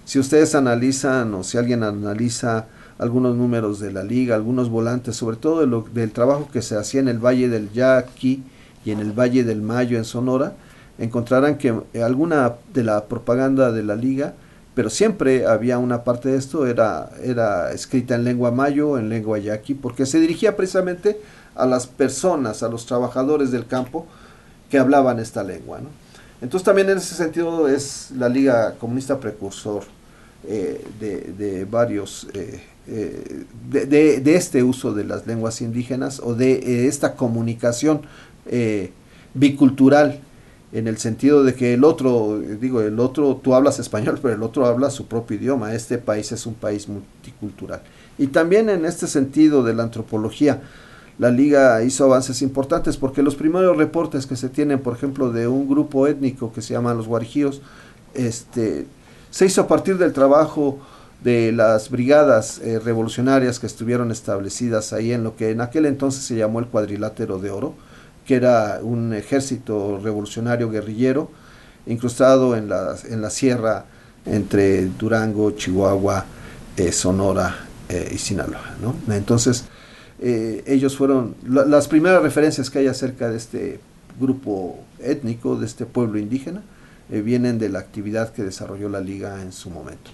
Si 0.05 0.19
ustedes 0.19 0.53
analizan 0.53 1.33
o 1.33 1.43
si 1.43 1.57
alguien 1.57 1.83
analiza 1.83 2.65
algunos 2.99 3.37
números 3.37 3.79
de 3.79 3.93
la 3.93 4.03
liga, 4.03 4.35
algunos 4.35 4.69
volantes, 4.69 5.15
sobre 5.15 5.37
todo 5.37 5.65
del 5.93 6.11
trabajo 6.11 6.49
que 6.51 6.61
se 6.61 6.77
hacía 6.77 6.99
en 6.99 7.07
el 7.07 7.19
Valle 7.19 7.47
del 7.47 7.71
Yaqui 7.71 8.43
y 8.83 8.91
en 8.91 8.99
el 8.99 9.17
Valle 9.17 9.45
del 9.45 9.61
Mayo 9.61 9.97
en 9.97 10.05
Sonora, 10.05 10.53
encontrarán 10.99 11.57
que 11.57 11.73
alguna 12.03 12.53
de 12.73 12.83
la 12.83 13.05
propaganda 13.05 13.71
de 13.71 13.83
la 13.83 13.95
liga 13.95 14.33
pero 14.75 14.89
siempre 14.89 15.45
había 15.45 15.77
una 15.77 16.03
parte 16.03 16.29
de 16.29 16.37
esto, 16.37 16.65
era, 16.65 17.09
era 17.23 17.71
escrita 17.71 18.15
en 18.15 18.23
lengua 18.23 18.51
mayo, 18.51 18.97
en 18.97 19.09
lengua 19.09 19.37
yaqui, 19.37 19.73
porque 19.73 20.05
se 20.05 20.19
dirigía 20.19 20.55
precisamente 20.55 21.19
a 21.55 21.65
las 21.65 21.85
personas, 21.85 22.63
a 22.63 22.69
los 22.69 22.85
trabajadores 22.85 23.51
del 23.51 23.67
campo 23.67 24.07
que 24.69 24.79
hablaban 24.79 25.19
esta 25.19 25.43
lengua. 25.43 25.79
Entonces 26.41 26.65
también 26.65 26.89
en 26.89 26.97
ese 26.97 27.15
sentido 27.15 27.67
es 27.67 28.11
la 28.17 28.27
Liga 28.27 28.75
Comunista 28.79 29.19
precursor 29.19 29.83
eh, 30.45 30.83
de, 30.99 31.65
varios, 31.69 32.27
eh, 32.33 32.59
eh, 32.87 33.45
de, 33.69 34.35
este 34.35 34.61
uso 34.61 34.93
de 34.93 35.05
las 35.05 35.25
lenguas 35.25 35.61
indígenas 35.61 36.19
o 36.19 36.33
de 36.33 36.87
esta 36.87 37.15
comunicación 37.15 38.01
bicultural 39.33 40.19
en 40.73 40.87
el 40.87 40.97
sentido 40.97 41.43
de 41.43 41.53
que 41.53 41.75
el 41.75 41.83
otro, 41.83 42.39
digo, 42.59 42.81
el 42.81 42.99
otro, 42.99 43.39
tú 43.41 43.53
hablas 43.53 43.77
español, 43.77 44.19
pero 44.21 44.33
el 44.33 44.41
otro 44.41 44.65
habla 44.65 44.89
su 44.89 45.05
propio 45.05 45.37
idioma. 45.37 45.73
Este 45.75 45.99
país 45.99 46.31
es 46.31 46.47
un 46.47 46.55
país 46.55 46.89
multicultural. 46.89 47.81
Y 48.17 48.27
también 48.27 48.69
en 48.69 48.85
este 48.85 49.07
sentido 49.07 49.63
de 49.63 49.75
la 49.75 49.83
antropología, 49.83 50.61
la 51.19 51.29
liga 51.29 51.83
hizo 51.83 52.05
avances 52.05 52.41
importantes 52.41 52.97
porque 52.97 53.21
los 53.21 53.35
primeros 53.35 53.77
reportes 53.77 54.25
que 54.25 54.35
se 54.35 54.49
tienen, 54.49 54.79
por 54.79 54.95
ejemplo, 54.95 55.31
de 55.31 55.47
un 55.47 55.69
grupo 55.69 56.07
étnico 56.07 56.51
que 56.51 56.63
se 56.63 56.73
llama 56.73 56.95
los 56.95 57.07
guarijíos, 57.07 57.61
este, 58.15 58.87
se 59.29 59.45
hizo 59.45 59.61
a 59.61 59.67
partir 59.67 59.99
del 59.99 60.11
trabajo 60.11 60.79
de 61.23 61.51
las 61.51 61.91
brigadas 61.91 62.59
eh, 62.59 62.79
revolucionarias 62.79 63.59
que 63.59 63.67
estuvieron 63.67 64.11
establecidas 64.11 64.91
ahí 64.91 65.11
en 65.11 65.23
lo 65.23 65.35
que 65.35 65.51
en 65.51 65.61
aquel 65.61 65.85
entonces 65.85 66.23
se 66.23 66.35
llamó 66.35 66.59
el 66.59 66.65
cuadrilátero 66.65 67.37
de 67.37 67.51
oro, 67.51 67.75
que 68.25 68.35
era 68.35 68.79
un 68.81 69.13
ejército 69.13 69.99
revolucionario 70.01 70.69
guerrillero 70.69 71.29
incrustado 71.85 72.55
en 72.55 72.69
la, 72.69 72.95
en 73.09 73.21
la 73.21 73.29
sierra 73.29 73.85
entre 74.25 74.85
Durango, 74.85 75.51
Chihuahua, 75.51 76.25
eh, 76.77 76.91
Sonora 76.91 77.67
eh, 77.89 78.11
y 78.13 78.17
Sinaloa. 78.17 78.75
¿no? 78.81 78.95
Entonces, 79.13 79.65
eh, 80.19 80.63
ellos 80.65 80.95
fueron 80.95 81.35
las 81.45 81.87
primeras 81.87 82.23
referencias 82.23 82.69
que 82.69 82.79
hay 82.79 82.87
acerca 82.87 83.29
de 83.29 83.37
este 83.37 83.79
grupo 84.19 84.79
étnico, 84.99 85.57
de 85.57 85.65
este 85.65 85.85
pueblo 85.85 86.19
indígena, 86.19 86.61
vienen 87.09 87.59
de 87.59 87.69
la 87.69 87.77
actividad 87.79 88.31
que 88.31 88.41
desarrolló 88.41 88.89
la 88.89 88.99
liga 88.99 89.41
en 89.41 89.51
su 89.51 89.69
momento. 89.69 90.09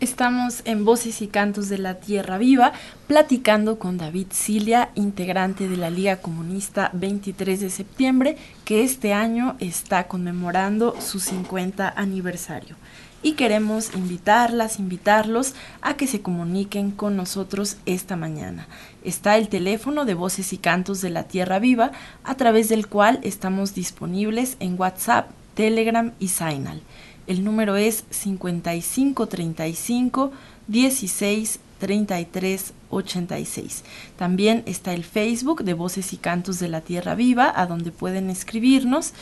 Estamos 0.00 0.62
en 0.64 0.84
Voces 0.84 1.22
y 1.22 1.26
Cantos 1.26 1.68
de 1.68 1.76
la 1.76 1.94
Tierra 1.94 2.38
Viva, 2.38 2.72
platicando 3.08 3.80
con 3.80 3.98
David 3.98 4.28
Cilia, 4.30 4.90
integrante 4.94 5.68
de 5.68 5.76
la 5.76 5.90
Liga 5.90 6.18
Comunista 6.18 6.90
23 6.92 7.58
de 7.58 7.68
septiembre, 7.68 8.36
que 8.64 8.84
este 8.84 9.12
año 9.12 9.56
está 9.58 10.06
conmemorando 10.06 10.94
su 11.00 11.18
50 11.18 11.92
aniversario. 11.96 12.76
Y 13.24 13.32
queremos 13.32 13.92
invitarlas, 13.92 14.78
invitarlos 14.78 15.54
a 15.82 15.94
que 15.94 16.06
se 16.06 16.22
comuniquen 16.22 16.92
con 16.92 17.16
nosotros 17.16 17.76
esta 17.84 18.14
mañana. 18.14 18.68
Está 19.02 19.36
el 19.36 19.48
teléfono 19.48 20.04
de 20.04 20.14
Voces 20.14 20.52
y 20.52 20.58
Cantos 20.58 21.00
de 21.00 21.10
la 21.10 21.24
Tierra 21.24 21.58
Viva, 21.58 21.90
a 22.22 22.36
través 22.36 22.68
del 22.68 22.86
cual 22.86 23.18
estamos 23.24 23.74
disponibles 23.74 24.58
en 24.60 24.78
WhatsApp, 24.78 25.28
Telegram 25.54 26.12
y 26.20 26.28
Signal. 26.28 26.82
El 27.28 27.44
número 27.44 27.76
es 27.76 28.02
5535 28.10 30.32
16 30.66 31.60
33 31.78 32.72
86. 32.90 33.84
También 34.16 34.64
está 34.64 34.94
el 34.94 35.04
Facebook 35.04 35.62
de 35.62 35.74
Voces 35.74 36.14
y 36.14 36.16
Cantos 36.16 36.58
de 36.58 36.68
la 36.68 36.80
Tierra 36.80 37.14
Viva, 37.14 37.52
a 37.54 37.66
donde 37.66 37.92
pueden 37.92 38.30
escribirnos, 38.30 39.12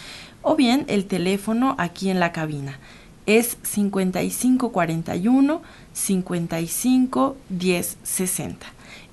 o 0.42 0.54
bien 0.54 0.84
el 0.86 1.06
teléfono 1.06 1.74
aquí 1.78 2.08
en 2.08 2.20
la 2.20 2.30
cabina. 2.30 2.78
Es 3.26 3.58
5541 3.64 5.62
55 5.92 7.36
10 7.48 7.96
60. 8.04 8.66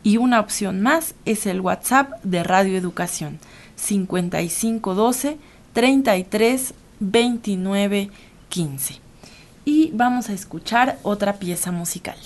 Y 0.04 0.18
una 0.18 0.40
opción 0.40 0.82
más 0.82 1.16
es 1.26 1.48
el 1.48 1.62
WhatsApp 1.62 2.12
de 2.24 2.44
Radio 2.44 2.78
Educación 2.78 3.40
5512 3.76 5.40
33 5.74 6.76
29 7.00 8.12
15. 8.54 9.00
Y 9.66 9.90
vamos 9.94 10.30
a 10.30 10.34
escuchar 10.34 11.00
otra 11.02 11.40
pieza 11.40 11.72
musical. 11.72 12.18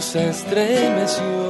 Se 0.00 0.28
estremeció 0.28 1.43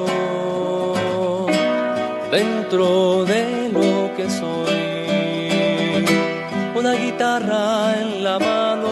dentro 2.34 3.24
de 3.24 3.70
lo 3.72 4.10
que 4.16 4.28
soy. 4.28 6.04
Una 6.74 6.92
guitarra 6.94 7.94
en 8.00 8.24
la 8.24 8.38
mano, 8.40 8.88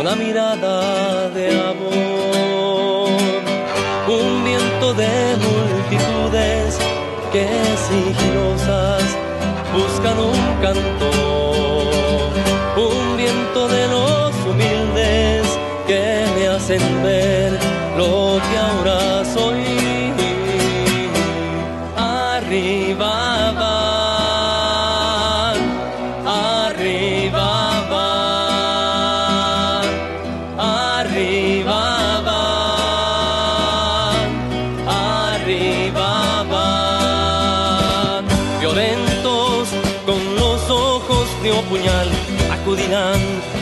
una 0.00 0.14
mirada 0.14 1.28
de 1.30 1.46
amor, 1.72 3.10
un 4.18 4.44
viento 4.44 4.94
de 4.94 5.12
multitudes 5.46 6.78
que 7.32 7.46
sigilosas 7.88 9.19
buscan 9.72 10.18
un 10.18 10.62
cantor 10.62 11.90
un 12.76 13.16
viento 13.16 13.68
de 13.68 13.88
los 13.88 14.34
humildes 14.46 15.46
que 15.86 16.24
me 16.36 16.48
hacen 16.48 17.02
ver 17.02 17.58
lo 17.96 18.40
que 18.50 18.58
ahora 18.58 19.24
soy. 19.24 19.79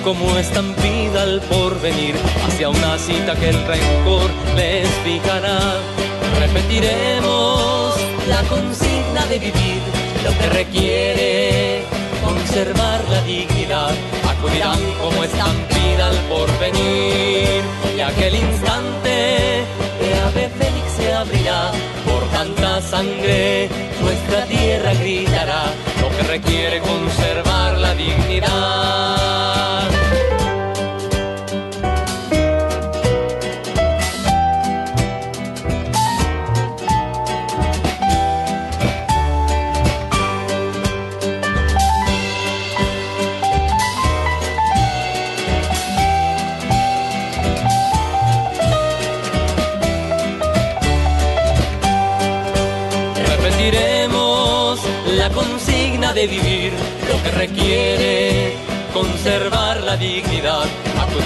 Como 0.08 0.38
estampida 0.38 1.20
al 1.20 1.38
porvenir 1.42 2.14
hacia 2.46 2.70
una 2.70 2.98
cita 2.98 3.34
que 3.34 3.50
el 3.50 3.62
rencor 3.66 4.30
les 4.56 4.88
fijará. 5.04 5.60
Repetiremos 6.40 7.94
la 8.26 8.40
consigna 8.44 9.26
de 9.26 9.38
vivir, 9.38 9.82
lo 10.24 10.30
que 10.38 10.48
requiere 10.48 11.82
conservar 12.24 13.04
la 13.10 13.20
dignidad. 13.24 13.90
Acudirán 14.26 14.80
como 14.98 15.24
estampida 15.24 16.06
al 16.06 16.16
porvenir 16.32 17.60
y 17.94 18.00
aquel 18.00 18.34
instante 18.34 19.64
de 20.00 20.14
ave 20.26 20.48
fénix 20.58 20.90
se 20.96 21.12
abrirá 21.12 21.70
por 22.06 22.22
tanta 22.30 22.80
sangre 22.80 23.68
nuestra 24.00 24.46
tierra 24.46 24.94
gritará 24.94 25.64
lo 26.00 26.08
que 26.16 26.22
requiere 26.22 26.80
conservar 26.80 27.76
la 27.76 27.94
dignidad. 27.94 29.57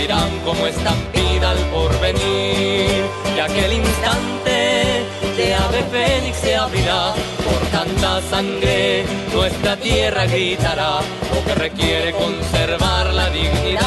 Acudirán 0.02 0.40
como 0.44 0.66
estampida 0.66 1.50
al 1.50 1.58
porvenir 1.70 3.04
y 3.36 3.38
aquel 3.38 3.72
instante 3.74 5.04
de 5.36 5.54
ave 5.54 5.84
fénix 5.92 6.38
se 6.38 6.56
abrirá. 6.56 7.14
Por 7.44 7.60
tanta 7.70 8.20
sangre 8.22 9.04
nuestra 9.32 9.76
tierra 9.76 10.26
gritará 10.26 10.98
lo 11.32 11.44
que 11.44 11.54
requiere 11.54 12.12
conservar 12.14 13.14
la 13.14 13.30
dignidad. 13.30 13.82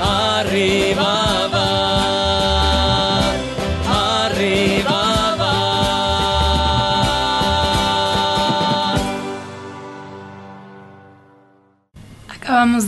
Arriba 0.00 1.21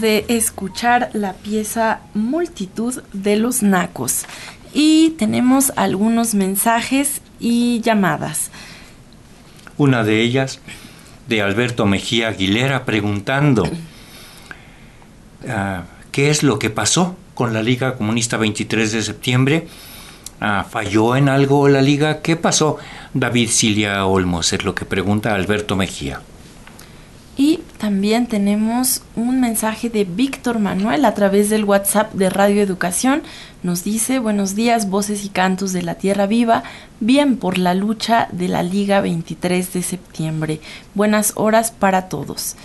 de 0.04 0.26
escuchar 0.28 1.08
la 1.14 1.32
pieza 1.32 2.00
Multitud 2.12 3.02
de 3.14 3.36
los 3.36 3.62
Nacos 3.62 4.26
y 4.74 5.14
tenemos 5.16 5.72
algunos 5.76 6.34
mensajes 6.34 7.22
y 7.40 7.80
llamadas. 7.80 8.50
Una 9.78 10.04
de 10.04 10.20
ellas 10.20 10.60
de 11.26 11.40
Alberto 11.40 11.86
Mejía 11.86 12.28
Aguilera 12.28 12.84
preguntando 12.84 13.66
ah, 15.48 15.84
qué 16.12 16.28
es 16.28 16.42
lo 16.42 16.58
que 16.58 16.68
pasó 16.68 17.16
con 17.32 17.54
la 17.54 17.62
Liga 17.62 17.96
Comunista 17.96 18.36
23 18.36 18.92
de 18.92 19.02
septiembre. 19.02 19.68
Ah, 20.38 20.66
¿Falló 20.68 21.16
en 21.16 21.30
algo 21.30 21.66
la 21.70 21.80
liga? 21.80 22.20
¿Qué 22.20 22.36
pasó? 22.36 22.76
David 23.14 23.48
Cilia 23.48 24.04
Olmos 24.04 24.52
es 24.52 24.64
lo 24.64 24.74
que 24.74 24.84
pregunta 24.84 25.34
Alberto 25.34 25.76
Mejía. 25.76 26.20
Y 27.38 27.60
también 27.85 28.27
tenemos 28.27 29.03
un 29.14 29.42
mensaje 29.42 29.90
de 29.90 30.05
Víctor 30.05 30.59
Manuel 30.59 31.05
a 31.05 31.12
través 31.12 31.51
del 31.51 31.64
WhatsApp 31.64 32.14
de 32.14 32.31
Radio 32.31 32.62
Educación. 32.62 33.23
Nos 33.62 33.85
dice, 33.85 34.18
buenos 34.20 34.55
días, 34.55 34.88
voces 34.88 35.23
y 35.27 35.29
cantos 35.29 35.75
de 35.75 35.83
la 35.83 35.97
Tierra 35.97 36.25
Viva, 36.25 36.62
bien 37.01 37.37
por 37.37 37.59
la 37.59 37.75
lucha 37.75 38.29
de 38.33 38.49
la 38.49 38.62
Liga 38.62 39.03
23 39.03 39.70
de 39.75 39.83
septiembre. 39.83 40.61
Buenas 40.94 41.35
horas 41.37 41.73
para 41.73 42.09
todos. 42.09 42.57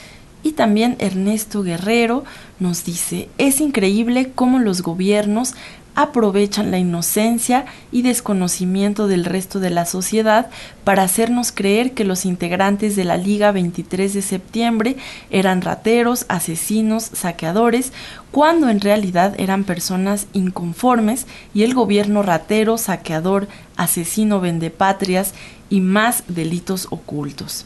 Y 0.41 0.53
también 0.53 0.95
Ernesto 0.99 1.63
Guerrero 1.63 2.23
nos 2.61 2.85
dice, 2.85 3.27
es 3.37 3.59
increíble 3.59 4.31
cómo 4.33 4.59
los 4.59 4.81
gobiernos 4.83 5.53
aprovechan 6.01 6.71
la 6.71 6.77
inocencia 6.77 7.65
y 7.91 8.03
desconocimiento 8.03 9.09
del 9.09 9.25
resto 9.25 9.59
de 9.59 9.69
la 9.69 9.85
sociedad 9.85 10.49
para 10.85 11.03
hacernos 11.03 11.51
creer 11.51 11.93
que 11.93 12.05
los 12.05 12.23
integrantes 12.25 12.95
de 12.95 13.03
la 13.03 13.17
Liga 13.17 13.51
23 13.51 14.13
de 14.13 14.21
septiembre 14.21 14.95
eran 15.29 15.61
rateros, 15.61 16.25
asesinos, 16.29 17.03
saqueadores, 17.03 17.91
cuando 18.31 18.69
en 18.69 18.79
realidad 18.79 19.35
eran 19.37 19.65
personas 19.65 20.27
inconformes 20.31 21.27
y 21.53 21.63
el 21.63 21.73
gobierno 21.73 22.23
ratero, 22.23 22.77
saqueador, 22.77 23.49
asesino, 23.75 24.39
vendepatrias 24.39 25.33
y 25.69 25.81
más 25.81 26.23
delitos 26.29 26.87
ocultos. 26.91 27.65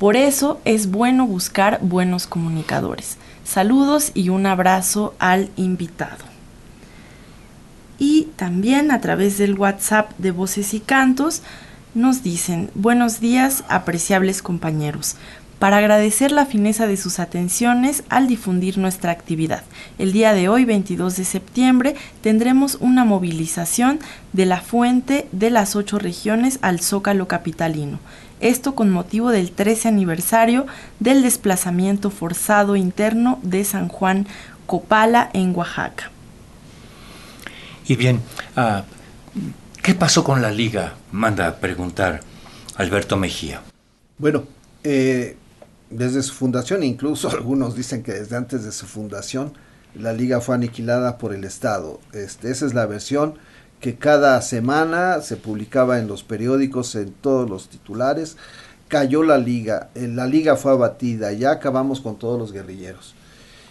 Por 0.00 0.16
eso 0.16 0.60
es 0.64 0.90
bueno 0.90 1.24
buscar 1.24 1.78
buenos 1.82 2.26
comunicadores. 2.26 3.16
Saludos 3.44 4.10
y 4.12 4.30
un 4.30 4.46
abrazo 4.46 5.14
al 5.20 5.50
invitado 5.54 6.33
y 7.98 8.28
también 8.36 8.90
a 8.90 9.00
través 9.00 9.38
del 9.38 9.58
WhatsApp 9.58 10.10
de 10.18 10.30
Voces 10.30 10.74
y 10.74 10.80
Cantos 10.80 11.42
nos 11.94 12.22
dicen 12.22 12.70
buenos 12.74 13.20
días 13.20 13.64
apreciables 13.68 14.42
compañeros 14.42 15.16
para 15.58 15.78
agradecer 15.78 16.32
la 16.32 16.44
fineza 16.44 16.86
de 16.86 16.96
sus 16.96 17.18
atenciones 17.18 18.04
al 18.08 18.26
difundir 18.26 18.76
nuestra 18.76 19.12
actividad. 19.12 19.62
El 19.98 20.12
día 20.12 20.34
de 20.34 20.48
hoy, 20.48 20.64
22 20.64 21.16
de 21.16 21.24
septiembre, 21.24 21.94
tendremos 22.20 22.76
una 22.80 23.04
movilización 23.04 23.98
de 24.32 24.46
la 24.46 24.60
fuente 24.60 25.26
de 25.32 25.50
las 25.50 25.76
ocho 25.76 25.98
regiones 25.98 26.58
al 26.60 26.80
Zócalo 26.80 27.28
Capitalino. 27.28 27.98
Esto 28.40 28.74
con 28.74 28.90
motivo 28.90 29.30
del 29.30 29.52
13 29.52 29.88
aniversario 29.88 30.66
del 31.00 31.22
desplazamiento 31.22 32.10
forzado 32.10 32.76
interno 32.76 33.38
de 33.42 33.64
San 33.64 33.88
Juan 33.88 34.26
Copala 34.66 35.30
en 35.32 35.56
Oaxaca. 35.56 36.10
Y 37.86 37.96
bien, 37.96 38.20
ah, 38.56 38.84
¿qué 39.82 39.94
pasó 39.94 40.24
con 40.24 40.40
la 40.40 40.50
liga? 40.50 40.94
Manda 41.12 41.46
a 41.46 41.56
preguntar 41.56 42.22
Alberto 42.76 43.16
Mejía. 43.16 43.62
Bueno, 44.16 44.44
eh, 44.82 45.36
desde 45.90 46.22
su 46.22 46.32
fundación, 46.32 46.82
incluso 46.82 47.30
algunos 47.30 47.76
dicen 47.76 48.02
que 48.02 48.12
desde 48.12 48.36
antes 48.36 48.64
de 48.64 48.72
su 48.72 48.86
fundación, 48.86 49.52
la 49.94 50.12
liga 50.12 50.40
fue 50.40 50.54
aniquilada 50.54 51.18
por 51.18 51.34
el 51.34 51.44
Estado. 51.44 52.00
Este, 52.12 52.50
esa 52.50 52.66
es 52.66 52.74
la 52.74 52.86
versión 52.86 53.34
que 53.80 53.96
cada 53.96 54.40
semana 54.40 55.20
se 55.20 55.36
publicaba 55.36 55.98
en 55.98 56.08
los 56.08 56.22
periódicos, 56.22 56.94
en 56.94 57.12
todos 57.12 57.50
los 57.50 57.68
titulares. 57.68 58.38
Cayó 58.88 59.22
la 59.22 59.36
liga, 59.36 59.90
eh, 59.94 60.08
la 60.08 60.26
liga 60.26 60.56
fue 60.56 60.72
abatida, 60.72 61.32
ya 61.32 61.50
acabamos 61.50 62.00
con 62.00 62.18
todos 62.18 62.38
los 62.38 62.52
guerrilleros 62.52 63.14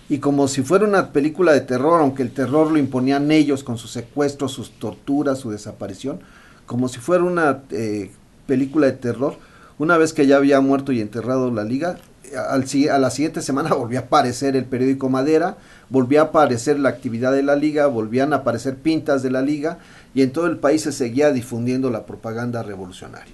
y 0.10 0.20
como 0.20 0.48
si 0.48 0.62
fuera 0.64 0.86
una 0.86 1.12
película 1.12 1.54
de 1.54 1.62
terror, 1.62 2.02
aunque 2.02 2.24
el 2.24 2.32
terror 2.32 2.72
lo 2.72 2.78
imponían 2.78 3.32
ellos 3.32 3.64
con 3.64 3.78
sus 3.78 3.92
secuestros, 3.92 4.52
sus 4.52 4.72
torturas, 4.72 5.40
su 5.40 5.50
desaparición, 5.50 6.20
como 6.66 6.90
si 6.90 7.00
fuera 7.00 7.24
una 7.24 7.64
eh, 7.72 8.12
película 8.46 8.88
de 8.88 8.94
terror, 8.94 9.38
una 9.78 9.98
vez 9.98 10.14
que 10.14 10.28
ya 10.28 10.38
había 10.38 10.62
muerto 10.62 10.92
y 10.92 11.02
enterrado 11.02 11.52
la 11.52 11.64
liga, 11.64 11.98
al, 12.36 12.66
a 12.92 13.00
la 13.00 13.10
siguiente 13.12 13.42
semana 13.42 13.74
volvió 13.76 14.00
a 14.00 14.04
aparecer 14.04 14.56
el 14.56 14.66
periódico 14.66 15.10
Madera, 15.10 15.58
volvió 15.90 16.22
a 16.22 16.26
aparecer 16.26 16.80
la 16.80 16.90
actividad 16.90 17.32
de 17.32 17.44
la 17.44 17.56
liga, 17.56 17.88
volvían 17.88 18.34
a 18.34 18.38
aparecer 18.38 18.76
pintas 18.76 19.24
de 19.24 19.32
la 19.32 19.42
liga 19.42 19.80
y 20.14 20.22
en 20.22 20.32
todo 20.32 20.48
el 20.48 20.58
país 20.58 20.82
se 20.82 20.92
seguía 20.92 21.32
difundiendo 21.32 21.90
la 21.90 22.06
propaganda 22.06 22.64
revolucionaria. 22.64 23.34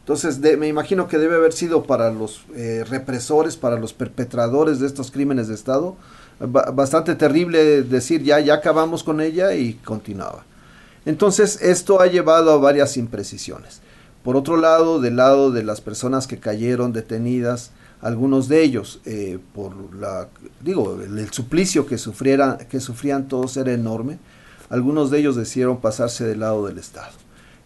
Entonces 0.00 0.40
me 0.58 0.66
imagino 0.66 1.06
que 1.06 1.18
debe 1.18 1.36
haber 1.36 1.52
sido 1.52 1.84
para 1.84 2.10
los 2.10 2.42
eh, 2.56 2.84
represores, 2.88 3.56
para 3.56 3.78
los 3.78 3.92
perpetradores 3.92 4.80
de 4.80 4.86
estos 4.86 5.10
crímenes 5.10 5.48
de 5.48 5.54
Estado, 5.54 5.96
bastante 6.40 7.14
terrible 7.14 7.82
decir 7.82 8.22
ya, 8.22 8.40
ya 8.40 8.54
acabamos 8.54 9.04
con 9.04 9.20
ella 9.20 9.54
y 9.54 9.74
continuaba. 9.74 10.44
Entonces 11.04 11.60
esto 11.62 12.00
ha 12.00 12.06
llevado 12.06 12.50
a 12.50 12.56
varias 12.56 12.96
imprecisiones. 12.96 13.82
Por 14.24 14.36
otro 14.36 14.56
lado, 14.56 15.00
del 15.00 15.16
lado 15.16 15.50
de 15.50 15.62
las 15.62 15.80
personas 15.80 16.26
que 16.26 16.38
cayeron 16.38 16.92
detenidas, 16.92 17.70
algunos 18.00 18.48
de 18.48 18.62
ellos, 18.62 19.00
eh, 19.04 19.38
por 19.54 19.94
la, 19.94 20.28
digo, 20.62 20.98
el, 21.02 21.30
suplicio 21.30 21.86
que, 21.86 21.98
sufrieran, 21.98 22.58
que 22.68 22.80
sufrían 22.80 23.28
todos 23.28 23.56
era 23.56 23.72
enorme, 23.72 24.18
algunos 24.70 25.10
de 25.10 25.18
ellos 25.18 25.36
decidieron 25.36 25.80
pasarse 25.80 26.24
del 26.24 26.40
lado 26.40 26.66
del 26.66 26.78
Estado 26.78 27.12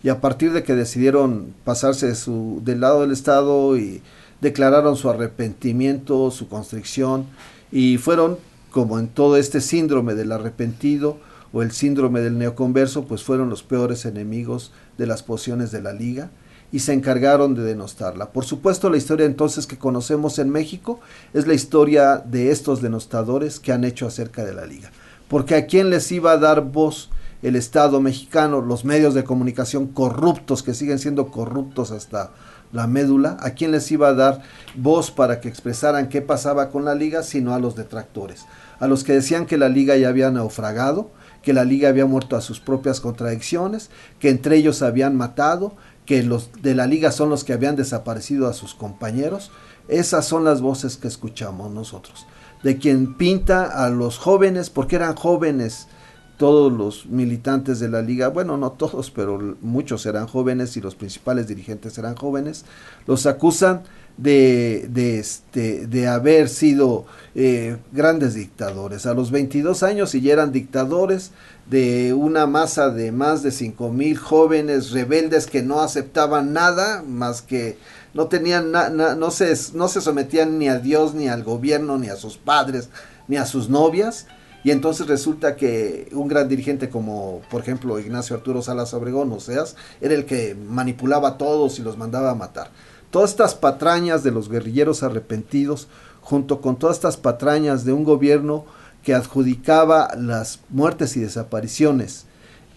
y 0.05 0.11
a 0.11 0.21
partir 0.21 0.53
de 0.53 0.62
que 0.62 0.75
decidieron 0.75 1.55
pasarse 1.64 2.14
su, 2.14 2.61
del 2.62 2.83
lado 2.83 3.01
del 3.01 3.11
Estado 3.11 3.77
y 3.79 4.03
declararon 4.43 4.97
su 4.97 5.09
arrepentimiento, 5.09 6.31
su 6.31 6.47
constricción 6.47 7.25
y 7.73 7.97
fueron, 7.97 8.37
como 8.71 8.99
en 8.99 9.09
todo 9.09 9.38
este 9.38 9.62
síndrome 9.62 10.14
del 10.14 10.33
arrepentido 10.33 11.17
o 11.55 11.62
el 11.62 11.73
síndrome 11.73 12.21
del 12.21 12.37
neoconverso, 12.37 13.07
pues 13.07 13.23
fueron 13.23 13.49
los 13.49 13.62
peores 13.62 14.05
enemigos 14.05 14.73
de 14.99 15.07
las 15.07 15.23
pociones 15.23 15.71
de 15.71 15.81
la 15.81 15.95
liga 15.95 16.31
y 16.71 16.81
se 16.81 16.93
encargaron 16.93 17.55
de 17.55 17.62
denostarla. 17.62 18.31
Por 18.31 18.45
supuesto, 18.45 18.90
la 18.90 18.99
historia 18.99 19.25
entonces 19.25 19.67
que 19.67 19.79
conocemos 19.79 20.38
en 20.38 20.51
México 20.51 21.01
es 21.33 21.47
la 21.47 21.55
historia 21.55 22.19
de 22.19 22.51
estos 22.51 22.83
denostadores 22.83 23.59
que 23.59 23.73
han 23.73 23.85
hecho 23.85 24.07
acerca 24.07 24.45
de 24.45 24.53
la 24.53 24.67
liga. 24.67 24.90
Porque 25.29 25.55
a 25.55 25.64
quién 25.64 25.88
les 25.88 26.12
iba 26.12 26.33
a 26.33 26.38
dar 26.38 26.61
voz 26.61 27.09
el 27.44 27.57
Estado 27.57 28.00
mexicano, 28.00 28.62
los 28.62 28.87
medios 28.87 29.12
de 29.12 29.22
comunicación 29.22 29.87
corruptos 29.88 30.62
que 30.62 30.72
siguen 30.72 30.98
siendo 30.98 31.26
corruptos 31.26 31.90
hasta 31.90 32.30
la 32.72 32.87
médula, 32.87 33.37
a 33.38 33.50
quién 33.50 33.70
les 33.70 33.92
iba 33.92 34.09
a 34.09 34.14
dar 34.14 34.40
voz 34.74 35.11
para 35.11 35.42
que 35.42 35.50
expresaran 35.50 36.09
qué 36.09 36.22
pasaba 36.22 36.70
con 36.70 36.87
la 36.87 36.94
liga, 36.94 37.22
sino 37.22 37.54
a 37.54 37.59
los 37.59 37.76
detractores, 37.76 38.46
a 38.80 38.87
los 38.87 39.04
que 39.04 39.12
decían 39.12 39.44
que 39.44 39.59
la 39.59 39.68
liga 39.68 39.94
ya 39.98 40.09
había 40.09 40.30
naufragado, 40.30 41.11
que 41.42 41.52
la 41.52 41.64
liga 41.64 41.90
había 41.90 42.07
muerto 42.07 42.35
a 42.35 42.40
sus 42.40 42.61
propias 42.61 43.00
contradicciones, 43.02 43.90
que 44.18 44.30
entre 44.30 44.57
ellos 44.57 44.80
habían 44.80 45.14
matado, 45.14 45.76
que 46.07 46.22
los 46.22 46.50
de 46.62 46.74
la 46.74 46.87
liga 46.87 47.12
son 47.12 47.28
los 47.28 47.44
que 47.44 47.52
habían 47.52 47.76
desaparecido 47.76 48.48
a 48.48 48.54
sus 48.54 48.74
compañeros. 48.74 49.50
Esas 49.88 50.24
son 50.24 50.44
las 50.44 50.62
voces 50.62 50.96
que 50.96 51.09
escuchamos 51.09 51.70
nosotros. 51.70 52.26
De 52.62 52.78
quien 52.78 53.14
pinta 53.14 53.85
a 53.85 53.90
los 53.90 54.16
jóvenes, 54.16 54.70
porque 54.70 54.96
eran 54.96 55.14
jóvenes 55.14 55.88
todos 56.37 56.73
los 56.73 57.07
militantes 57.07 57.79
de 57.81 57.88
la 57.88 58.03
liga, 58.03 58.29
bueno, 58.29 58.57
no 58.57 58.73
todos, 58.73 59.11
pero 59.11 59.57
muchos 59.61 60.05
eran 60.07 60.27
jóvenes 60.27 60.77
y 60.77 60.81
los 60.81 60.94
principales 60.94 61.47
dirigentes 61.47 61.97
eran 61.99 62.16
jóvenes, 62.16 62.64
los 63.07 63.27
acusan 63.27 63.83
de, 64.16 64.87
de, 64.90 65.18
este, 65.18 65.87
de 65.87 66.07
haber 66.07 66.49
sido 66.49 67.05
eh, 67.35 67.77
grandes 67.92 68.35
dictadores. 68.35 69.07
A 69.07 69.14
los 69.14 69.31
22 69.31 69.83
años 69.83 70.14
y 70.14 70.20
ya 70.20 70.33
eran 70.33 70.53
dictadores 70.53 71.33
de 71.70 72.12
una 72.14 72.47
masa 72.47 72.90
de 72.90 73.11
más 73.11 73.42
de 73.42 73.51
5 73.51 73.90
mil 73.90 74.16
jóvenes 74.16 74.90
rebeldes 74.90 75.47
que 75.47 75.62
no 75.62 75.81
aceptaban 75.81 76.53
nada 76.53 77.03
más 77.03 77.42
que 77.42 77.79
no 78.12 78.27
tenían 78.27 78.70
no, 78.70 79.31
se, 79.31 79.55
no 79.73 79.88
se 79.88 80.01
sometían 80.01 80.59
ni 80.59 80.68
a 80.68 80.79
Dios, 80.79 81.14
ni 81.14 81.29
al 81.29 81.42
gobierno, 81.42 81.99
ni 81.99 82.09
a 82.09 82.16
sus 82.16 82.37
padres, 82.37 82.88
ni 83.27 83.37
a 83.37 83.47
sus 83.47 83.68
novias. 83.68 84.27
Y 84.64 84.70
entonces 84.70 85.07
resulta 85.07 85.57
que 85.57 86.09
un 86.12 86.27
gran 86.27 86.48
dirigente 86.48 86.88
como, 86.88 87.42
por 87.50 87.61
ejemplo, 87.61 88.00
Ignacio 88.00 88.35
Arturo 88.35 88.62
Salas 88.62 88.94
Obregón, 88.94 89.31
o 89.31 89.38
sea, 89.38 89.62
era 90.00 90.14
el 90.14 90.24
que 90.24 90.55
manipulaba 90.55 91.29
a 91.29 91.38
todos 91.38 91.79
y 91.79 91.83
los 91.83 91.98
mandaba 91.98 92.31
a 92.31 92.35
matar. 92.35 92.70
Todas 93.11 93.31
estas 93.31 93.55
patrañas 93.55 94.24
de 94.24 94.31
los 94.31 94.48
guerrilleros 94.48 95.03
arrepentidos, 95.03 95.87
junto 96.22 96.62
con 96.62 96.77
todas 96.77 96.96
estas 96.96 97.18
patrañas 97.18 97.85
de 97.85 97.92
un 97.92 98.05
gobierno 98.05 98.64
que 99.03 99.14
adjudicaba 99.14 100.14
las 100.16 100.61
muertes 100.70 101.14
y 101.16 101.20
desapariciones 101.20 102.24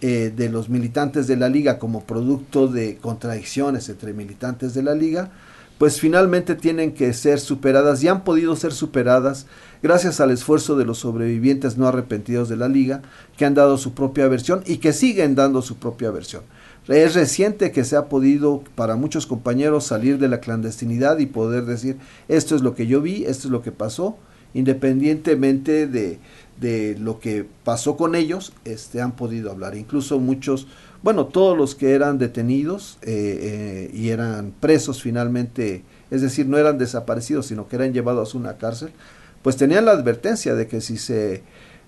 eh, 0.02 0.32
de 0.36 0.50
los 0.50 0.68
militantes 0.68 1.26
de 1.26 1.36
la 1.36 1.48
liga 1.48 1.78
como 1.78 2.04
producto 2.04 2.68
de 2.68 2.98
contradicciones 2.98 3.88
entre 3.88 4.12
militantes 4.12 4.74
de 4.74 4.82
la 4.82 4.94
liga, 4.94 5.32
pues 5.78 6.00
finalmente 6.00 6.54
tienen 6.54 6.92
que 6.92 7.12
ser 7.14 7.40
superadas 7.40 8.02
y 8.02 8.08
han 8.08 8.24
podido 8.24 8.54
ser 8.56 8.72
superadas 8.72 9.46
gracias 9.82 10.20
al 10.20 10.30
esfuerzo 10.30 10.76
de 10.76 10.84
los 10.84 10.98
sobrevivientes 10.98 11.76
no 11.76 11.86
arrepentidos 11.86 12.48
de 12.48 12.56
la 12.56 12.68
liga, 12.68 13.02
que 13.36 13.44
han 13.44 13.54
dado 13.54 13.78
su 13.78 13.94
propia 13.94 14.28
versión 14.28 14.62
y 14.66 14.78
que 14.78 14.92
siguen 14.92 15.34
dando 15.34 15.62
su 15.62 15.76
propia 15.76 16.10
versión. 16.10 16.42
Es 16.88 17.14
reciente 17.14 17.70
que 17.70 17.84
se 17.84 17.96
ha 17.96 18.06
podido 18.06 18.62
para 18.74 18.96
muchos 18.96 19.26
compañeros 19.26 19.84
salir 19.84 20.18
de 20.18 20.28
la 20.28 20.40
clandestinidad 20.40 21.18
y 21.18 21.26
poder 21.26 21.66
decir 21.66 21.98
esto 22.28 22.56
es 22.56 22.62
lo 22.62 22.74
que 22.74 22.86
yo 22.86 23.02
vi, 23.02 23.24
esto 23.24 23.48
es 23.48 23.52
lo 23.52 23.60
que 23.60 23.72
pasó, 23.72 24.16
independientemente 24.54 25.86
de, 25.86 26.18
de 26.60 26.96
lo 26.98 27.20
que 27.20 27.46
pasó 27.64 27.96
con 27.96 28.14
ellos, 28.14 28.52
este, 28.64 29.00
han 29.00 29.12
podido 29.12 29.50
hablar. 29.50 29.76
Incluso 29.76 30.18
muchos, 30.18 30.66
bueno, 31.02 31.26
todos 31.26 31.56
los 31.56 31.74
que 31.74 31.92
eran 31.92 32.18
detenidos 32.18 32.98
eh, 33.02 33.38
eh, 33.42 33.90
y 33.94 34.08
eran 34.08 34.52
presos 34.58 35.02
finalmente, 35.02 35.84
es 36.10 36.22
decir, 36.22 36.46
no 36.46 36.56
eran 36.56 36.78
desaparecidos, 36.78 37.46
sino 37.46 37.68
que 37.68 37.76
eran 37.76 37.92
llevados 37.92 38.34
a 38.34 38.38
una 38.38 38.56
cárcel, 38.56 38.92
pues 39.42 39.56
tenían 39.56 39.84
la 39.84 39.92
advertencia 39.92 40.54
de 40.54 40.66
que 40.66 40.80
si 40.80 40.96
se 40.96 41.42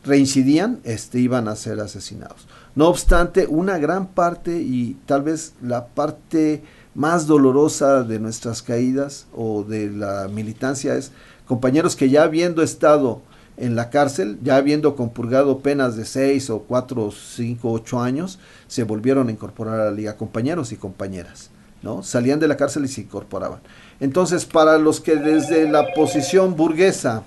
reincidían, 0.05 0.81
este, 0.85 1.19
iban 1.19 1.49
a 1.49 1.57
ser 1.57 1.81
asesinados. 1.81 2.47
No 2.75 2.89
obstante, 2.89 3.47
una 3.47 3.79
gran 3.79 4.09
parte 4.09 4.61
y 4.61 4.97
tal 5.07 5.23
vez 5.23 5.55
la 5.61 5.87
parte 5.87 6.63
más 6.95 7.27
dolorosa 7.27 8.03
de 8.03 8.19
nuestras 8.19 8.63
caídas 8.63 9.27
o 9.35 9.65
de 9.65 9.91
la 9.91 10.29
militancia 10.29 10.95
es 10.95 11.13
compañeros 11.47 11.97
que 11.97 12.11
ya 12.11 12.23
habiendo 12.23 12.63
estado 12.63 13.23
en 13.57 13.77
la 13.77 13.91
cárcel, 13.91 14.39
ya 14.43 14.57
habiendo 14.57 14.97
compurgado 14.97 15.59
penas 15.59 15.97
de 15.97 16.07
6 16.07 16.51
o 16.51 16.61
4, 16.61 17.11
5, 17.11 17.71
8 17.71 18.01
años, 18.01 18.39
se 18.69 18.85
volvieron 18.85 19.29
a 19.29 19.33
incorporar 19.33 19.81
a 19.81 19.85
la 19.87 19.91
liga, 19.91 20.17
compañeros 20.17 20.73
y 20.73 20.77
compañeras, 20.77 21.51
¿no? 21.83 22.03
Salían 22.03 22.41
de 22.41 22.49
la 22.49 22.57
cárcel 22.57 22.87
y 22.87 22.89
se 22.89 23.03
incorporaban. 23.03 23.61
Entonces, 24.01 24.47
para 24.47 24.79
los 24.79 25.01
que 25.01 25.17
desde 25.17 25.71
la 25.71 25.93
posición 25.95 26.57
burguesa 26.57 27.23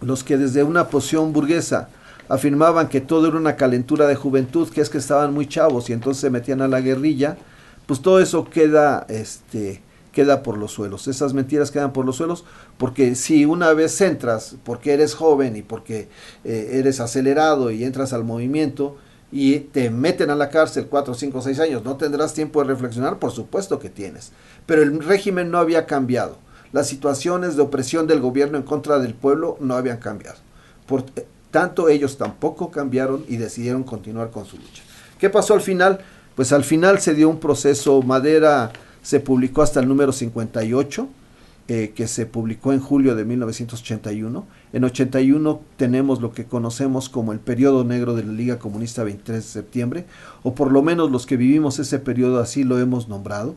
los 0.00 0.24
que 0.24 0.38
desde 0.38 0.62
una 0.62 0.88
posición 0.88 1.32
burguesa 1.32 1.88
afirmaban 2.28 2.88
que 2.88 3.00
todo 3.00 3.26
era 3.26 3.36
una 3.36 3.56
calentura 3.56 4.06
de 4.06 4.14
juventud, 4.14 4.68
que 4.68 4.80
es 4.80 4.88
que 4.88 4.98
estaban 4.98 5.34
muy 5.34 5.46
chavos 5.46 5.90
y 5.90 5.92
entonces 5.92 6.20
se 6.20 6.30
metían 6.30 6.62
a 6.62 6.68
la 6.68 6.80
guerrilla, 6.80 7.36
pues 7.86 8.00
todo 8.00 8.20
eso 8.20 8.48
queda, 8.48 9.04
este, 9.08 9.82
queda 10.12 10.42
por 10.42 10.56
los 10.56 10.70
suelos. 10.70 11.08
Esas 11.08 11.34
mentiras 11.34 11.72
quedan 11.72 11.92
por 11.92 12.06
los 12.06 12.16
suelos 12.16 12.44
porque 12.78 13.16
si 13.16 13.44
una 13.44 13.72
vez 13.72 14.00
entras, 14.00 14.56
porque 14.64 14.92
eres 14.92 15.14
joven 15.14 15.56
y 15.56 15.62
porque 15.62 16.08
eh, 16.44 16.70
eres 16.74 17.00
acelerado 17.00 17.72
y 17.72 17.82
entras 17.82 18.12
al 18.12 18.22
movimiento 18.22 18.96
y 19.32 19.58
te 19.58 19.90
meten 19.90 20.30
a 20.30 20.36
la 20.36 20.50
cárcel 20.50 20.86
4, 20.88 21.14
5, 21.14 21.42
6 21.42 21.60
años, 21.60 21.84
no 21.84 21.96
tendrás 21.96 22.32
tiempo 22.32 22.62
de 22.62 22.68
reflexionar, 22.68 23.18
por 23.18 23.32
supuesto 23.32 23.80
que 23.80 23.90
tienes. 23.90 24.30
Pero 24.66 24.82
el 24.82 25.02
régimen 25.02 25.50
no 25.50 25.58
había 25.58 25.86
cambiado 25.86 26.38
las 26.72 26.88
situaciones 26.88 27.56
de 27.56 27.62
opresión 27.62 28.06
del 28.06 28.20
gobierno 28.20 28.56
en 28.56 28.62
contra 28.62 28.98
del 28.98 29.14
pueblo 29.14 29.56
no 29.60 29.74
habían 29.74 29.98
cambiado. 29.98 30.38
Por 30.86 31.04
eh, 31.16 31.26
tanto, 31.50 31.88
ellos 31.88 32.16
tampoco 32.16 32.70
cambiaron 32.70 33.24
y 33.28 33.36
decidieron 33.36 33.82
continuar 33.82 34.30
con 34.30 34.44
su 34.44 34.56
lucha. 34.56 34.82
¿Qué 35.18 35.30
pasó 35.30 35.54
al 35.54 35.60
final? 35.60 36.00
Pues 36.34 36.52
al 36.52 36.64
final 36.64 37.00
se 37.00 37.14
dio 37.14 37.28
un 37.28 37.40
proceso, 37.40 38.00
Madera 38.02 38.72
se 39.02 39.20
publicó 39.20 39.62
hasta 39.62 39.80
el 39.80 39.88
número 39.88 40.12
58, 40.12 41.08
eh, 41.68 41.92
que 41.94 42.08
se 42.08 42.26
publicó 42.26 42.72
en 42.72 42.80
julio 42.80 43.14
de 43.14 43.24
1981. 43.24 44.46
En 44.72 44.84
81 44.84 45.60
tenemos 45.76 46.20
lo 46.20 46.32
que 46.32 46.44
conocemos 46.44 47.08
como 47.08 47.32
el 47.32 47.38
periodo 47.38 47.84
negro 47.84 48.14
de 48.14 48.24
la 48.24 48.32
Liga 48.32 48.58
Comunista 48.58 49.04
23 49.04 49.36
de 49.36 49.42
septiembre, 49.42 50.06
o 50.42 50.54
por 50.54 50.72
lo 50.72 50.82
menos 50.82 51.10
los 51.10 51.26
que 51.26 51.36
vivimos 51.36 51.78
ese 51.78 51.98
periodo 51.98 52.40
así 52.40 52.64
lo 52.64 52.78
hemos 52.78 53.08
nombrado 53.08 53.54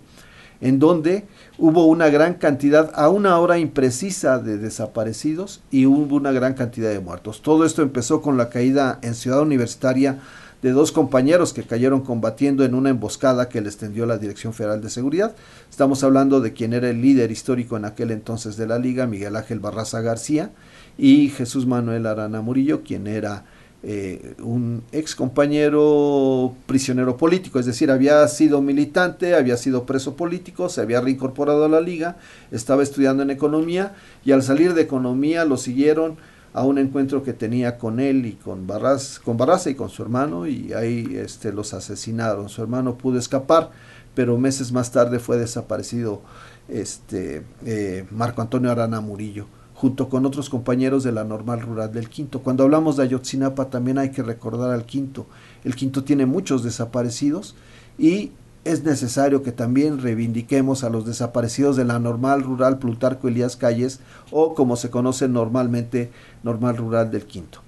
en 0.63 0.79
donde 0.79 1.25
hubo 1.57 1.85
una 1.85 2.07
gran 2.07 2.35
cantidad, 2.35 2.89
a 2.95 3.09
una 3.09 3.37
hora 3.37 3.59
imprecisa 3.59 4.39
de 4.39 4.57
desaparecidos 4.57 5.61
y 5.69 5.85
hubo 5.85 6.15
una 6.15 6.31
gran 6.31 6.53
cantidad 6.53 6.89
de 6.89 7.01
muertos. 7.01 7.41
Todo 7.41 7.65
esto 7.65 7.81
empezó 7.81 8.21
con 8.21 8.37
la 8.37 8.49
caída 8.49 8.97
en 9.01 9.13
Ciudad 9.13 9.41
Universitaria 9.41 10.19
de 10.61 10.71
dos 10.71 10.93
compañeros 10.93 11.51
que 11.51 11.63
cayeron 11.63 11.99
combatiendo 11.99 12.63
en 12.63 12.75
una 12.75 12.89
emboscada 12.89 13.49
que 13.49 13.59
les 13.59 13.75
tendió 13.75 14.05
la 14.05 14.17
Dirección 14.17 14.53
Federal 14.53 14.81
de 14.81 14.89
Seguridad. 14.89 15.35
Estamos 15.69 16.01
hablando 16.05 16.39
de 16.39 16.53
quien 16.53 16.71
era 16.71 16.89
el 16.89 17.01
líder 17.01 17.29
histórico 17.29 17.75
en 17.75 17.83
aquel 17.83 18.11
entonces 18.11 18.55
de 18.55 18.65
la 18.65 18.79
liga, 18.79 19.05
Miguel 19.05 19.35
Ángel 19.35 19.59
Barraza 19.59 19.99
García, 19.99 20.51
y 20.97 21.27
Jesús 21.27 21.67
Manuel 21.67 22.05
Arana 22.05 22.39
Murillo, 22.39 22.83
quien 22.83 23.07
era 23.07 23.43
eh, 23.85 24.35
un 24.41 24.81
ex 24.93 25.13
compañero 25.13 26.55
prisionero 26.65 27.17
político, 27.17 27.59
es 27.59 27.65
decir, 27.65 27.91
había 27.91 28.25
sido 28.29 28.61
militante, 28.61 29.35
había 29.35 29.57
sido 29.57 29.85
preso 29.85 30.15
político, 30.15 30.69
se 30.69 30.79
había 30.79 31.01
reincorporado 31.01 31.65
a 31.65 31.69
la 31.69 31.81
liga, 31.81 32.15
estaba 32.51 32.81
estudiando 32.81 33.23
en 33.23 33.29
economía 33.29 33.93
y 34.23 34.31
al 34.31 34.41
salir 34.41 34.73
de 34.73 34.83
economía 34.83 35.43
lo 35.43 35.57
siguieron 35.57 36.15
a 36.53 36.63
un 36.63 36.77
encuentro 36.77 37.23
que 37.23 37.33
tenía 37.33 37.77
con 37.77 37.99
él 37.99 38.25
y 38.25 38.33
con 38.33 38.67
Barras, 38.67 39.19
con 39.19 39.35
Barraza 39.35 39.69
y 39.69 39.75
con 39.75 39.89
su 39.89 40.01
hermano 40.01 40.47
y 40.47 40.71
ahí 40.71 41.17
este, 41.17 41.51
los 41.51 41.73
asesinaron. 41.73 42.47
Su 42.47 42.61
hermano 42.61 42.97
pudo 42.97 43.19
escapar, 43.19 43.71
pero 44.15 44.37
meses 44.37 44.71
más 44.71 44.93
tarde 44.93 45.19
fue 45.19 45.37
desaparecido 45.37 46.21
este, 46.69 47.43
eh, 47.65 48.05
Marco 48.11 48.41
Antonio 48.41 48.71
Arana 48.71 49.01
Murillo 49.01 49.47
junto 49.73 50.09
con 50.09 50.25
otros 50.25 50.49
compañeros 50.49 51.03
de 51.03 51.11
la 51.11 51.23
normal 51.23 51.61
rural 51.61 51.91
del 51.91 52.09
Quinto. 52.09 52.41
Cuando 52.41 52.63
hablamos 52.63 52.97
de 52.97 53.03
Ayotzinapa 53.03 53.69
también 53.69 53.97
hay 53.97 54.11
que 54.11 54.23
recordar 54.23 54.71
al 54.71 54.85
Quinto. 54.85 55.25
El 55.63 55.75
Quinto 55.75 56.03
tiene 56.03 56.25
muchos 56.25 56.63
desaparecidos 56.63 57.55
y 57.97 58.31
es 58.63 58.83
necesario 58.83 59.43
que 59.43 59.51
también 59.51 59.99
reivindiquemos 59.99 60.83
a 60.83 60.89
los 60.89 61.05
desaparecidos 61.05 61.75
de 61.75 61.85
la 61.85 61.99
normal 61.99 62.43
rural 62.43 62.79
Plutarco 62.79 63.27
Elías 63.27 63.57
Calles 63.57 63.99
o 64.31 64.55
como 64.55 64.77
se 64.77 64.89
conoce 64.89 65.27
normalmente 65.27 66.11
normal 66.43 66.77
rural 66.77 67.11
del 67.11 67.25
Quinto. 67.25 67.59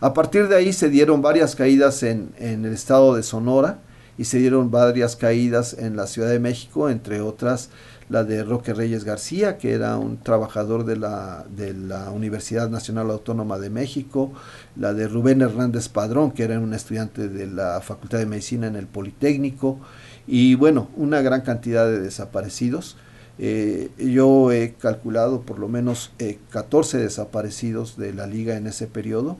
A 0.00 0.14
partir 0.14 0.48
de 0.48 0.56
ahí 0.56 0.72
se 0.72 0.88
dieron 0.88 1.22
varias 1.22 1.54
caídas 1.54 2.02
en, 2.02 2.32
en 2.38 2.64
el 2.64 2.72
estado 2.72 3.14
de 3.14 3.22
Sonora 3.22 3.80
y 4.18 4.24
se 4.24 4.38
dieron 4.38 4.70
varias 4.70 5.14
caídas 5.14 5.76
en 5.78 5.96
la 5.96 6.06
Ciudad 6.06 6.30
de 6.30 6.40
México, 6.40 6.90
entre 6.90 7.20
otras 7.20 7.70
la 8.10 8.24
de 8.24 8.42
Roque 8.42 8.74
Reyes 8.74 9.04
García, 9.04 9.56
que 9.56 9.72
era 9.72 9.96
un 9.96 10.18
trabajador 10.18 10.84
de 10.84 10.96
la, 10.96 11.46
de 11.56 11.72
la 11.72 12.10
Universidad 12.10 12.68
Nacional 12.68 13.08
Autónoma 13.08 13.58
de 13.58 13.70
México, 13.70 14.32
la 14.76 14.92
de 14.92 15.06
Rubén 15.06 15.40
Hernández 15.40 15.88
Padrón, 15.88 16.32
que 16.32 16.42
era 16.42 16.58
un 16.58 16.74
estudiante 16.74 17.28
de 17.28 17.46
la 17.46 17.80
Facultad 17.80 18.18
de 18.18 18.26
Medicina 18.26 18.66
en 18.66 18.74
el 18.74 18.88
Politécnico, 18.88 19.78
y 20.26 20.56
bueno, 20.56 20.88
una 20.96 21.22
gran 21.22 21.42
cantidad 21.42 21.86
de 21.86 22.00
desaparecidos. 22.00 22.96
Eh, 23.38 23.90
yo 23.96 24.50
he 24.50 24.74
calculado 24.74 25.42
por 25.42 25.60
lo 25.60 25.68
menos 25.68 26.12
14 26.50 26.98
desaparecidos 26.98 27.96
de 27.96 28.12
la 28.12 28.26
liga 28.26 28.56
en 28.56 28.66
ese 28.66 28.88
periodo. 28.88 29.38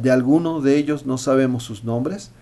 De 0.00 0.10
algunos 0.10 0.64
de 0.64 0.76
ellos 0.76 1.06
no 1.06 1.18
sabemos 1.18 1.62
sus 1.62 1.84
nombres, 1.84 2.32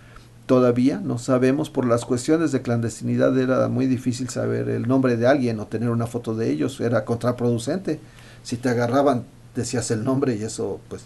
todavía 0.47 1.01
no 1.03 1.19
sabemos 1.19 1.71
por 1.71 1.87
las 1.87 2.05
cuestiones 2.05 2.53
de 2.53 2.63
clandestinidad 2.63 3.37
era 3.39 3.69
muy 3.69 3.87
difícil 3.87 4.29
saber 4.29 4.69
el 4.69 4.87
nombre 4.87 5.17
de 5.17 5.27
alguien 5.27 5.59
o 5.61 5.67
tener 5.67 5.91
una 5.91 6.07
foto 6.07 6.35
de 6.35 6.51
ellos 6.51 6.81
era 6.81 7.05
contraproducente. 7.05 8.01
Si 8.43 8.57
te 8.57 8.69
agarraban 8.69 9.25
decías 9.55 9.91
el 9.91 10.05
nombre 10.05 10.37
y 10.37 10.43
eso 10.43 10.81
pues 10.89 11.05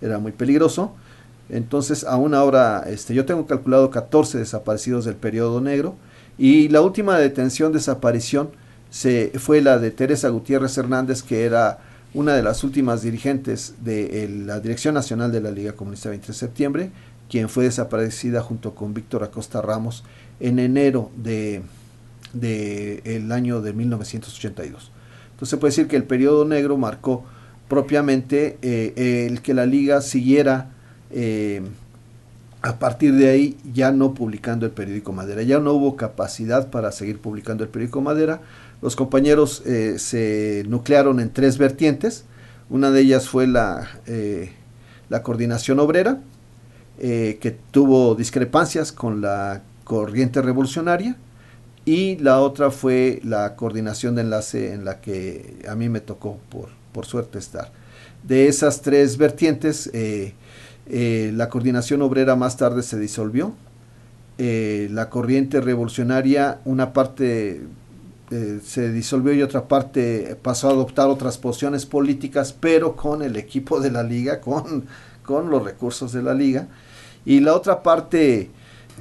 era 0.00 0.18
muy 0.18 0.32
peligroso. 0.32 0.94
Entonces 1.48 2.04
aún 2.04 2.34
ahora 2.34 2.84
este 2.86 3.14
yo 3.14 3.24
tengo 3.24 3.46
calculado 3.46 3.90
14 3.90 4.38
desaparecidos 4.38 5.04
del 5.04 5.16
periodo 5.16 5.60
negro 5.60 5.96
y 6.36 6.68
la 6.68 6.82
última 6.82 7.18
detención 7.18 7.72
desaparición 7.72 8.50
se 8.90 9.32
fue 9.38 9.60
la 9.60 9.78
de 9.78 9.90
Teresa 9.90 10.28
Gutiérrez 10.28 10.76
Hernández 10.76 11.22
que 11.22 11.44
era 11.44 11.78
una 12.14 12.34
de 12.34 12.42
las 12.42 12.64
últimas 12.64 13.02
dirigentes 13.02 13.74
de 13.82 14.28
la 14.46 14.60
Dirección 14.60 14.94
Nacional 14.94 15.32
de 15.32 15.40
la 15.40 15.50
Liga 15.50 15.72
Comunista 15.72 16.10
20 16.10 16.28
de 16.28 16.32
septiembre 16.34 16.90
quien 17.28 17.48
fue 17.48 17.64
desaparecida 17.64 18.42
junto 18.42 18.74
con 18.74 18.94
Víctor 18.94 19.22
Acosta 19.22 19.60
Ramos 19.60 20.04
en 20.40 20.58
enero 20.58 21.10
de, 21.16 21.62
el 23.04 23.32
año 23.32 23.60
de 23.60 23.72
1982. 23.72 24.90
Entonces 25.30 25.50
se 25.50 25.56
puede 25.56 25.70
decir 25.70 25.88
que 25.88 25.96
el 25.96 26.04
periodo 26.04 26.44
negro 26.44 26.76
marcó 26.76 27.24
propiamente 27.68 28.58
eh, 28.62 29.26
el 29.28 29.42
que 29.42 29.54
la 29.54 29.66
liga 29.66 30.00
siguiera 30.00 30.70
eh, 31.10 31.62
a 32.62 32.78
partir 32.78 33.14
de 33.14 33.28
ahí 33.28 33.56
ya 33.72 33.92
no 33.92 34.14
publicando 34.14 34.66
el 34.66 34.72
periódico 34.72 35.12
Madera, 35.12 35.42
ya 35.42 35.60
no 35.60 35.72
hubo 35.74 35.96
capacidad 35.96 36.70
para 36.70 36.90
seguir 36.92 37.20
publicando 37.20 37.62
el 37.62 37.70
periódico 37.70 38.00
Madera. 38.00 38.40
Los 38.82 38.96
compañeros 38.96 39.62
eh, 39.66 39.98
se 39.98 40.64
nuclearon 40.66 41.20
en 41.20 41.30
tres 41.32 41.58
vertientes, 41.58 42.24
una 42.70 42.90
de 42.90 43.00
ellas 43.00 43.28
fue 43.28 43.46
la, 43.46 43.88
la 45.08 45.22
coordinación 45.22 45.78
obrera, 45.78 46.20
eh, 47.00 47.38
que 47.40 47.52
tuvo 47.52 48.16
discrepancias 48.16 48.90
con 48.90 49.20
la 49.20 49.62
corriente 49.84 50.42
revolucionaria 50.42 51.16
y 51.84 52.16
la 52.16 52.40
otra 52.40 52.72
fue 52.72 53.20
la 53.22 53.54
coordinación 53.54 54.16
de 54.16 54.22
enlace 54.22 54.72
en 54.72 54.84
la 54.84 55.00
que 55.00 55.64
a 55.68 55.76
mí 55.76 55.88
me 55.88 56.00
tocó 56.00 56.38
por, 56.50 56.70
por 56.92 57.06
suerte 57.06 57.38
estar. 57.38 57.70
De 58.24 58.48
esas 58.48 58.82
tres 58.82 59.16
vertientes, 59.16 59.88
eh, 59.92 60.34
eh, 60.88 61.30
la 61.34 61.48
coordinación 61.48 62.02
obrera 62.02 62.34
más 62.34 62.56
tarde 62.56 62.82
se 62.82 62.98
disolvió, 62.98 63.54
la 64.38 65.08
corriente 65.08 65.60
revolucionaria, 65.60 66.60
una 66.64 66.92
parte 66.92 67.60
se 68.64 68.92
disolvió 68.92 69.32
y 69.34 69.42
otra 69.42 69.66
parte 69.66 70.36
pasó 70.42 70.68
a 70.68 70.72
adoptar 70.72 71.08
otras 71.08 71.38
posiciones 71.38 71.86
políticas, 71.86 72.52
pero 72.52 72.94
con 72.94 73.22
el 73.22 73.36
equipo 73.36 73.80
de 73.80 73.90
la 73.90 74.04
liga, 74.04 74.40
con, 74.40 74.84
con 75.24 75.50
los 75.50 75.62
recursos 75.62 76.12
de 76.12 76.22
la 76.22 76.34
liga. 76.34 76.68
Y 77.28 77.40
la 77.40 77.54
otra 77.54 77.82
parte, 77.82 78.48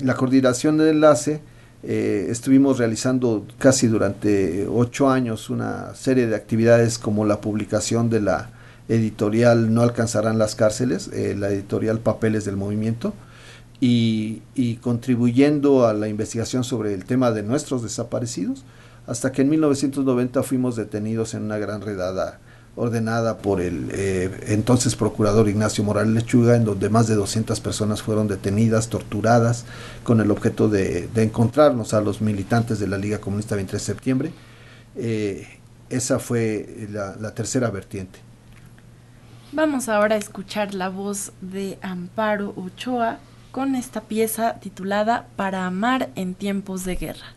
la 0.04 0.16
coordinación 0.16 0.78
de 0.78 0.90
enlace, 0.90 1.40
eh, 1.82 2.28
estuvimos 2.30 2.78
realizando 2.78 3.48
casi 3.58 3.88
durante 3.88 4.68
ocho 4.68 5.10
años 5.10 5.50
una 5.50 5.96
serie 5.96 6.28
de 6.28 6.36
actividades 6.36 6.98
como 6.98 7.24
la 7.24 7.40
publicación 7.40 8.10
de 8.10 8.20
la 8.20 8.50
editorial 8.90 9.74
No 9.74 9.82
alcanzarán 9.82 10.38
las 10.38 10.56
cárceles, 10.56 11.10
eh, 11.14 11.38
la 11.40 11.48
editorial 11.48 12.00
Papeles 12.00 12.44
del 12.44 12.58
Movimiento, 12.58 13.14
y, 13.80 14.42
y, 14.56 14.76
contribuyendo 14.76 15.88
a 15.88 15.94
la 15.94 16.10
investigación 16.10 16.66
sobre 16.66 16.94
el 16.94 17.06
tema 17.06 17.32
de 17.32 17.44
nuestros 17.44 17.82
desaparecidos, 17.82 18.66
hasta 19.06 19.32
que 19.32 19.44
en 19.44 19.50
1990 19.52 20.44
fuimos 20.44 20.76
detenidos 20.76 21.34
en 21.34 21.44
una 21.44 21.60
gran 21.60 21.80
redada 21.80 22.42
ordenada 22.78 23.40
por 23.40 23.60
el 23.60 23.90
eh, 23.92 24.46
entonces 24.50 24.96
procurador 24.96 25.50
Ignacio 25.50 25.84
Morales 25.84 26.14
Lechuga, 26.14 26.56
en 26.56 26.64
donde 26.64 26.90
más 26.90 27.08
de 27.08 27.16
200 27.16 27.60
personas 27.60 28.04
fueron 28.04 28.28
detenidas, 28.28 28.88
torturadas, 28.88 29.66
con 30.04 30.22
el 30.22 30.30
objeto 30.32 30.70
de, 30.70 31.10
encontrarnos 31.16 31.94
a 31.94 32.02
los 32.02 32.22
militantes 32.22 32.80
de 32.80 32.88
la 32.88 32.98
Liga 32.98 33.20
Comunista 33.20 33.56
23 33.56 33.82
de 33.82 33.86
septiembre. 33.86 34.32
Eh, 34.96 35.48
esa 35.90 36.20
fue 36.20 36.88
la, 36.92 37.16
la 37.20 37.34
tercera 37.34 37.72
vertiente. 37.72 38.20
Vamos 39.52 39.90
ahora 39.90 40.16
a 40.16 40.20
escuchar 40.20 40.76
la 40.76 40.90
voz 40.90 41.32
de 41.42 41.80
Amparo 41.82 42.54
Ochoa 42.56 43.18
con 43.52 43.76
esta 43.76 44.02
pieza 44.02 44.60
titulada 44.60 45.28
Para 45.36 45.66
amar 45.66 46.10
en 46.16 46.36
tiempos 46.36 46.86
de 46.86 46.96
guerra. 46.96 47.34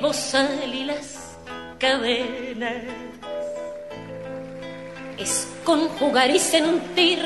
Bozal 0.00 0.74
y 0.74 0.84
las 0.84 1.36
cadenas. 1.78 2.84
Es 5.18 5.48
conjugar 5.64 6.30
y 6.30 6.38
sentir 6.38 7.20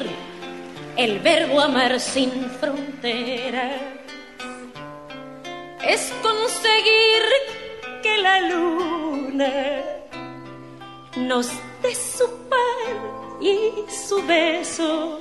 el 0.97 1.19
verbo 1.21 1.61
amar 1.61 2.01
sin 2.01 2.31
fronteras. 2.61 3.81
Es 5.87 6.13
conseguir 6.23 7.23
que 8.03 8.19
la 8.19 8.41
luna 8.41 9.53
nos 11.17 11.49
dé 11.83 11.95
su 11.95 12.27
pan 12.49 13.41
y 13.41 13.91
su 13.91 14.25
beso. 14.27 15.19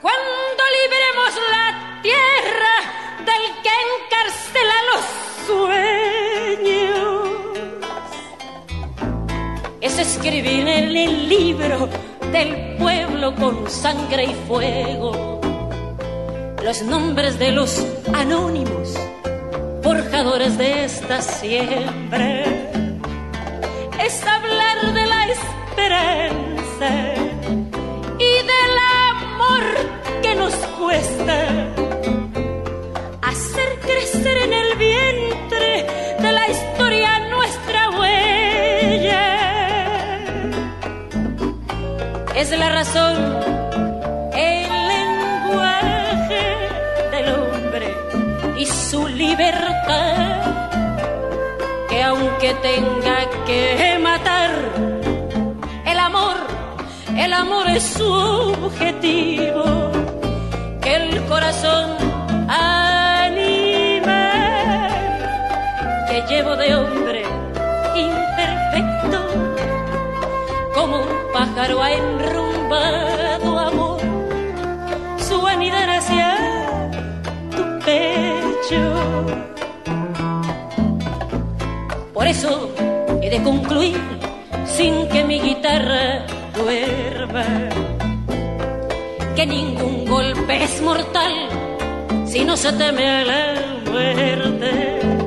Cuando 0.00 0.62
libremos 0.78 1.32
la 1.50 2.00
tierra 2.02 2.74
del 3.18 3.62
que 3.62 3.70
encarcela 3.90 4.74
los 4.94 5.29
sueños. 5.46 7.28
Es 9.80 9.98
escribir 9.98 10.68
en 10.68 10.96
el 10.96 11.28
libro 11.28 11.88
del 12.32 12.76
pueblo 12.76 13.34
con 13.34 13.68
sangre 13.70 14.24
y 14.24 14.34
fuego 14.46 15.40
los 16.64 16.82
nombres 16.82 17.38
de 17.38 17.52
los 17.52 17.84
anónimos, 18.12 18.94
forjadores 19.82 20.58
de 20.58 20.84
esta 20.84 21.22
siembra. 21.22 22.44
Es 24.04 24.22
hablar 24.26 24.92
de 24.92 25.06
la 25.06 25.26
esperanza 25.26 26.90
y 28.18 28.32
del 28.52 28.74
amor 29.08 29.62
que 30.22 30.34
nos 30.34 30.54
cuesta 30.54 31.89
Es 42.40 42.50
la 42.58 42.70
razón, 42.70 43.16
el 44.32 44.68
lenguaje 44.94 46.44
del 47.10 47.28
hombre 47.34 47.94
y 48.56 48.64
su 48.64 49.06
libertad, 49.08 50.40
que 51.90 52.02
aunque 52.02 52.54
tenga 52.62 53.18
que 53.44 53.98
matar, 54.02 54.52
el 55.84 55.98
amor, 55.98 56.36
el 57.14 57.32
amor 57.34 57.68
es 57.68 57.82
su 57.82 58.10
objetivo, 58.10 59.92
que 60.80 60.96
el 60.96 61.22
corazón 61.26 62.00
llevo 66.30 66.54
de 66.54 66.74
hombre 66.76 66.99
pájaro 71.60 71.82
ha 71.82 71.92
enrumbado 71.92 73.58
amor, 73.58 74.00
su 75.18 75.46
anidar 75.46 75.90
hacia 75.90 76.90
tu 77.54 77.62
pecho. 77.84 78.82
Por 82.14 82.26
eso 82.26 82.74
he 83.20 83.28
de 83.28 83.42
concluir 83.42 84.00
sin 84.64 85.06
que 85.08 85.22
mi 85.22 85.38
guitarra 85.38 86.24
duerma, 86.54 87.44
que 89.36 89.44
ningún 89.44 90.06
golpe 90.06 90.64
es 90.64 90.80
mortal 90.80 91.34
si 92.24 92.42
no 92.42 92.56
se 92.56 92.72
teme 92.72 93.06
al 93.06 93.30
alma 93.30 93.60
suerte 93.84 95.19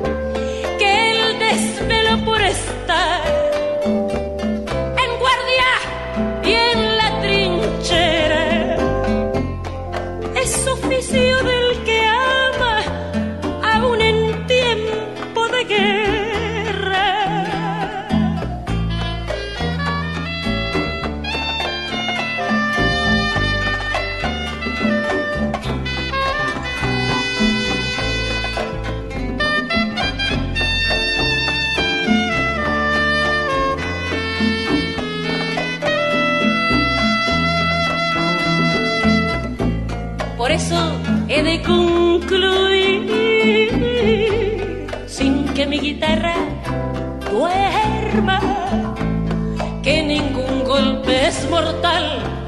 golpe 50.74 51.28
es 51.28 51.48
mortal 51.48 52.43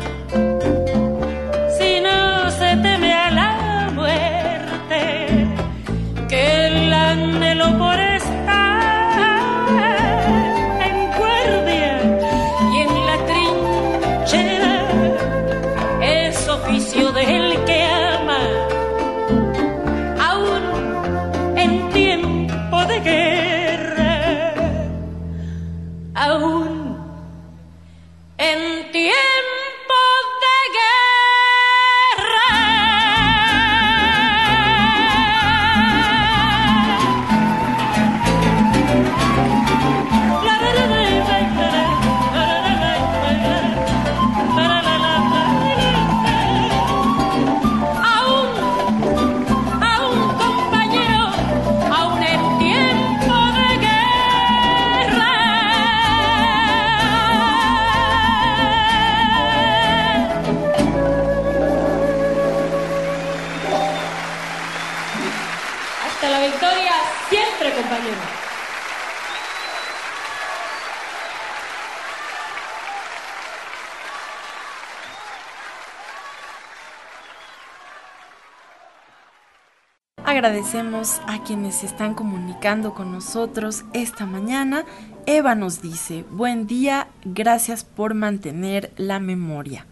Agradecemos 80.66 81.20
a 81.28 81.44
quienes 81.44 81.84
están 81.84 82.14
comunicando 82.14 82.92
con 82.92 83.12
nosotros 83.12 83.84
esta 83.92 84.26
mañana. 84.26 84.84
Eva 85.24 85.54
nos 85.54 85.80
dice, 85.80 86.24
buen 86.32 86.66
día, 86.66 87.06
gracias 87.24 87.84
por 87.84 88.14
mantener 88.14 88.90
la 88.96 89.20
memoria. 89.20 89.86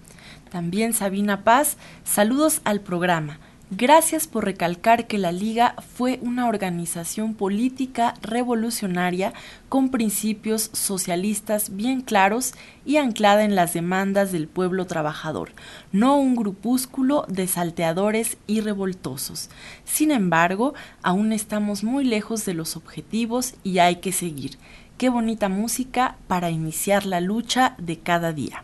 También 0.50 0.92
Sabina 0.92 1.44
Paz, 1.44 1.76
saludos 2.02 2.60
al 2.64 2.80
programa. 2.80 3.38
Gracias 3.70 4.26
por 4.26 4.44
recalcar 4.44 5.06
que 5.06 5.16
la 5.16 5.32
Liga 5.32 5.74
fue 5.96 6.18
una 6.22 6.48
organización 6.48 7.32
política 7.34 8.12
revolucionaria 8.20 9.32
con 9.70 9.88
principios 9.88 10.68
socialistas 10.74 11.74
bien 11.74 12.02
claros 12.02 12.52
y 12.84 12.98
anclada 12.98 13.42
en 13.42 13.56
las 13.56 13.72
demandas 13.72 14.32
del 14.32 14.48
pueblo 14.48 14.86
trabajador, 14.86 15.52
no 15.92 16.18
un 16.18 16.36
grupúsculo 16.36 17.24
de 17.26 17.46
salteadores 17.46 18.36
y 18.46 18.60
revoltosos. 18.60 19.48
Sin 19.84 20.10
embargo, 20.10 20.74
aún 21.02 21.32
estamos 21.32 21.82
muy 21.84 22.04
lejos 22.04 22.44
de 22.44 22.52
los 22.52 22.76
objetivos 22.76 23.54
y 23.64 23.78
hay 23.78 23.96
que 23.96 24.12
seguir. 24.12 24.58
Qué 24.98 25.08
bonita 25.08 25.48
música 25.48 26.16
para 26.28 26.50
iniciar 26.50 27.06
la 27.06 27.20
lucha 27.20 27.74
de 27.78 27.98
cada 27.98 28.34
día. 28.34 28.62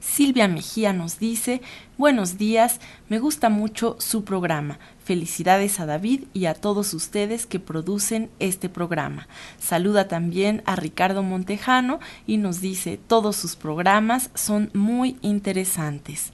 Silvia 0.00 0.48
Mejía 0.48 0.94
nos 0.94 1.18
dice, 1.18 1.60
buenos 1.98 2.38
días, 2.38 2.80
me 3.10 3.18
gusta 3.18 3.50
mucho 3.50 3.96
su 3.98 4.24
programa. 4.24 4.78
Felicidades 5.04 5.78
a 5.78 5.84
David 5.84 6.24
y 6.32 6.46
a 6.46 6.54
todos 6.54 6.94
ustedes 6.94 7.44
que 7.44 7.60
producen 7.60 8.30
este 8.38 8.70
programa. 8.70 9.28
Saluda 9.58 10.08
también 10.08 10.62
a 10.64 10.74
Ricardo 10.74 11.22
Montejano 11.22 12.00
y 12.26 12.38
nos 12.38 12.62
dice, 12.62 12.98
todos 13.06 13.36
sus 13.36 13.56
programas 13.56 14.30
son 14.34 14.70
muy 14.72 15.18
interesantes. 15.20 16.32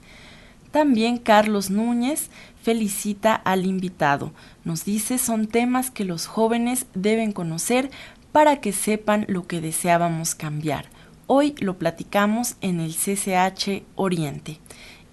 También 0.71 1.17
Carlos 1.17 1.69
Núñez 1.69 2.29
felicita 2.61 3.35
al 3.35 3.65
invitado. 3.65 4.31
Nos 4.63 4.85
dice, 4.85 5.17
son 5.17 5.47
temas 5.47 5.91
que 5.91 6.05
los 6.05 6.25
jóvenes 6.25 6.85
deben 6.93 7.33
conocer 7.33 7.91
para 8.31 8.61
que 8.61 8.71
sepan 8.71 9.25
lo 9.27 9.45
que 9.45 9.59
deseábamos 9.59 10.35
cambiar. 10.35 10.85
Hoy 11.29 11.55
lo 11.59 11.77
platicamos 11.77 12.55
en 12.61 12.79
el 12.79 12.95
CCH 12.95 13.83
Oriente 13.95 14.59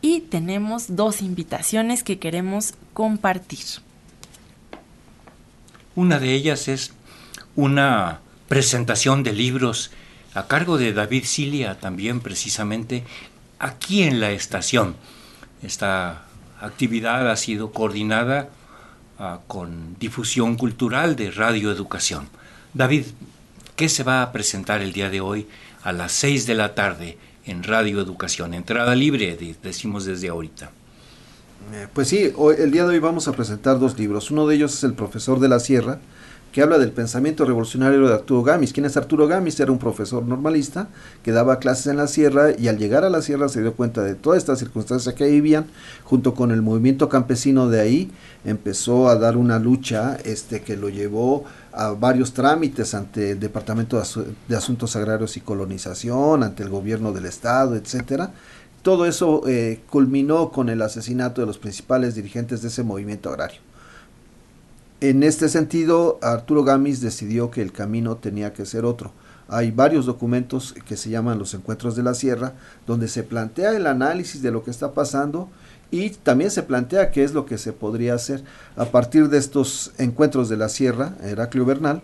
y 0.00 0.20
tenemos 0.20 0.94
dos 0.94 1.20
invitaciones 1.20 2.04
que 2.04 2.20
queremos 2.20 2.74
compartir. 2.92 3.64
Una 5.96 6.20
de 6.20 6.32
ellas 6.34 6.68
es 6.68 6.92
una 7.56 8.20
presentación 8.46 9.24
de 9.24 9.32
libros 9.32 9.90
a 10.34 10.46
cargo 10.46 10.78
de 10.78 10.92
David 10.92 11.24
Cilia, 11.24 11.80
también 11.80 12.20
precisamente 12.20 13.02
aquí 13.58 14.04
en 14.04 14.20
la 14.20 14.30
estación. 14.30 14.94
Esta 15.64 16.26
actividad 16.60 17.28
ha 17.28 17.36
sido 17.36 17.72
coordinada 17.72 18.50
uh, 19.18 19.38
con 19.48 19.98
difusión 19.98 20.54
cultural 20.56 21.16
de 21.16 21.32
Radio 21.32 21.72
Educación. 21.72 22.28
David, 22.72 23.06
¿qué 23.74 23.88
se 23.88 24.04
va 24.04 24.22
a 24.22 24.30
presentar 24.30 24.80
el 24.80 24.92
día 24.92 25.10
de 25.10 25.20
hoy 25.20 25.48
a 25.84 25.92
las 25.92 26.12
6 26.12 26.46
de 26.46 26.54
la 26.54 26.74
tarde 26.74 27.18
en 27.44 27.62
Radio 27.62 28.00
Educación? 28.00 28.54
Entrada 28.54 28.94
libre, 28.94 29.38
decimos 29.62 30.06
desde 30.06 30.30
ahorita. 30.30 30.70
Pues 31.92 32.08
sí, 32.08 32.32
hoy, 32.36 32.56
el 32.58 32.70
día 32.70 32.84
de 32.84 32.94
hoy 32.94 32.98
vamos 32.98 33.28
a 33.28 33.32
presentar 33.32 33.78
dos 33.78 33.98
libros. 33.98 34.30
Uno 34.30 34.46
de 34.46 34.56
ellos 34.56 34.74
es 34.74 34.82
El 34.84 34.94
profesor 34.94 35.40
de 35.40 35.48
la 35.48 35.60
sierra, 35.60 35.98
que 36.52 36.62
habla 36.62 36.78
del 36.78 36.92
pensamiento 36.92 37.44
revolucionario 37.44 38.06
de 38.06 38.14
Arturo 38.14 38.42
Gamis. 38.42 38.72
¿Quién 38.72 38.86
es 38.86 38.96
Arturo 38.96 39.26
Gamis? 39.26 39.58
Era 39.60 39.72
un 39.72 39.78
profesor 39.78 40.22
normalista 40.24 40.88
que 41.22 41.32
daba 41.32 41.58
clases 41.58 41.88
en 41.88 41.96
la 41.96 42.06
sierra 42.06 42.52
y 42.56 42.68
al 42.68 42.78
llegar 42.78 43.04
a 43.04 43.10
la 43.10 43.22
sierra 43.22 43.48
se 43.48 43.60
dio 43.60 43.74
cuenta 43.74 44.02
de 44.02 44.14
todas 44.14 44.38
estas 44.38 44.60
circunstancias 44.60 45.14
que 45.14 45.28
vivían, 45.28 45.66
junto 46.04 46.34
con 46.34 46.50
el 46.50 46.62
movimiento 46.62 47.08
campesino 47.08 47.68
de 47.68 47.80
ahí, 47.80 48.10
empezó 48.44 49.08
a 49.08 49.16
dar 49.16 49.36
una 49.36 49.58
lucha 49.58 50.16
este, 50.24 50.62
que 50.62 50.76
lo 50.76 50.88
llevó 50.88 51.44
a 51.74 51.90
varios 51.90 52.32
trámites 52.32 52.94
ante 52.94 53.32
el 53.32 53.40
Departamento 53.40 53.96
de, 53.96 54.02
Asu 54.02 54.26
de 54.48 54.56
Asuntos 54.56 54.96
Agrarios 54.96 55.36
y 55.36 55.40
Colonización, 55.40 56.42
ante 56.42 56.62
el 56.62 56.68
gobierno 56.68 57.12
del 57.12 57.26
Estado, 57.26 57.76
etcétera. 57.76 58.32
Todo 58.82 59.06
eso 59.06 59.42
eh, 59.48 59.80
culminó 59.90 60.50
con 60.50 60.68
el 60.68 60.82
asesinato 60.82 61.40
de 61.40 61.46
los 61.46 61.58
principales 61.58 62.14
dirigentes 62.14 62.62
de 62.62 62.68
ese 62.68 62.82
movimiento 62.82 63.30
agrario. 63.30 63.60
En 65.00 65.22
este 65.22 65.48
sentido, 65.48 66.18
Arturo 66.22 66.64
Gamis 66.64 67.00
decidió 67.00 67.50
que 67.50 67.62
el 67.62 67.72
camino 67.72 68.16
tenía 68.16 68.52
que 68.52 68.66
ser 68.66 68.84
otro. 68.84 69.12
Hay 69.48 69.70
varios 69.70 70.06
documentos 70.06 70.74
que 70.86 70.96
se 70.96 71.10
llaman 71.10 71.38
los 71.38 71.54
encuentros 71.54 71.96
de 71.96 72.02
la 72.02 72.14
sierra, 72.14 72.54
donde 72.86 73.08
se 73.08 73.22
plantea 73.22 73.76
el 73.76 73.86
análisis 73.86 74.42
de 74.42 74.50
lo 74.50 74.64
que 74.64 74.70
está 74.70 74.92
pasando 74.92 75.48
y 75.90 76.10
también 76.10 76.50
se 76.50 76.62
plantea 76.62 77.10
qué 77.10 77.24
es 77.24 77.34
lo 77.34 77.46
que 77.46 77.58
se 77.58 77.72
podría 77.72 78.14
hacer. 78.14 78.42
A 78.76 78.86
partir 78.86 79.28
de 79.28 79.38
estos 79.38 79.92
encuentros 79.98 80.48
de 80.48 80.56
la 80.56 80.68
sierra, 80.68 81.14
Heraclio 81.22 81.64
Bernal, 81.64 82.02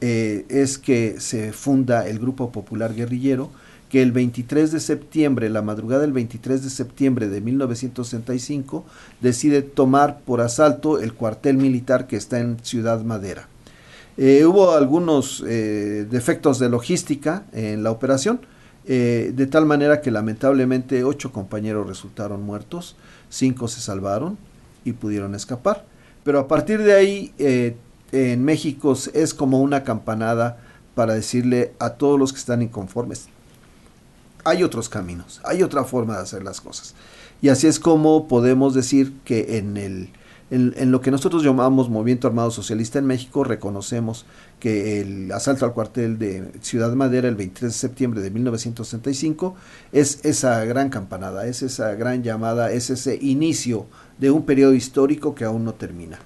eh, 0.00 0.44
es 0.48 0.78
que 0.78 1.20
se 1.20 1.52
funda 1.52 2.06
el 2.06 2.18
Grupo 2.18 2.52
Popular 2.52 2.94
Guerrillero, 2.94 3.50
que 3.88 4.02
el 4.02 4.10
23 4.10 4.72
de 4.72 4.80
septiembre, 4.80 5.50
la 5.50 5.60
madrugada 5.60 6.02
del 6.02 6.12
23 6.12 6.64
de 6.64 6.70
septiembre 6.70 7.28
de 7.28 7.40
1965, 7.40 8.84
decide 9.20 9.62
tomar 9.62 10.20
por 10.20 10.40
asalto 10.40 10.98
el 10.98 11.12
cuartel 11.12 11.56
militar 11.56 12.06
que 12.06 12.16
está 12.16 12.40
en 12.40 12.58
Ciudad 12.62 13.02
Madera. 13.02 13.48
Eh, 14.16 14.44
hubo 14.44 14.72
algunos 14.72 15.42
eh, 15.46 16.06
defectos 16.10 16.58
de 16.58 16.68
logística 16.68 17.46
en 17.52 17.82
la 17.82 17.90
operación, 17.90 18.40
eh, 18.84 19.32
de 19.34 19.46
tal 19.46 19.64
manera 19.64 20.00
que 20.00 20.10
lamentablemente 20.10 21.04
ocho 21.04 21.32
compañeros 21.32 21.86
resultaron 21.86 22.42
muertos, 22.42 22.96
cinco 23.30 23.68
se 23.68 23.80
salvaron 23.80 24.36
y 24.84 24.92
pudieron 24.92 25.34
escapar. 25.34 25.86
Pero 26.24 26.38
a 26.38 26.48
partir 26.48 26.82
de 26.82 26.94
ahí, 26.94 27.34
en 28.12 28.44
México 28.44 28.96
es 29.12 29.34
como 29.34 29.60
una 29.60 29.82
campanada 29.82 30.58
para 30.94 31.14
decirle 31.14 31.72
a 31.80 31.90
todos 31.94 32.18
los 32.18 32.32
que 32.32 32.38
están 32.38 32.62
inconformes, 32.62 33.28
hay 34.44 34.62
otros 34.62 34.88
caminos, 34.88 35.40
hay 35.44 35.62
otra 35.62 35.84
forma 35.84 36.16
de 36.16 36.22
hacer 36.22 36.42
las 36.44 36.60
cosas. 36.60 36.94
Y 37.40 37.48
así 37.48 37.66
es 37.66 37.80
como 37.80 38.28
podemos 38.28 38.74
decir 38.74 39.14
que 39.24 39.58
en, 39.58 39.76
el, 39.76 40.10
en, 40.54 40.92
lo 40.92 41.00
que 41.00 41.10
nosotros 41.10 41.42
llamamos 41.42 41.88
Movimiento 41.88 42.28
Armado 42.28 42.50
Socialista 42.50 42.98
en 42.98 43.06
México, 43.06 43.42
reconocemos 43.42 44.26
que 44.60 45.00
el 45.00 45.32
asalto 45.32 45.64
al 45.64 45.72
cuartel 45.72 46.18
de 46.18 46.52
Ciudad 46.60 46.92
Madera 46.92 47.26
el 47.26 47.36
23 47.36 47.72
de 47.72 47.78
septiembre 47.78 48.20
de 48.20 48.30
1965 48.30 49.54
es 49.92 50.22
esa 50.24 50.62
gran 50.66 50.90
campanada, 50.90 51.46
es 51.46 51.62
esa 51.62 51.94
gran 51.94 52.22
llamada, 52.22 52.70
es 52.70 52.90
ese 52.90 53.18
inicio 53.22 53.86
de 54.18 54.30
un 54.30 54.44
periodo 54.44 54.74
histórico 54.74 55.34
que 55.34 55.44
aún 55.44 55.64
no 55.64 55.72
termina. 55.72 56.18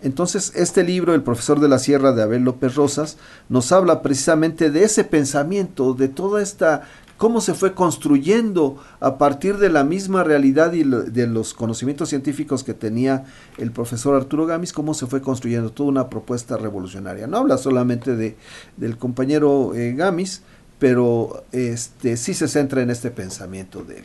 Entonces, 0.00 0.52
este 0.54 0.82
libro, 0.82 1.12
El 1.12 1.22
profesor 1.22 1.60
de 1.60 1.68
la 1.68 1.78
Sierra 1.78 2.12
de 2.12 2.22
Abel 2.22 2.44
López 2.44 2.74
Rosas, 2.74 3.18
nos 3.50 3.70
habla 3.72 4.00
precisamente 4.00 4.70
de 4.70 4.84
ese 4.84 5.04
pensamiento, 5.04 5.92
de 5.92 6.08
toda 6.08 6.40
esta 6.40 6.84
cómo 7.18 7.40
se 7.42 7.52
fue 7.52 7.74
construyendo 7.74 8.78
a 9.00 9.18
partir 9.18 9.58
de 9.58 9.68
la 9.68 9.84
misma 9.84 10.24
realidad 10.24 10.72
y 10.72 10.84
de 10.84 11.26
los 11.26 11.52
conocimientos 11.52 12.08
científicos 12.08 12.64
que 12.64 12.74
tenía 12.74 13.24
el 13.58 13.72
profesor 13.72 14.14
Arturo 14.14 14.46
Gamis, 14.46 14.72
cómo 14.72 14.94
se 14.94 15.06
fue 15.06 15.20
construyendo 15.20 15.70
toda 15.70 15.90
una 15.90 16.08
propuesta 16.08 16.56
revolucionaria. 16.56 17.26
No 17.26 17.38
habla 17.38 17.58
solamente 17.58 18.16
de, 18.16 18.36
del 18.76 18.96
compañero 18.96 19.74
eh, 19.74 19.94
Gamis, 19.94 20.42
pero 20.78 21.44
este, 21.50 22.16
sí 22.16 22.34
se 22.34 22.46
centra 22.46 22.82
en 22.82 22.90
este 22.90 23.10
pensamiento 23.10 23.82
de 23.82 23.98
él. 23.98 24.04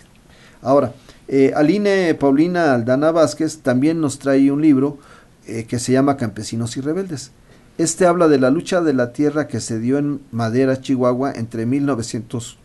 Ahora, 0.64 0.94
eh, 1.28 1.54
Aline 1.56 2.16
Paulina 2.16 2.74
Aldana 2.74 3.12
Vázquez 3.12 3.60
también 3.60 4.02
nos 4.02 4.18
trae 4.18 4.52
un 4.52 4.62
libro 4.62 4.98
eh, 5.46 5.66
que 5.66 5.78
se 5.78 5.92
llama 5.92 6.18
Campesinos 6.18 6.78
y 6.78 6.82
Rebeldes. 6.82 7.32
Este 7.78 8.08
habla 8.08 8.28
de 8.28 8.40
la 8.40 8.50
lucha 8.50 8.82
de 8.82 8.94
la 8.94 9.14
tierra 9.14 9.48
que 9.48 9.60
se 9.60 9.78
dio 9.78 10.00
en 10.00 10.22
Madera, 10.32 10.82
Chihuahua, 10.82 11.34
entre 11.36 11.68
1900 11.68 12.58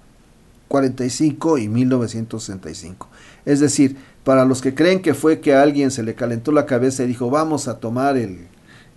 45 0.68 1.58
y 1.58 1.68
1965. 1.68 3.08
Es 3.44 3.60
decir, 3.60 3.96
para 4.24 4.44
los 4.44 4.60
que 4.60 4.74
creen 4.74 5.00
que 5.00 5.14
fue 5.14 5.40
que 5.40 5.54
a 5.54 5.62
alguien 5.62 5.90
se 5.90 6.02
le 6.02 6.14
calentó 6.14 6.52
la 6.52 6.66
cabeza 6.66 7.02
y 7.02 7.08
dijo 7.08 7.30
vamos 7.30 7.66
a 7.66 7.80
tomar 7.80 8.16
el, 8.16 8.48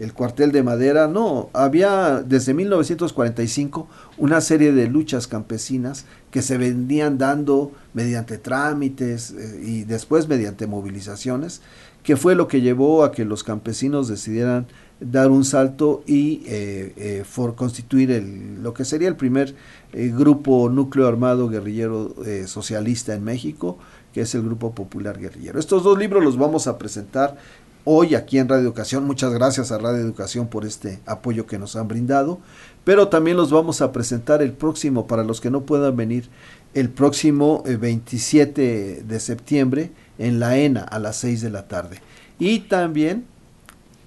el 0.01 0.13
cuartel 0.13 0.51
de 0.51 0.63
madera, 0.63 1.07
no, 1.07 1.49
había 1.53 2.23
desde 2.25 2.53
1945 2.53 3.87
una 4.17 4.41
serie 4.41 4.71
de 4.73 4.87
luchas 4.87 5.27
campesinas 5.27 6.05
que 6.31 6.41
se 6.41 6.57
vendían 6.57 7.17
dando 7.19 7.71
mediante 7.93 8.37
trámites 8.37 9.31
eh, 9.31 9.61
y 9.63 9.83
después 9.83 10.27
mediante 10.27 10.65
movilizaciones, 10.65 11.61
que 12.01 12.17
fue 12.17 12.33
lo 12.33 12.47
que 12.47 12.61
llevó 12.61 13.03
a 13.03 13.11
que 13.11 13.25
los 13.25 13.43
campesinos 13.43 14.07
decidieran 14.07 14.65
dar 15.01 15.31
un 15.31 15.43
salto 15.43 16.03
y 16.05 16.43
eh, 16.45 16.93
eh, 16.95 17.23
for 17.25 17.55
constituir 17.55 18.11
el, 18.11 18.61
lo 18.61 18.73
que 18.73 18.85
sería 18.85 19.07
el 19.07 19.15
primer 19.15 19.55
eh, 19.93 20.13
grupo 20.15 20.69
núcleo 20.69 21.07
armado 21.07 21.49
guerrillero 21.49 22.15
socialista 22.45 23.13
en 23.15 23.23
México, 23.23 23.77
que 24.13 24.21
es 24.21 24.35
el 24.35 24.43
Grupo 24.43 24.73
Popular 24.73 25.19
Guerrillero. 25.19 25.59
Estos 25.59 25.83
dos 25.83 25.97
libros 25.97 26.23
los 26.23 26.37
vamos 26.37 26.67
a 26.67 26.77
presentar 26.77 27.37
hoy 27.83 28.13
aquí 28.13 28.37
en 28.37 28.47
Radio 28.47 28.63
Educación. 28.63 29.05
Muchas 29.05 29.33
gracias 29.33 29.71
a 29.71 29.79
Radio 29.79 30.01
Educación 30.01 30.47
por 30.47 30.65
este 30.65 30.99
apoyo 31.07 31.47
que 31.47 31.57
nos 31.57 31.75
han 31.75 31.87
brindado, 31.87 32.39
pero 32.83 33.07
también 33.07 33.37
los 33.37 33.51
vamos 33.51 33.81
a 33.81 33.91
presentar 33.91 34.43
el 34.43 34.53
próximo, 34.53 35.07
para 35.07 35.23
los 35.23 35.41
que 35.41 35.49
no 35.49 35.61
puedan 35.61 35.95
venir, 35.95 36.29
el 36.73 36.89
próximo 36.89 37.63
27 37.65 39.03
de 39.05 39.19
septiembre 39.19 39.91
en 40.19 40.39
la 40.39 40.57
ENA 40.57 40.81
a 40.81 40.99
las 40.99 41.17
6 41.17 41.41
de 41.41 41.49
la 41.49 41.67
tarde. 41.67 41.97
Y 42.37 42.59
también 42.61 43.25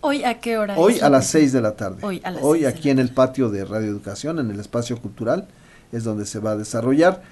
¿Hoy 0.06 0.22
a 0.22 0.38
qué 0.38 0.58
hora? 0.58 0.76
Hoy 0.76 1.00
a 1.00 1.08
las 1.08 1.28
6 1.28 1.54
de 1.54 1.62
la 1.62 1.76
tarde. 1.76 1.96
Hoy, 2.02 2.20
a 2.24 2.30
las 2.30 2.42
Hoy 2.42 2.66
aquí 2.66 2.90
en 2.90 2.98
el 2.98 3.08
patio 3.08 3.48
de 3.48 3.64
Radio 3.64 3.88
Educación, 3.88 4.38
en 4.38 4.50
el 4.50 4.60
espacio 4.60 4.98
cultural, 4.98 5.48
es 5.92 6.04
donde 6.04 6.26
se 6.26 6.40
va 6.40 6.50
a 6.50 6.56
desarrollar. 6.56 7.22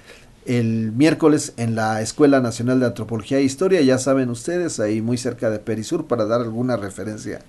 El 0.46 0.90
miércoles 0.92 1.52
en 1.58 1.74
la 1.74 2.00
Escuela 2.00 2.40
Nacional 2.40 2.80
de 2.80 2.86
Antropología 2.86 3.36
e 3.36 3.42
Historia, 3.42 3.82
ya 3.82 3.98
saben 3.98 4.30
ustedes, 4.30 4.80
ahí 4.80 5.02
muy 5.02 5.18
cerca 5.18 5.50
de 5.50 5.58
Perisur, 5.58 6.06
para 6.06 6.24
dar 6.24 6.40
alguna 6.40 6.78
referencia 6.78 7.40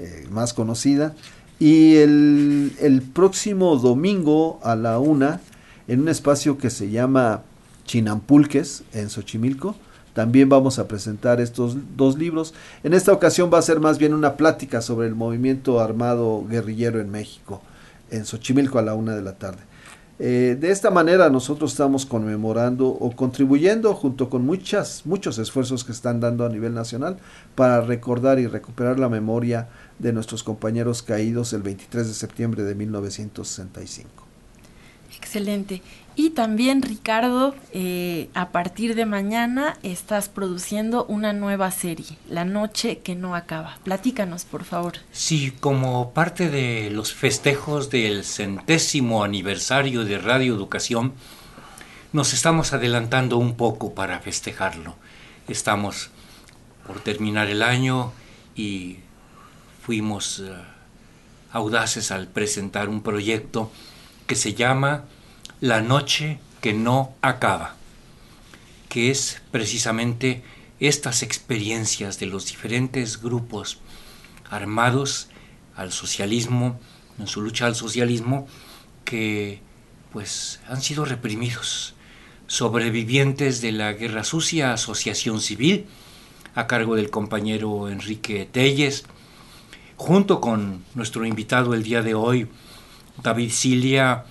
eh, 0.00 0.26
más 0.32 0.52
conocida. 0.52 1.14
Y 1.60 1.98
el, 1.98 2.72
el 2.80 3.02
próximo 3.02 3.76
domingo 3.76 4.58
a 4.64 4.74
la 4.74 4.98
una, 4.98 5.40
en 5.86 6.00
un 6.00 6.08
espacio 6.08 6.58
que 6.58 6.70
se 6.70 6.90
llama 6.90 7.42
Chinampulques, 7.84 8.82
en 8.94 9.10
Xochimilco, 9.10 9.76
también 10.14 10.48
vamos 10.48 10.78
a 10.78 10.88
presentar 10.88 11.40
estos 11.40 11.76
dos 11.96 12.18
libros. 12.18 12.54
En 12.82 12.94
esta 12.94 13.12
ocasión 13.12 13.50
va 13.52 13.58
a 13.58 13.62
ser 13.62 13.80
más 13.80 13.98
bien 13.98 14.14
una 14.14 14.36
plática 14.36 14.80
sobre 14.82 15.08
el 15.08 15.14
movimiento 15.14 15.80
armado 15.80 16.44
guerrillero 16.48 17.00
en 17.00 17.10
México, 17.10 17.62
en 18.10 18.24
Xochimilco 18.24 18.78
a 18.78 18.82
la 18.82 18.94
una 18.94 19.14
de 19.14 19.22
la 19.22 19.34
tarde. 19.34 19.60
Eh, 20.18 20.56
de 20.60 20.70
esta 20.70 20.90
manera 20.90 21.30
nosotros 21.30 21.72
estamos 21.72 22.06
conmemorando 22.06 22.86
o 22.86 23.10
contribuyendo 23.16 23.92
junto 23.94 24.30
con 24.30 24.44
muchas, 24.44 25.04
muchos 25.04 25.38
esfuerzos 25.38 25.82
que 25.82 25.92
están 25.92 26.20
dando 26.20 26.44
a 26.44 26.48
nivel 26.48 26.74
nacional 26.74 27.16
para 27.54 27.80
recordar 27.80 28.38
y 28.38 28.46
recuperar 28.46 29.00
la 29.00 29.08
memoria 29.08 29.68
de 29.98 30.12
nuestros 30.12 30.44
compañeros 30.44 31.02
caídos 31.02 31.52
el 31.54 31.62
23 31.62 32.06
de 32.06 32.14
septiembre 32.14 32.62
de 32.62 32.74
1965. 32.74 34.21
Excelente. 35.22 35.82
Y 36.16 36.30
también, 36.30 36.82
Ricardo, 36.82 37.54
eh, 37.72 38.28
a 38.34 38.50
partir 38.50 38.96
de 38.96 39.06
mañana 39.06 39.78
estás 39.84 40.28
produciendo 40.28 41.04
una 41.04 41.32
nueva 41.32 41.70
serie, 41.70 42.18
La 42.28 42.44
Noche 42.44 42.98
que 42.98 43.14
no 43.14 43.36
acaba. 43.36 43.78
Platícanos, 43.84 44.44
por 44.44 44.64
favor. 44.64 44.94
Sí, 45.12 45.52
como 45.60 46.12
parte 46.12 46.50
de 46.50 46.90
los 46.90 47.14
festejos 47.14 47.88
del 47.88 48.24
centésimo 48.24 49.22
aniversario 49.22 50.04
de 50.04 50.18
Radio 50.18 50.54
Educación, 50.54 51.12
nos 52.12 52.34
estamos 52.34 52.72
adelantando 52.72 53.38
un 53.38 53.54
poco 53.54 53.94
para 53.94 54.18
festejarlo. 54.18 54.96
Estamos 55.46 56.10
por 56.84 56.98
terminar 56.98 57.48
el 57.48 57.62
año 57.62 58.12
y 58.56 58.98
fuimos 59.86 60.40
eh, 60.40 60.52
audaces 61.52 62.10
al 62.10 62.26
presentar 62.26 62.88
un 62.88 63.02
proyecto 63.02 63.70
que 64.26 64.34
se 64.34 64.54
llama 64.54 65.04
la 65.60 65.80
noche 65.80 66.38
que 66.60 66.72
no 66.72 67.14
acaba, 67.22 67.76
que 68.88 69.10
es 69.10 69.42
precisamente 69.50 70.42
estas 70.80 71.22
experiencias 71.22 72.18
de 72.18 72.26
los 72.26 72.46
diferentes 72.46 73.22
grupos 73.22 73.78
armados 74.50 75.28
al 75.76 75.92
socialismo, 75.92 76.80
en 77.18 77.26
su 77.26 77.40
lucha 77.40 77.66
al 77.66 77.76
socialismo, 77.76 78.46
que 79.04 79.60
pues 80.12 80.60
han 80.68 80.82
sido 80.82 81.04
reprimidos, 81.04 81.94
sobrevivientes 82.46 83.60
de 83.62 83.72
la 83.72 83.92
Guerra 83.92 84.24
Sucia, 84.24 84.72
Asociación 84.72 85.40
Civil, 85.40 85.86
a 86.54 86.66
cargo 86.66 86.96
del 86.96 87.10
compañero 87.10 87.88
Enrique 87.88 88.48
Telles, 88.50 89.04
junto 89.96 90.40
con 90.40 90.84
nuestro 90.94 91.24
invitado 91.24 91.74
el 91.74 91.82
día 91.82 92.02
de 92.02 92.14
hoy, 92.14 92.48
David 93.20 93.50
Cilia, 93.50 94.24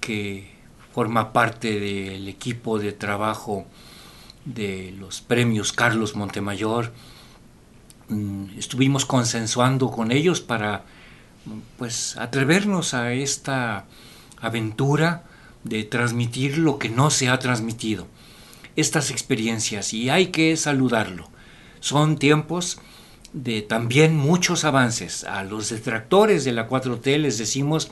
que 0.00 0.52
forma 0.92 1.32
parte 1.32 1.80
del 1.80 2.28
equipo 2.28 2.78
de 2.78 2.92
trabajo 2.92 3.66
de 4.44 4.94
los 4.98 5.20
premios 5.20 5.72
Carlos 5.72 6.14
Montemayor. 6.14 6.92
Mm, 8.08 8.58
estuvimos 8.58 9.06
consensuando 9.06 9.90
con 9.90 10.12
ellos 10.12 10.40
para 10.40 10.84
pues 11.78 12.16
atrevernos 12.18 12.94
a 12.94 13.12
esta 13.12 13.86
aventura 14.40 15.24
de 15.64 15.84
transmitir 15.84 16.58
lo 16.58 16.78
que 16.78 16.88
no 16.88 17.10
se 17.10 17.28
ha 17.28 17.38
transmitido. 17.38 18.06
Estas 18.76 19.10
experiencias 19.10 19.92
y 19.92 20.10
hay 20.10 20.26
que 20.26 20.56
saludarlo. 20.56 21.28
Son 21.80 22.16
tiempos 22.16 22.78
de 23.32 23.62
también 23.62 24.16
muchos 24.16 24.64
avances. 24.64 25.24
A 25.24 25.44
los 25.44 25.70
detractores 25.70 26.44
de 26.44 26.52
la 26.52 26.68
4T 26.68 27.18
les 27.18 27.38
decimos, 27.38 27.90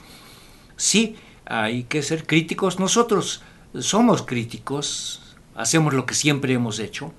sí, 0.81 1.17
hay 1.45 1.85
que 1.85 2.03
ser 2.03 2.27
críticos. 2.27 2.79
Nosotros 2.81 3.43
somos 3.79 4.23
críticos, 4.23 5.37
hacemos 5.55 5.95
lo 5.95 6.07
que 6.07 6.15
siempre 6.15 6.55
hemos 6.55 6.79
hecho, 6.79 7.13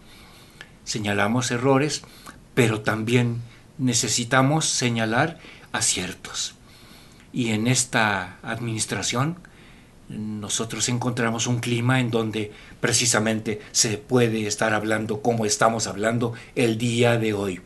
señalamos 0.84 1.52
errores, 1.52 2.02
pero 2.54 2.82
también 2.82 3.42
necesitamos 3.78 4.66
señalar 4.66 5.40
aciertos. 5.72 6.56
Y 7.32 7.50
en 7.50 7.68
esta 7.68 8.40
administración 8.44 9.38
nosotros 10.10 10.90
encontramos 10.90 11.48
un 11.48 11.60
clima 11.60 12.02
en 12.02 12.12
donde 12.12 12.52
precisamente 12.82 13.62
se 13.72 13.98
puede 13.98 14.46
estar 14.48 14.74
hablando 14.74 15.22
como 15.22 15.46
estamos 15.46 15.88
hablando 15.88 16.34
el 16.56 16.78
día 16.78 17.18
de 17.18 17.34
hoy. 17.34 17.62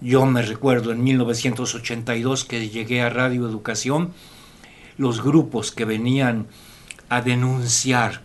Yo 0.00 0.26
me 0.26 0.42
recuerdo 0.42 0.92
en 0.92 1.02
1982 1.02 2.44
que 2.44 2.68
llegué 2.68 3.00
a 3.00 3.10
Radio 3.10 3.48
Educación, 3.48 4.12
los 4.96 5.22
grupos 5.22 5.72
que 5.72 5.84
venían 5.84 6.46
a 7.08 7.20
denunciar 7.20 8.22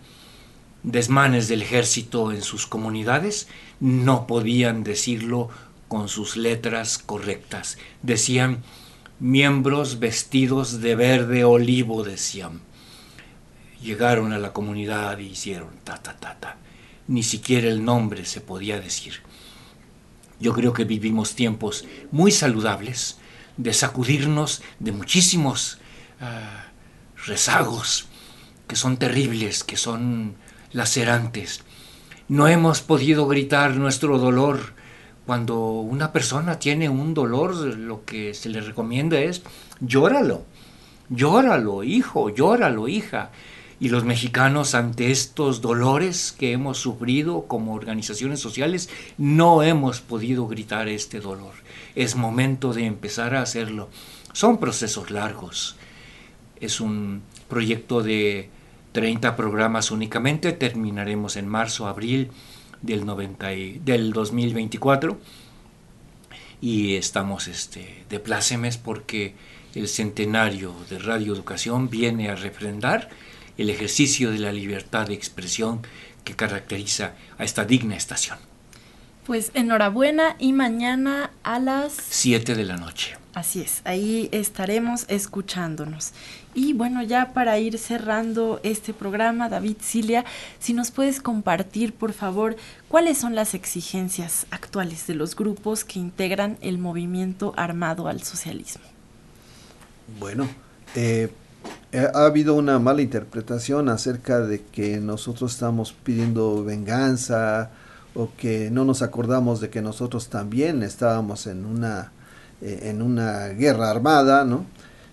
desmanes 0.83 1.47
del 1.47 1.61
ejército 1.61 2.31
en 2.31 2.41
sus 2.41 2.65
comunidades 2.65 3.47
no 3.79 4.27
podían 4.27 4.83
decirlo 4.83 5.49
con 5.87 6.07
sus 6.07 6.37
letras 6.37 6.97
correctas. 6.97 7.77
Decían 8.01 8.63
miembros 9.19 9.99
vestidos 9.99 10.81
de 10.81 10.95
verde 10.95 11.43
olivo, 11.43 12.03
decían. 12.03 12.61
Llegaron 13.81 14.33
a 14.33 14.39
la 14.39 14.53
comunidad 14.53 15.17
y 15.19 15.27
hicieron 15.27 15.69
ta, 15.83 15.97
ta, 15.97 16.15
ta, 16.17 16.37
ta. 16.39 16.57
Ni 17.07 17.23
siquiera 17.23 17.67
el 17.67 17.83
nombre 17.83 18.25
se 18.25 18.41
podía 18.41 18.79
decir. 18.79 19.15
Yo 20.39 20.53
creo 20.53 20.73
que 20.73 20.85
vivimos 20.85 21.35
tiempos 21.35 21.85
muy 22.11 22.31
saludables 22.31 23.17
de 23.57 23.73
sacudirnos 23.73 24.61
de 24.79 24.91
muchísimos 24.91 25.78
ah, 26.21 26.65
rezagos 27.25 28.07
que 28.69 28.75
son 28.75 28.97
terribles, 28.97 29.63
que 29.63 29.77
son 29.77 30.35
lacerantes. 30.71 31.61
No 32.27 32.47
hemos 32.47 32.81
podido 32.81 33.27
gritar 33.27 33.75
nuestro 33.75 34.19
dolor. 34.19 34.73
Cuando 35.25 35.71
una 35.71 36.11
persona 36.11 36.59
tiene 36.59 36.87
un 36.87 37.15
dolor, 37.15 37.55
lo 37.55 38.05
que 38.05 38.35
se 38.35 38.49
le 38.49 38.61
recomienda 38.61 39.19
es 39.19 39.41
llóralo, 39.79 40.43
llóralo, 41.09 41.83
hijo, 41.83 42.29
llóralo, 42.29 42.87
hija. 42.87 43.31
Y 43.79 43.89
los 43.89 44.03
mexicanos 44.03 44.75
ante 44.75 45.09
estos 45.09 45.61
dolores 45.61 46.31
que 46.31 46.51
hemos 46.51 46.77
sufrido 46.77 47.45
como 47.47 47.73
organizaciones 47.73 48.39
sociales, 48.39 48.89
no 49.17 49.63
hemos 49.63 49.99
podido 50.01 50.47
gritar 50.47 50.87
este 50.89 51.21
dolor. 51.21 51.53
Es 51.95 52.15
momento 52.15 52.73
de 52.73 52.85
empezar 52.85 53.33
a 53.33 53.41
hacerlo. 53.41 53.89
Son 54.33 54.59
procesos 54.59 55.09
largos. 55.09 55.78
Es 56.59 56.81
un 56.81 57.21
proyecto 57.47 58.03
de 58.03 58.49
30 58.91 59.35
programas 59.35 59.91
únicamente, 59.91 60.51
terminaremos 60.51 61.35
en 61.35 61.47
marzo, 61.47 61.87
abril 61.87 62.31
del, 62.81 63.05
90 63.05 63.47
del 63.83 64.13
2024 64.13 65.19
y 66.61 66.95
estamos 66.95 67.47
este, 67.47 68.03
de 68.09 68.19
plácemes 68.19 68.77
porque 68.77 69.35
el 69.75 69.87
centenario 69.87 70.75
de 70.89 70.99
Radio 70.99 71.33
Educación 71.33 71.89
viene 71.89 72.29
a 72.29 72.35
refrendar 72.35 73.09
el 73.57 73.69
ejercicio 73.69 74.31
de 74.31 74.39
la 74.39 74.51
libertad 74.51 75.07
de 75.07 75.13
expresión 75.13 75.81
que 76.23 76.35
caracteriza 76.35 77.13
a 77.37 77.43
esta 77.43 77.65
digna 77.65 77.95
estación. 77.95 78.37
Pues 79.25 79.51
enhorabuena 79.53 80.35
y 80.39 80.53
mañana 80.53 81.31
a 81.43 81.59
las 81.59 81.93
7 81.93 82.55
de 82.55 82.63
la 82.63 82.77
noche. 82.77 83.15
Así 83.35 83.61
es, 83.61 83.81
ahí 83.85 84.27
estaremos 84.31 85.05
escuchándonos. 85.07 86.13
Y 86.55 86.73
bueno, 86.73 87.03
ya 87.03 87.31
para 87.33 87.59
ir 87.59 87.77
cerrando 87.77 88.59
este 88.63 88.93
programa, 88.93 89.49
David 89.49 89.77
Cilia, 89.81 90.25
si 90.59 90.73
nos 90.73 90.89
puedes 90.89 91.21
compartir, 91.21 91.93
por 91.93 92.11
favor, 92.11 92.55
cuáles 92.87 93.19
son 93.19 93.35
las 93.35 93.53
exigencias 93.53 94.47
actuales 94.49 95.05
de 95.05 95.13
los 95.13 95.35
grupos 95.35 95.83
que 95.85 95.99
integran 95.99 96.57
el 96.61 96.79
movimiento 96.79 97.53
armado 97.55 98.07
al 98.07 98.23
socialismo. 98.23 98.83
Bueno, 100.19 100.49
eh, 100.95 101.31
ha 101.93 102.25
habido 102.25 102.55
una 102.55 102.79
mala 102.79 103.03
interpretación 103.03 103.87
acerca 103.89 104.39
de 104.39 104.63
que 104.63 104.97
nosotros 104.97 105.53
estamos 105.53 105.93
pidiendo 105.93 106.63
venganza 106.63 107.69
o 108.15 108.29
que 108.35 108.71
no 108.71 108.85
nos 108.85 109.03
acordamos 109.03 109.61
de 109.61 109.69
que 109.69 109.83
nosotros 109.83 110.29
también 110.29 110.81
estábamos 110.81 111.45
en 111.45 111.65
una, 111.65 112.11
eh, 112.61 112.81
en 112.83 113.03
una 113.03 113.49
guerra 113.49 113.91
armada, 113.91 114.45
¿no? 114.45 114.65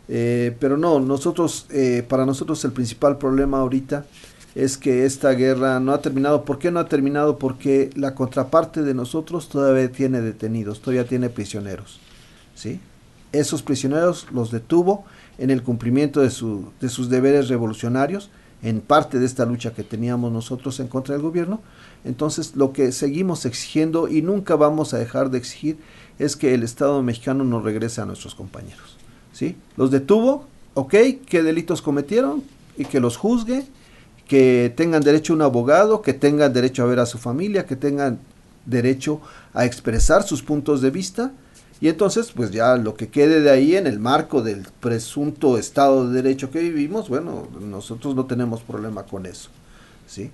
Eh, 0.08 0.56
pero 0.60 0.76
no, 0.76 1.00
nosotros, 1.00 1.66
eh, 1.70 2.04
para 2.08 2.26
nosotros 2.26 2.64
el 2.64 2.72
principal 2.72 3.18
problema 3.18 3.58
ahorita 3.58 4.06
es 4.54 4.78
que 4.78 5.04
esta 5.04 5.32
guerra 5.32 5.80
no 5.80 5.92
ha 5.92 6.00
terminado. 6.00 6.44
¿Por 6.44 6.58
qué 6.58 6.70
no 6.70 6.80
ha 6.80 6.88
terminado? 6.88 7.38
Porque 7.38 7.90
la 7.94 8.14
contraparte 8.14 8.82
de 8.82 8.94
nosotros 8.94 9.48
todavía 9.48 9.92
tiene 9.92 10.20
detenidos, 10.22 10.80
todavía 10.80 11.06
tiene 11.06 11.28
prisioneros. 11.28 12.00
¿sí? 12.54 12.80
Esos 13.32 13.62
prisioneros 13.62 14.26
los 14.32 14.50
detuvo 14.50 15.04
en 15.36 15.50
el 15.50 15.62
cumplimiento 15.62 16.20
de, 16.20 16.30
su, 16.30 16.72
de 16.80 16.88
sus 16.88 17.10
deberes 17.10 17.48
revolucionarios, 17.48 18.30
en 18.62 18.80
parte 18.80 19.18
de 19.18 19.26
esta 19.26 19.44
lucha 19.44 19.74
que 19.74 19.84
teníamos 19.84 20.32
nosotros 20.32 20.80
en 20.80 20.88
contra 20.88 21.14
del 21.14 21.22
gobierno. 21.22 21.60
Entonces 22.04 22.56
lo 22.56 22.72
que 22.72 22.92
seguimos 22.92 23.44
exigiendo 23.44 24.08
y 24.08 24.22
nunca 24.22 24.56
vamos 24.56 24.94
a 24.94 24.98
dejar 24.98 25.30
de 25.30 25.36
exigir 25.36 25.76
es 26.18 26.34
que 26.34 26.54
el 26.54 26.62
Estado 26.62 27.02
mexicano 27.02 27.44
nos 27.44 27.62
regrese 27.62 28.00
a 28.00 28.06
nuestros 28.06 28.34
compañeros. 28.34 28.95
¿Sí? 29.36 29.54
Los 29.76 29.90
detuvo, 29.90 30.46
ok, 30.72 30.94
qué 31.26 31.42
delitos 31.42 31.82
cometieron 31.82 32.42
y 32.78 32.86
que 32.86 33.00
los 33.00 33.18
juzgue, 33.18 33.66
que 34.26 34.72
tengan 34.74 35.02
derecho 35.02 35.34
a 35.34 35.36
un 35.36 35.42
abogado, 35.42 36.00
que 36.00 36.14
tengan 36.14 36.54
derecho 36.54 36.82
a 36.82 36.86
ver 36.86 37.00
a 37.00 37.06
su 37.06 37.18
familia, 37.18 37.66
que 37.66 37.76
tengan 37.76 38.18
derecho 38.64 39.20
a 39.52 39.66
expresar 39.66 40.22
sus 40.22 40.42
puntos 40.42 40.80
de 40.80 40.90
vista 40.90 41.32
y 41.82 41.88
entonces 41.88 42.32
pues 42.34 42.50
ya 42.50 42.76
lo 42.76 42.94
que 42.94 43.08
quede 43.08 43.42
de 43.42 43.50
ahí 43.50 43.76
en 43.76 43.86
el 43.86 44.00
marco 44.00 44.40
del 44.40 44.66
presunto 44.80 45.58
estado 45.58 46.08
de 46.08 46.22
derecho 46.22 46.50
que 46.50 46.60
vivimos, 46.60 47.10
bueno, 47.10 47.46
nosotros 47.60 48.14
no 48.16 48.24
tenemos 48.24 48.62
problema 48.62 49.02
con 49.02 49.26
eso, 49.26 49.50
¿sí? 50.06 50.30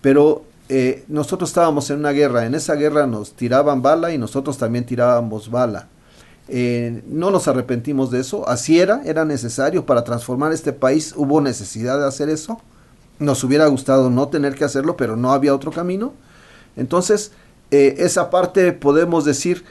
Pero 0.00 0.44
eh, 0.68 1.04
nosotros 1.08 1.50
estábamos 1.50 1.90
en 1.90 1.98
una 1.98 2.12
guerra, 2.12 2.46
en 2.46 2.54
esa 2.54 2.76
guerra 2.76 3.08
nos 3.08 3.32
tiraban 3.32 3.82
bala 3.82 4.14
y 4.14 4.18
nosotros 4.18 4.58
también 4.58 4.86
tirábamos 4.86 5.50
bala 5.50 5.88
eh, 6.48 7.02
no 7.06 7.30
nos 7.30 7.46
arrepentimos 7.46 8.10
de 8.10 8.20
eso, 8.20 8.48
así 8.48 8.80
era, 8.80 9.02
era 9.04 9.24
necesario 9.24 9.84
para 9.84 10.04
transformar 10.04 10.52
este 10.52 10.72
país, 10.72 11.12
hubo 11.16 11.40
necesidad 11.40 11.98
de 11.98 12.06
hacer 12.06 12.30
eso, 12.30 12.60
nos 13.18 13.44
hubiera 13.44 13.66
gustado 13.66 14.10
no 14.10 14.28
tener 14.28 14.54
que 14.54 14.64
hacerlo, 14.64 14.96
pero 14.96 15.16
no 15.16 15.32
había 15.32 15.54
otro 15.54 15.72
camino. 15.72 16.14
Entonces, 16.76 17.32
eh, 17.70 17.96
esa 17.98 18.30
parte 18.30 18.72
podemos 18.72 19.24
decir, 19.24 19.64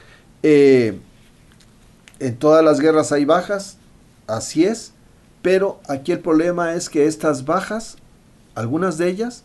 eh, 0.44 1.00
en 2.20 2.36
todas 2.36 2.64
las 2.64 2.80
guerras 2.80 3.12
hay 3.12 3.26
bajas, 3.26 3.78
así 4.28 4.66
es, 4.66 4.92
pero 5.42 5.80
aquí 5.88 6.12
el 6.12 6.20
problema 6.20 6.74
es 6.74 6.90
que 6.90 7.08
estas 7.08 7.46
bajas, 7.46 7.98
algunas 8.54 8.98
de 8.98 9.08
ellas, 9.08 9.44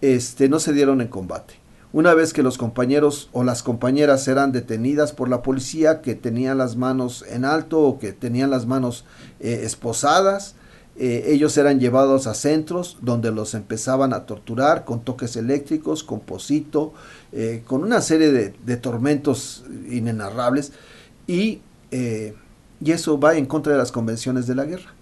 este, 0.00 0.48
no 0.48 0.58
se 0.58 0.72
dieron 0.72 1.00
en 1.00 1.08
combate. 1.08 1.61
Una 1.92 2.14
vez 2.14 2.32
que 2.32 2.42
los 2.42 2.56
compañeros 2.56 3.28
o 3.32 3.44
las 3.44 3.62
compañeras 3.62 4.26
eran 4.26 4.50
detenidas 4.50 5.12
por 5.12 5.28
la 5.28 5.42
policía 5.42 6.00
que 6.00 6.14
tenían 6.14 6.56
las 6.56 6.76
manos 6.76 7.22
en 7.28 7.44
alto 7.44 7.80
o 7.80 7.98
que 7.98 8.14
tenían 8.14 8.48
las 8.48 8.64
manos 8.64 9.04
eh, 9.40 9.60
esposadas, 9.64 10.54
eh, 10.96 11.24
ellos 11.26 11.56
eran 11.58 11.80
llevados 11.80 12.26
a 12.26 12.34
centros 12.34 12.96
donde 13.02 13.30
los 13.30 13.52
empezaban 13.52 14.14
a 14.14 14.24
torturar 14.24 14.86
con 14.86 15.00
toques 15.04 15.36
eléctricos, 15.36 16.02
con 16.02 16.20
posito, 16.20 16.94
eh, 17.32 17.62
con 17.66 17.82
una 17.82 18.00
serie 18.00 18.32
de, 18.32 18.76
tormentos 18.78 19.64
inenarrables 19.90 20.72
y, 21.26 21.60
y 21.90 22.90
eso 22.90 23.20
va 23.20 23.36
en 23.36 23.44
contra 23.44 23.72
de 23.72 23.78
las 23.78 23.92
convenciones 23.92 24.46
de 24.46 24.54
la 24.54 24.64
guerra. 24.64 24.94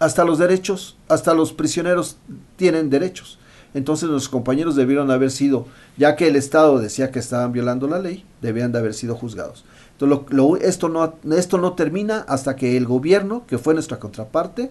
Hasta 0.00 0.24
los 0.24 0.38
derechos, 0.38 0.96
hasta 1.08 1.34
los 1.34 1.52
prisioneros 1.52 2.16
tienen 2.56 2.90
derechos. 2.90 3.38
Entonces 3.76 4.08
los 4.08 4.30
compañeros 4.30 4.74
debieron 4.74 5.10
haber 5.10 5.30
sido, 5.30 5.66
ya 5.98 6.16
que 6.16 6.28
el 6.28 6.36
Estado 6.36 6.78
decía 6.78 7.10
que 7.10 7.18
estaban 7.18 7.52
violando 7.52 7.86
la 7.86 7.98
ley, 7.98 8.24
debían 8.40 8.72
de 8.72 8.78
haber 8.78 8.94
sido 8.94 9.14
juzgados. 9.14 9.66
Entonces 9.92 10.66
esto, 10.66 10.88
no, 10.88 11.12
esto 11.36 11.58
no 11.58 11.74
termina 11.74 12.20
hasta 12.20 12.56
que 12.56 12.78
el 12.78 12.86
gobierno, 12.86 13.44
que 13.46 13.58
fue 13.58 13.74
nuestra 13.74 13.98
contraparte, 13.98 14.70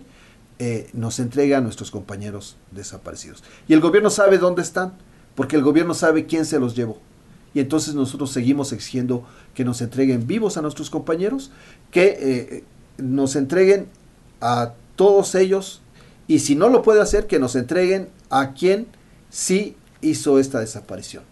eh, 0.58 0.90
nos 0.94 1.20
entregue 1.20 1.54
a 1.54 1.62
nuestros 1.62 1.92
compañeros 1.92 2.58
desaparecidos. 2.72 3.44
Y 3.68 3.74
el 3.74 3.80
gobierno 3.80 4.10
sabe 4.10 4.40
dónde 4.40 4.64
están, 4.64 4.94
porque 5.36 5.56
el 5.56 5.62
gobierno 5.62 5.94
sabe 5.94 6.26
quién 6.26 6.44
se 6.44 6.60
los 6.60 6.76
llevó. 6.76 6.98
Y 7.54 7.60
entonces 7.60 7.94
nosotros 7.94 8.32
seguimos 8.32 8.74
exigiendo 8.74 9.24
que 9.54 9.66
nos 9.66 9.82
entreguen 9.82 10.26
vivos 10.26 10.58
a 10.58 10.64
nuestros 10.64 10.90
compañeros, 10.90 11.52
que 11.92 12.18
eh, 12.20 12.64
nos 12.98 13.36
entreguen 13.36 13.86
a 14.42 14.74
todos 14.96 15.36
ellos, 15.36 15.84
y 16.28 16.40
si 16.40 16.56
no 16.56 16.70
lo 16.70 16.82
puede 16.82 17.02
hacer, 17.02 17.28
que 17.28 17.38
nos 17.38 17.56
entreguen 17.56 18.10
a 18.30 18.54
quien 18.54 18.88
sí 19.30 19.76
hizo 20.02 20.40
esta 20.40 20.60
desaparición. 20.60 21.24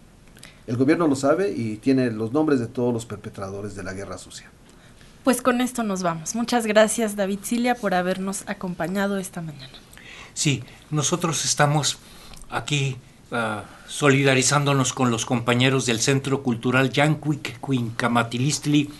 El 0.66 0.76
gobierno 0.76 1.06
lo 1.06 1.16
sabe 1.16 1.50
y 1.50 1.76
tiene 1.76 2.10
los 2.10 2.32
nombres 2.32 2.58
de 2.58 2.66
todos 2.66 2.92
los 2.92 3.06
perpetradores 3.06 3.74
de 3.74 3.82
la 3.82 3.92
guerra 3.92 4.18
sucia. 4.18 4.50
Pues 5.22 5.42
con 5.42 5.60
esto 5.60 5.82
nos 5.82 6.02
vamos. 6.02 6.34
Muchas 6.34 6.66
gracias 6.66 7.16
David 7.16 7.40
Cilia 7.42 7.74
por 7.74 7.94
habernos 7.94 8.44
acompañado 8.46 9.18
esta 9.18 9.40
mañana. 9.40 9.72
Sí, 10.34 10.62
nosotros 10.90 11.44
estamos 11.44 11.98
aquí 12.50 12.96
ah, 13.30 13.64
solidarizándonos 13.86 14.92
con 14.92 15.10
los 15.10 15.24
compañeros 15.24 15.86
del 15.86 16.00
Centro 16.00 16.42
Cultural 16.42 16.90
Yancuic, 16.90 17.58
Cuincamatilistli 17.60 18.90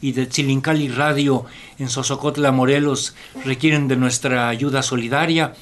y 0.00 0.12
de 0.12 0.28
Chilincali 0.28 0.88
Radio 0.88 1.46
en 1.78 1.88
Sosocotla, 1.88 2.52
Morelos, 2.52 3.14
requieren 3.44 3.88
de 3.88 3.96
nuestra 3.96 4.48
ayuda 4.48 4.82
solidaria 4.82 5.54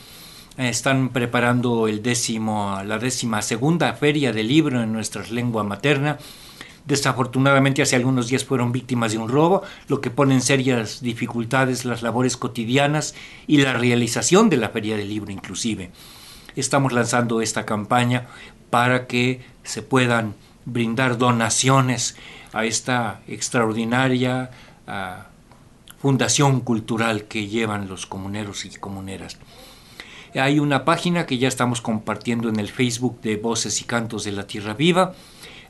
están 0.59 1.09
preparando 1.11 1.87
la 1.87 2.99
décima 2.99 3.43
segunda 3.43 3.93
feria 3.95 4.33
del 4.33 4.49
libro 4.49 4.83
en 4.83 4.93
nuestra 4.93 5.23
lengua 5.29 5.65
materna. 5.65 6.19
Desafortunadamente 6.85 7.81
hace 7.81 7.97
algunos 7.97 8.29
días 8.29 8.45
fueron 8.45 8.73
víctimas 8.73 9.13
de 9.13 9.19
un 9.19 9.29
robo, 9.29 9.63
lo 9.89 10.01
que 10.01 10.11
pone 10.11 10.35
en 10.35 10.43
serias 10.43 11.01
dificultades 11.01 11.85
las 11.85 12.03
labores 12.03 12.37
cotidianas 12.37 13.15
y 13.47 13.59
la 13.59 13.73
realización 13.73 14.51
de 14.51 14.57
la 14.57 14.71
feria 14.71 14.97
del 14.97 15.09
libro 15.09 15.31
inclusive. 15.31 15.91
Estamos 16.57 16.93
lanzando 16.93 17.41
esta 17.41 17.65
campaña 17.65 18.27
para 18.71 19.07
que 19.07 19.41
se 19.63 19.83
puedan 19.83 20.35
brindar 20.65 21.19
donaciones 21.19 22.17
a 22.53 22.65
esta 22.65 23.23
extraordinaria 23.27 24.51
ah, 24.87 25.27
fundación 26.01 26.61
cultural 26.61 27.25
que 27.25 27.47
llevan 27.47 27.89
los 27.89 28.07
comuneros 28.07 28.65
y 28.65 28.71
comuneras. 28.71 29.39
Hay 30.35 30.59
una 30.59 30.85
página 30.85 31.27
que 31.27 31.39
ya 31.39 31.49
estamos 31.49 31.81
compartiendo 31.81 32.49
en 32.49 32.59
el 32.59 32.69
Facebook 32.69 33.21
de 33.21 33.37
Voces 33.37 33.81
y 33.83 33.85
Cantos 33.85 34.25
de 34.25 34.33
la 34.33 34.47
Tierra 34.47 34.73
Viva. 34.73 35.15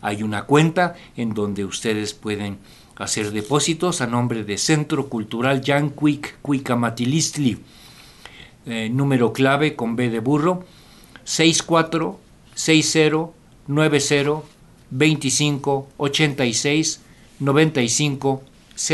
Hay 0.00 0.22
una 0.22 0.44
cuenta 0.44 0.94
en 1.16 1.34
donde 1.34 1.64
ustedes 1.64 2.14
pueden 2.14 2.58
hacer 2.96 3.32
depósitos 3.32 4.00
a 4.00 4.06
nombre 4.06 4.44
de 4.44 4.58
Centro 4.58 5.08
Cultural 5.08 5.62
Jan 5.64 5.90
Quick 5.90 6.36
Cuicamatilistli. 6.42 7.58
Eh, 8.66 8.88
número 8.90 9.32
clave 9.32 9.74
con 9.74 9.96
B 9.96 10.08
de 10.08 10.20
burro 10.20 10.64
64 11.24 12.20
60 12.54 13.30
90 13.66 14.42
25 14.90 15.88
86 15.96 17.00
95 17.40 18.42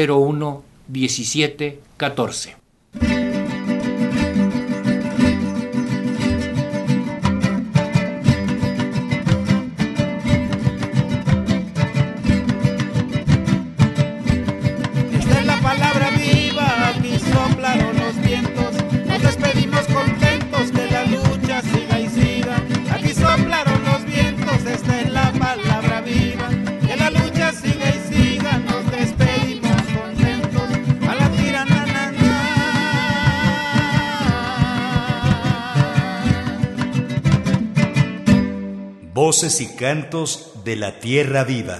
01 0.09 0.63
17 0.89 1.81
14. 1.99 2.57
Voces 39.49 39.63
y 39.63 39.77
cantos 39.77 40.53
de 40.63 40.77
la 40.77 41.01
tierra 41.01 41.43
viva. 41.43 41.79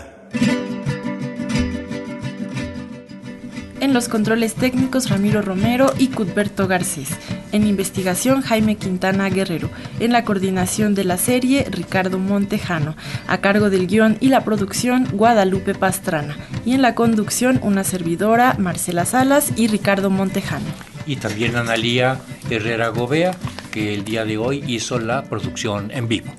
En 3.81 3.93
los 3.93 4.09
controles 4.09 4.55
técnicos 4.55 5.11
Ramiro 5.11 5.43
Romero 5.43 5.93
y 5.99 6.09
Cudberto 6.09 6.67
Garcés. 6.67 7.11
En 7.53 7.67
investigación 7.67 8.41
Jaime 8.41 8.77
Quintana 8.77 9.29
Guerrero. 9.29 9.69
En 10.01 10.13
la 10.13 10.25
coordinación 10.25 10.95
de 10.95 11.05
la 11.05 11.19
serie 11.19 11.67
Ricardo 11.71 12.19
Montejano. 12.19 12.97
A 13.27 13.43
cargo 13.43 13.69
del 13.69 13.87
guion 13.87 14.17
y 14.19 14.29
la 14.29 14.45
producción 14.45 15.07
Guadalupe 15.13 15.75
Pastrana. 15.75 16.39
Y 16.65 16.73
en 16.73 16.81
la 16.81 16.95
conducción 16.95 17.61
una 17.63 17.85
servidora 17.85 18.55
Marcela 18.59 19.05
Salas 19.05 19.53
y 19.57 19.67
Ricardo 19.67 20.09
Montejano. 20.09 20.65
Y 21.05 21.17
también 21.17 21.55
Analía 21.55 22.19
Herrera 22.49 22.89
Gobea, 22.89 23.33
que 23.71 23.93
el 23.93 24.07
día 24.07 24.25
de 24.25 24.39
hoy 24.39 24.65
hizo 24.67 24.99
la 24.99 25.25
producción 25.25 25.91
en 25.91 26.09
vivo. 26.09 26.33